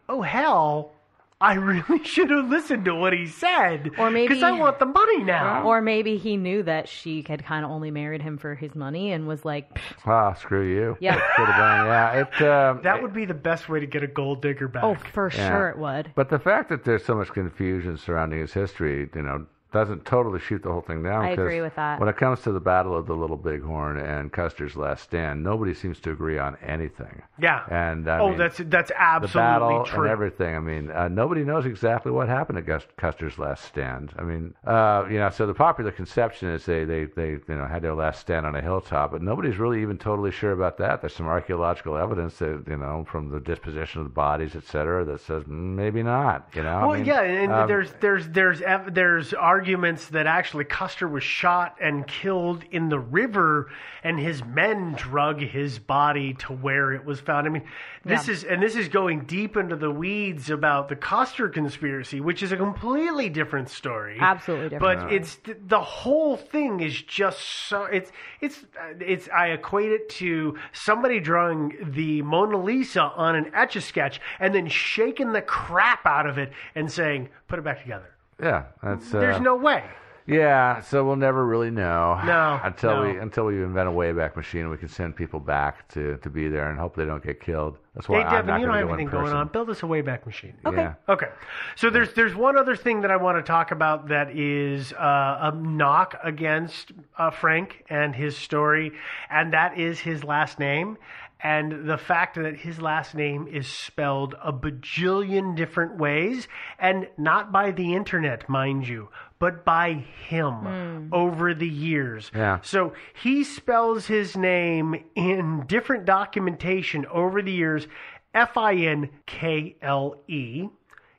[0.09, 0.94] "Oh hell,
[1.41, 4.87] I really should have listened to what he said." Or maybe- cuz I want the
[4.87, 5.63] money now.
[5.65, 9.13] Or maybe he knew that she had kind of only married him for his money
[9.13, 10.97] and was like, "Pfft, Ah, screw you.
[11.01, 11.15] Yeah.
[11.37, 11.47] Been.
[11.47, 12.13] Yeah.
[12.13, 12.43] It.
[12.43, 14.85] Um, that would be the best way to get a gold digger back.
[14.85, 15.49] "Oh, for Yeah.
[15.51, 19.23] sure it would." But the fact that there's so much confusion surrounding his history, you
[19.23, 21.25] know, doesn't totally shoot the whole thing down.
[21.25, 21.99] I agree with that.
[22.01, 25.75] When it comes to the Battle of the Little Bighorn and Custer's Last Stand, nobody
[25.75, 27.21] seems to agree on anything.
[27.39, 27.65] Yeah.
[27.69, 30.03] And I oh, mean, that's that's the absolutely battle true.
[30.05, 30.55] and everything.
[30.55, 34.15] I mean, uh, nobody knows exactly what happened at Gus- Custer's last stand.
[34.17, 37.67] I mean, uh, you know, so the popular conception is they, they, they, you know,
[37.67, 41.01] had their last stand on a hilltop, but nobody's really even totally sure about that.
[41.01, 45.05] There's some archaeological evidence that, you know, from the disposition of the bodies, et cetera,
[45.05, 46.49] that says mm, maybe not.
[46.55, 50.27] You know, I Well, mean, yeah, and um, there's there's there's ev- there's arguments that
[50.27, 53.71] actually Custer was shot and killed in the river,
[54.03, 57.47] and his men drug his body to where it was found.
[57.47, 57.65] I mean,
[58.05, 62.43] this is and this is going deep into the weeds about the Custer conspiracy, which
[62.43, 64.19] is a completely different story.
[64.21, 65.01] Absolutely different.
[65.01, 68.65] But it's the whole thing is just so it's it's
[69.01, 74.21] it's I equate it to somebody drawing the Mona Lisa on an etch a sketch
[74.39, 78.14] and then shaking the crap out of it and saying put it back together.
[78.41, 79.85] Yeah, that's uh, There's no way.
[80.27, 82.19] Yeah, so we'll never really know.
[82.25, 86.17] No, until we until we invent a wayback machine, we can send people back to,
[86.17, 87.77] to be there and hope they don't get killed.
[87.95, 89.37] That's why Hey I'm Devin, not you don't going have to go in anything going
[89.37, 89.49] on.
[89.49, 90.55] Build us a wayback machine.
[90.65, 90.95] Yeah.
[91.11, 91.29] Okay.
[91.77, 95.53] So there's there's one other thing that I want to talk about that is uh,
[95.53, 98.93] a knock against uh, Frank and his story,
[99.29, 100.97] and that is his last name.
[101.41, 106.49] And the fact that his last name is spelled a bajillion different ways,
[106.79, 111.09] and not by the internet, mind you, but by him hmm.
[111.13, 112.31] over the years.
[112.35, 112.61] Yeah.
[112.63, 117.87] So he spells his name in different documentation over the years
[118.35, 120.69] F I N K L E.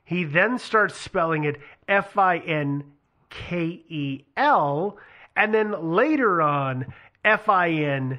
[0.04, 1.56] He then starts spelling it
[1.88, 2.84] F I N
[3.30, 4.98] K E L.
[5.36, 6.92] And then later on,
[7.24, 8.18] F I N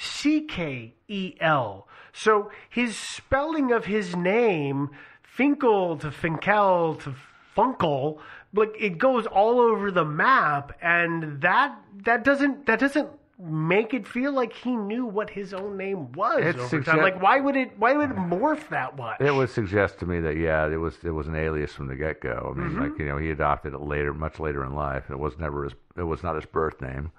[0.00, 1.86] C K E L.
[2.12, 4.90] So his spelling of his name,
[5.22, 7.14] Finkel to Finkel to
[7.56, 8.18] Funkel,
[8.54, 13.08] like it goes all over the map, and that that doesn't that doesn't
[13.40, 17.02] make it feel like he knew what his own name was It over suggest- time.
[17.02, 17.72] Like, why would it?
[17.78, 19.20] Why would it morph that much?
[19.20, 21.94] It would suggest to me that yeah, it was it was an alias from the
[21.96, 22.52] get go.
[22.56, 22.80] I mean, Mhm.
[22.90, 25.10] like you know, he adopted it later, much later in life.
[25.10, 25.74] It was never his.
[25.96, 27.12] It was not his birth name.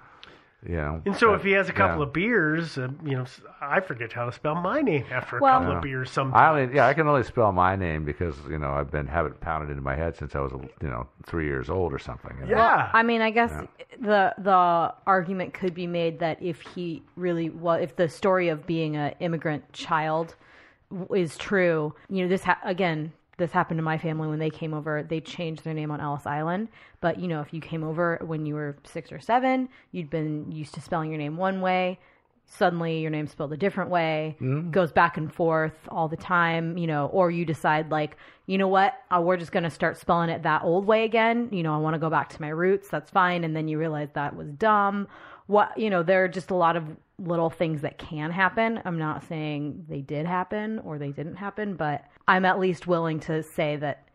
[0.67, 1.01] You know.
[1.05, 2.03] And so, but, if he has a couple yeah.
[2.03, 3.25] of beers, uh, you know,
[3.61, 5.77] I forget how to spell my name after a Well- couple Yeah.
[5.77, 6.11] of beers.
[6.11, 6.35] Sometimes.
[6.37, 9.31] I only, yeah, I can only spell my name because you know I've been having
[9.31, 12.35] it pounded into my head since I was you know three years old or something.
[12.41, 12.57] you know?
[12.57, 12.89] yeah.
[12.93, 13.65] I mean, I guess Yeah.
[14.01, 18.67] the the argument could be made that if he really was, if the story of
[18.67, 20.35] being an immigrant child
[21.15, 24.73] is true, you know, this ha- again, this happened to my family when they came
[24.73, 25.01] over.
[25.01, 26.67] They changed their name on Ellis Island,
[27.01, 30.51] but you know, if you came over when you were six or seven, you'd been
[30.51, 31.99] used to spelling your name one way.
[32.45, 34.35] Suddenly, your name's spelled a different way.
[34.71, 37.05] Goes back and forth all the time, you know.
[37.07, 38.17] Or you decide, like,
[38.47, 41.49] you know what, uh, we're just gonna start spelling it that old way again.
[41.51, 42.89] You know, I want to go back to my roots.
[42.89, 43.43] That's fine.
[43.43, 45.07] And then you realize that was dumb.
[45.45, 46.85] What you know, there are just a lot of
[47.19, 48.81] little things that can happen.
[48.85, 53.19] I'm not saying they did happen or they didn't happen, but I'm at least willing
[53.21, 54.07] to say that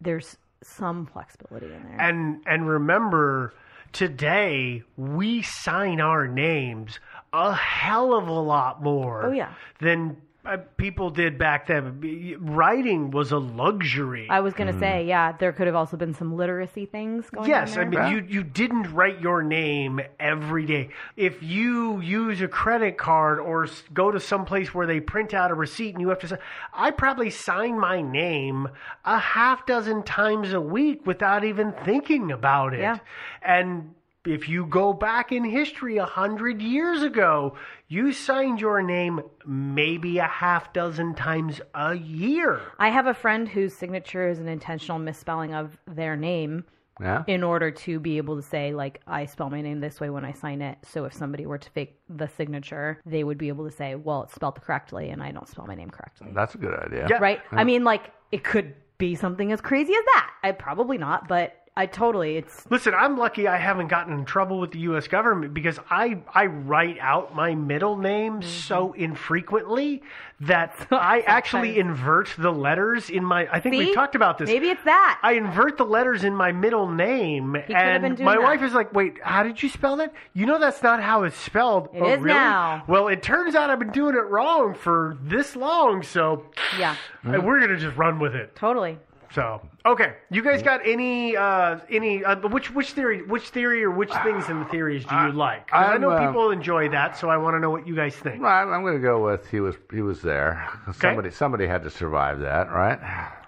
[0.00, 2.00] there's some flexibility in there.
[2.00, 3.52] And and remember,
[3.92, 7.00] today we sign our names
[7.32, 9.26] a hell of a lot more.
[9.26, 9.54] Oh, yeah.
[9.80, 12.38] Than Uh, people did back then.
[12.40, 14.28] Writing was a luxury.
[14.30, 14.80] I was gonna hmm.
[14.80, 17.76] say, yeah, there could have also been some literacy things going Yes, on.
[17.76, 18.04] Yes, I there.
[18.04, 20.90] mean you you didn't write your name every day.
[21.16, 25.50] If you use a credit card or go to some place where they print out
[25.50, 26.38] a receipt and you have to say,
[26.72, 28.68] I probably sign my name
[29.04, 32.80] a half dozen times a week without even thinking about it.
[32.80, 32.98] Yeah.
[33.42, 33.94] And
[34.28, 37.56] if you go back in history a hundred years ago,
[37.88, 42.60] you signed your name maybe a half dozen times a year.
[42.78, 46.64] I have a friend whose signature is an intentional misspelling of their name
[47.00, 47.22] Yeah.
[47.28, 50.24] in order to be able to say like I spell my name this way when
[50.24, 50.78] I sign it.
[50.84, 54.24] So if somebody were to fake the signature, they would be able to say, "Well,
[54.24, 57.06] it's spelled correctly and I don't spell my name correctly." That's a good idea.
[57.08, 57.18] Yeah.
[57.18, 57.40] Right?
[57.52, 60.30] I mean like it could be something as crazy as that.
[60.42, 64.58] I probably not, but I totally it's Listen, I'm lucky I haven't gotten in trouble
[64.58, 65.06] with the U.S.
[65.06, 68.48] government because I I write out my middle name Mm-hmm.
[68.48, 70.02] so infrequently
[70.40, 73.48] that I actually invert the letters in my.
[73.50, 73.94] I think we See?
[73.94, 74.48] talked about this.
[74.48, 75.18] maybe it's that.
[75.22, 78.42] I invert the letters in my middle name, have and been doing my that.
[78.42, 80.12] wife is like, "Wait, how did you spell that?
[80.34, 82.34] You know that's not how it's spelled." It oh, is really?
[82.38, 82.84] now.
[82.86, 86.44] Well, it turns out I've been doing it wrong for this long, so
[86.78, 86.96] yeah.
[87.24, 88.54] we're gonna just run with it.
[88.56, 88.98] Totally.
[89.34, 93.90] So okay, you guys got any uh, any uh, which which theory which theory or
[93.90, 95.68] which things in the theories do you like?
[95.68, 97.94] 'Cause I I'm, know uh, people enjoy that, so I want to know what you
[97.94, 98.42] guys think.
[98.42, 100.66] Well, I'm, I'm going to go with he was he was there.
[100.94, 102.98] Somebody somebody had to survive that, right?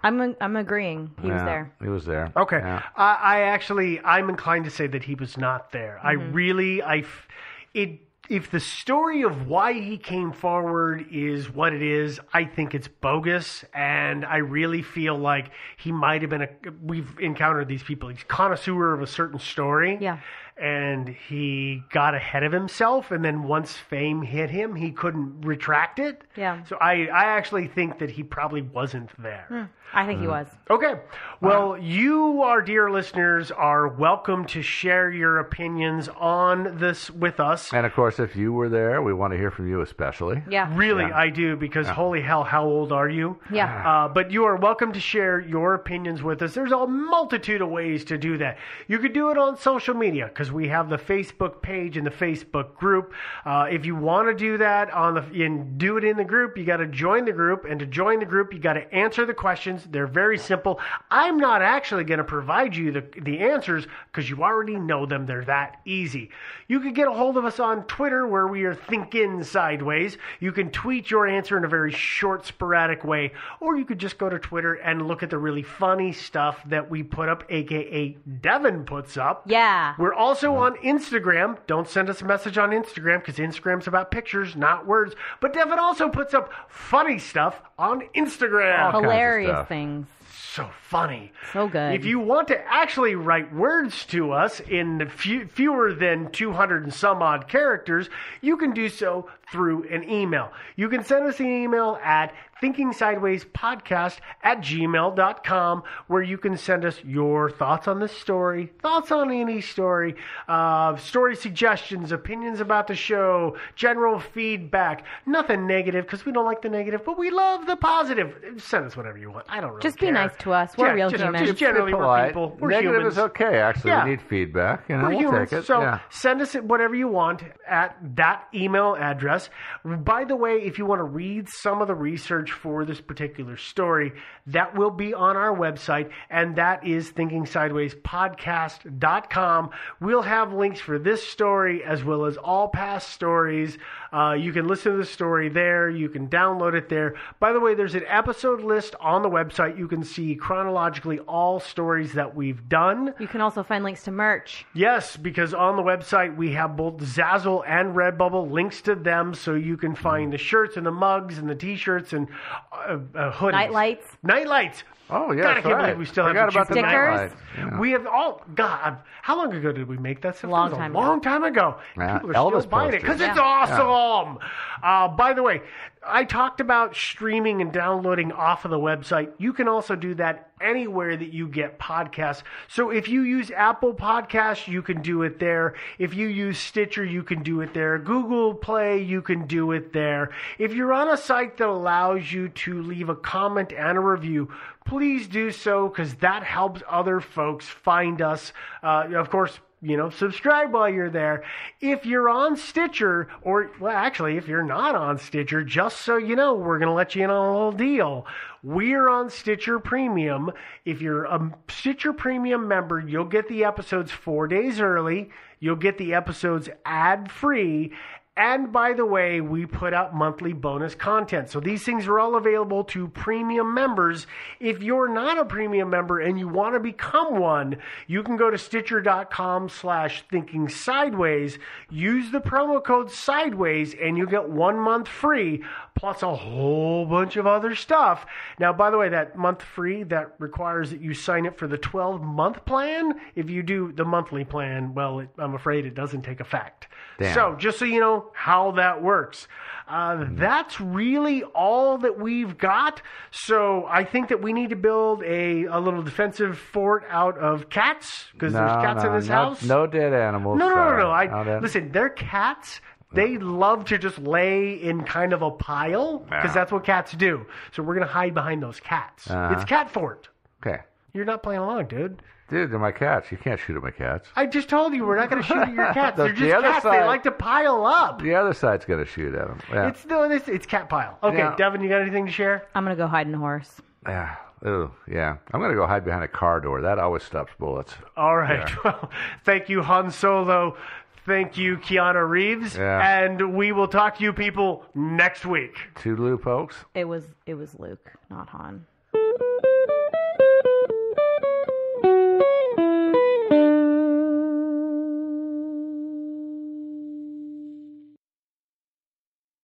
[0.03, 1.11] I'm I'm agreeing.
[1.23, 1.73] He was Yeah, there.
[1.83, 2.33] He was there.
[2.37, 2.83] Okay, Yeah.
[2.97, 5.99] I, I actually I'm inclined to say that he was not there.
[6.03, 7.29] I really I f-
[7.75, 8.01] it.
[8.31, 12.87] If the story of why he came forward is what it is, I think it's
[12.87, 16.49] bogus, and I really feel like he might have been a.
[16.81, 18.09] We've encountered these people.
[18.09, 19.99] He's connoisseur of a certain story.
[20.01, 20.21] Yeah.
[20.61, 25.99] And he got ahead of himself and then once fame hit him he couldn't retract
[25.99, 26.63] it Yeah.
[26.65, 29.63] so i i actually think that he probably wasn't there hmm.
[29.93, 30.33] I think he hmm.
[30.33, 30.47] was.
[30.69, 30.95] Okay.
[31.41, 37.73] Well, you, our dear listeners, are welcome to share your opinions on this with us.
[37.73, 40.43] And of course, if you were there, we want to hear from you especially.
[40.49, 40.71] Yeah.
[40.77, 41.19] Really, Yeah.
[41.19, 43.39] I do, because holy hell, how old are you?
[43.51, 43.83] Yeah.
[43.85, 44.05] Ah.
[44.05, 46.55] Uh, but you are welcome to share your opinions with us.
[46.55, 48.59] There's a multitude of ways to do that.
[48.87, 52.11] You could do it on social media because we have the Facebook page and the
[52.11, 53.13] Facebook group.
[53.45, 56.57] Uh, if you want to do that on the and do it in the group,
[56.57, 59.27] you got to join the group, and to join the group, you got to answer
[59.27, 59.87] the questions.
[59.91, 60.81] They're very simple.
[61.11, 65.27] I'm not actually going to provide you the the answers because you already know them.
[65.27, 66.31] They're that easy.
[66.69, 70.17] You can get a hold of us on Twitter where we are thinking sideways.
[70.39, 74.19] You can tweet your answer in a very short, sporadic way, or you could just
[74.19, 78.17] go to Twitter and look at the really funny stuff that we put up, aka
[78.41, 79.43] Devin puts up.
[79.47, 79.95] Yeah.
[79.99, 81.59] We're also on Instagram.
[81.67, 85.15] Don't send us a message on Instagram because Instagram's about pictures, not words.
[85.41, 88.77] But Devin also puts up funny stuff on Instagram.
[88.77, 89.69] kinds of Hilarious stuff.
[89.69, 90.07] things.
[90.53, 91.33] So funny.
[91.53, 91.95] So good.
[91.95, 96.93] If you want to actually write words to us in few, fewer than 200 and
[96.93, 98.11] some odd characters,
[98.41, 100.53] you can do so through an email.
[100.75, 106.57] You can send us an email at Thinking Sideways Podcast at gmail.com, where you can
[106.57, 110.15] send us your thoughts on this story, thoughts on any story,
[110.49, 115.05] uh, story suggestions, opinions about the show, general feedback.
[115.27, 118.35] Nothing negative because we don't like the negative, but we love the positive.
[118.59, 119.47] Send us whatever you want.
[119.49, 120.77] I don't really Just be nice to us.
[120.77, 121.47] We're Yeah, real just, humans.
[121.49, 122.29] Just generally, we're polite.
[122.29, 122.57] people.
[122.61, 123.13] We're Negative humans.
[123.15, 123.59] is okay.
[123.61, 124.05] Actually, Yeah.
[124.05, 124.89] we need feedback.
[124.89, 125.51] You know, We're we'll humans.
[125.51, 125.65] take it.
[125.67, 126.01] So yeah.
[126.11, 129.49] send us whatever you want at that email address.
[129.85, 133.57] By the way, if you want to read some of the research for this particular
[133.57, 134.13] story,
[134.47, 139.71] that will be on our website, and that is thinkingsidewayspodcast.com.
[140.01, 143.79] We'll have links for this story as well as all past stories.
[144.13, 145.89] Uh, you can listen to the story there.
[145.89, 147.15] You can download it there.
[147.39, 149.79] By the way, there's an episode list on the website.
[149.79, 153.15] You can see chronologically all stories that we've done.
[153.19, 154.65] You can also find links to merch.
[154.75, 159.55] Yes, because on the website we have both Zazzle and Redbubble links to them, so
[159.55, 162.29] you can find the shirts and the mugs and the T-shirts and
[162.73, 163.53] uh, uh, hoodies.
[163.53, 164.07] Night lights.
[164.23, 164.83] Night lights.
[165.13, 165.83] Oh, yeah, God, I that's can't right.
[165.87, 167.31] believe we still Forgot have the about the cheap Stickers?
[167.33, 167.73] nightlights.
[167.73, 167.79] Yeah.
[167.81, 168.99] We have all God.
[169.23, 170.51] How long ago did we make that stuff?
[170.51, 171.09] Long time a ago.
[171.09, 171.77] long time ago.
[171.97, 173.29] Yeah, People are Elvis still buying it because posters.
[173.31, 174.39] it's awesome.
[174.83, 175.61] Uh, by the way,
[176.07, 179.33] I talked about streaming and downloading off of the website.
[179.39, 182.43] You can also do that anywhere that you get podcasts.
[182.69, 185.75] So if you use Apple Podcasts, you can do it there.
[185.99, 187.99] If you use Stitcher, you can do it there.
[187.99, 190.31] Google Play, you can do it there.
[190.59, 194.51] If you're on a site that allows you to leave a comment and a review,
[194.91, 198.53] please do so because that helps other folks find us.
[198.83, 201.45] Uh, of course, you know, subscribe while you're there.
[201.81, 206.35] If you're on Stitcher, or, well, actually, if you're not on Stitcher, just so you
[206.35, 208.27] know, we're going to let you in on a little deal.
[208.65, 210.51] We're on Stitcher Premium.
[210.85, 215.31] If you're a Stitcher Premium member, you'll get the episodes four days early.
[215.61, 217.93] You'll get the episodes ad free.
[218.41, 221.51] And by the way, we put out monthly bonus content.
[221.51, 224.27] So these things are all available to premium members.
[224.59, 227.77] If you're not a premium member and you want to become one,
[228.07, 231.59] you can go to stitcher.com slash thinking sideways,
[231.91, 235.63] use the promo code sideways, and you get one month free,
[235.95, 238.25] plus a whole bunch of other stuff.
[238.59, 241.77] Now, by the way, that month free, that requires that you sign up for the
[241.77, 243.21] 12 month plan.
[243.35, 246.89] If you do the monthly plan, well, it, I'm afraid it doesn't take effect.
[247.21, 247.35] Damn.
[247.35, 249.47] So, just so you know how that works.
[249.87, 253.03] Uh, that's really all that we've got.
[253.31, 257.69] So I think that we need to build a, a little defensive fort out of
[257.69, 259.63] cats because there's cats no, in this no, house.
[259.63, 260.59] No dead animals.
[260.59, 261.11] no, no, no, no.
[261.11, 262.81] I, listen, they're cats.
[263.13, 267.45] They love to just lay in kind of a pile because that's what cats do.
[267.73, 269.29] So we're gonna hide behind those cats.
[269.29, 269.57] Uh-huh.
[269.57, 270.29] It's cat fort.
[270.65, 270.79] Okay.
[271.13, 272.23] You're not playing along, dude.
[272.51, 273.31] Dude, they're my cats.
[273.31, 274.29] You can't shoot at my cats.
[274.37, 276.17] I just told you we're not going to shoot at your cats.
[276.17, 276.85] The- They're just the other cats.
[276.85, 278.21] They like to pile up.
[278.23, 279.61] The other side's going to shoot at them.
[279.73, 279.89] Yeah.
[279.89, 281.19] It's no, it's, it's cat pile.
[281.23, 281.55] Okay, Yeah.
[281.57, 282.67] Devin, you got anything to share?
[282.75, 283.81] I'm gonna go hide in a horse.
[284.07, 284.37] yeah.
[284.67, 285.37] Ooh, yeah.
[285.55, 286.83] I'm going to go hide behind a car door.
[286.83, 287.95] That always stops bullets.
[288.17, 288.69] All right.
[288.85, 289.11] Well,
[289.43, 290.77] thank you, Han Solo.
[291.25, 292.77] Thank you, Keanu Reeves.
[292.77, 293.23] Yeah.
[293.23, 295.77] And we will talk to you people next week.
[296.03, 296.77] To Toodaloo, folks.
[296.95, 298.85] It was it was Luke, not Han.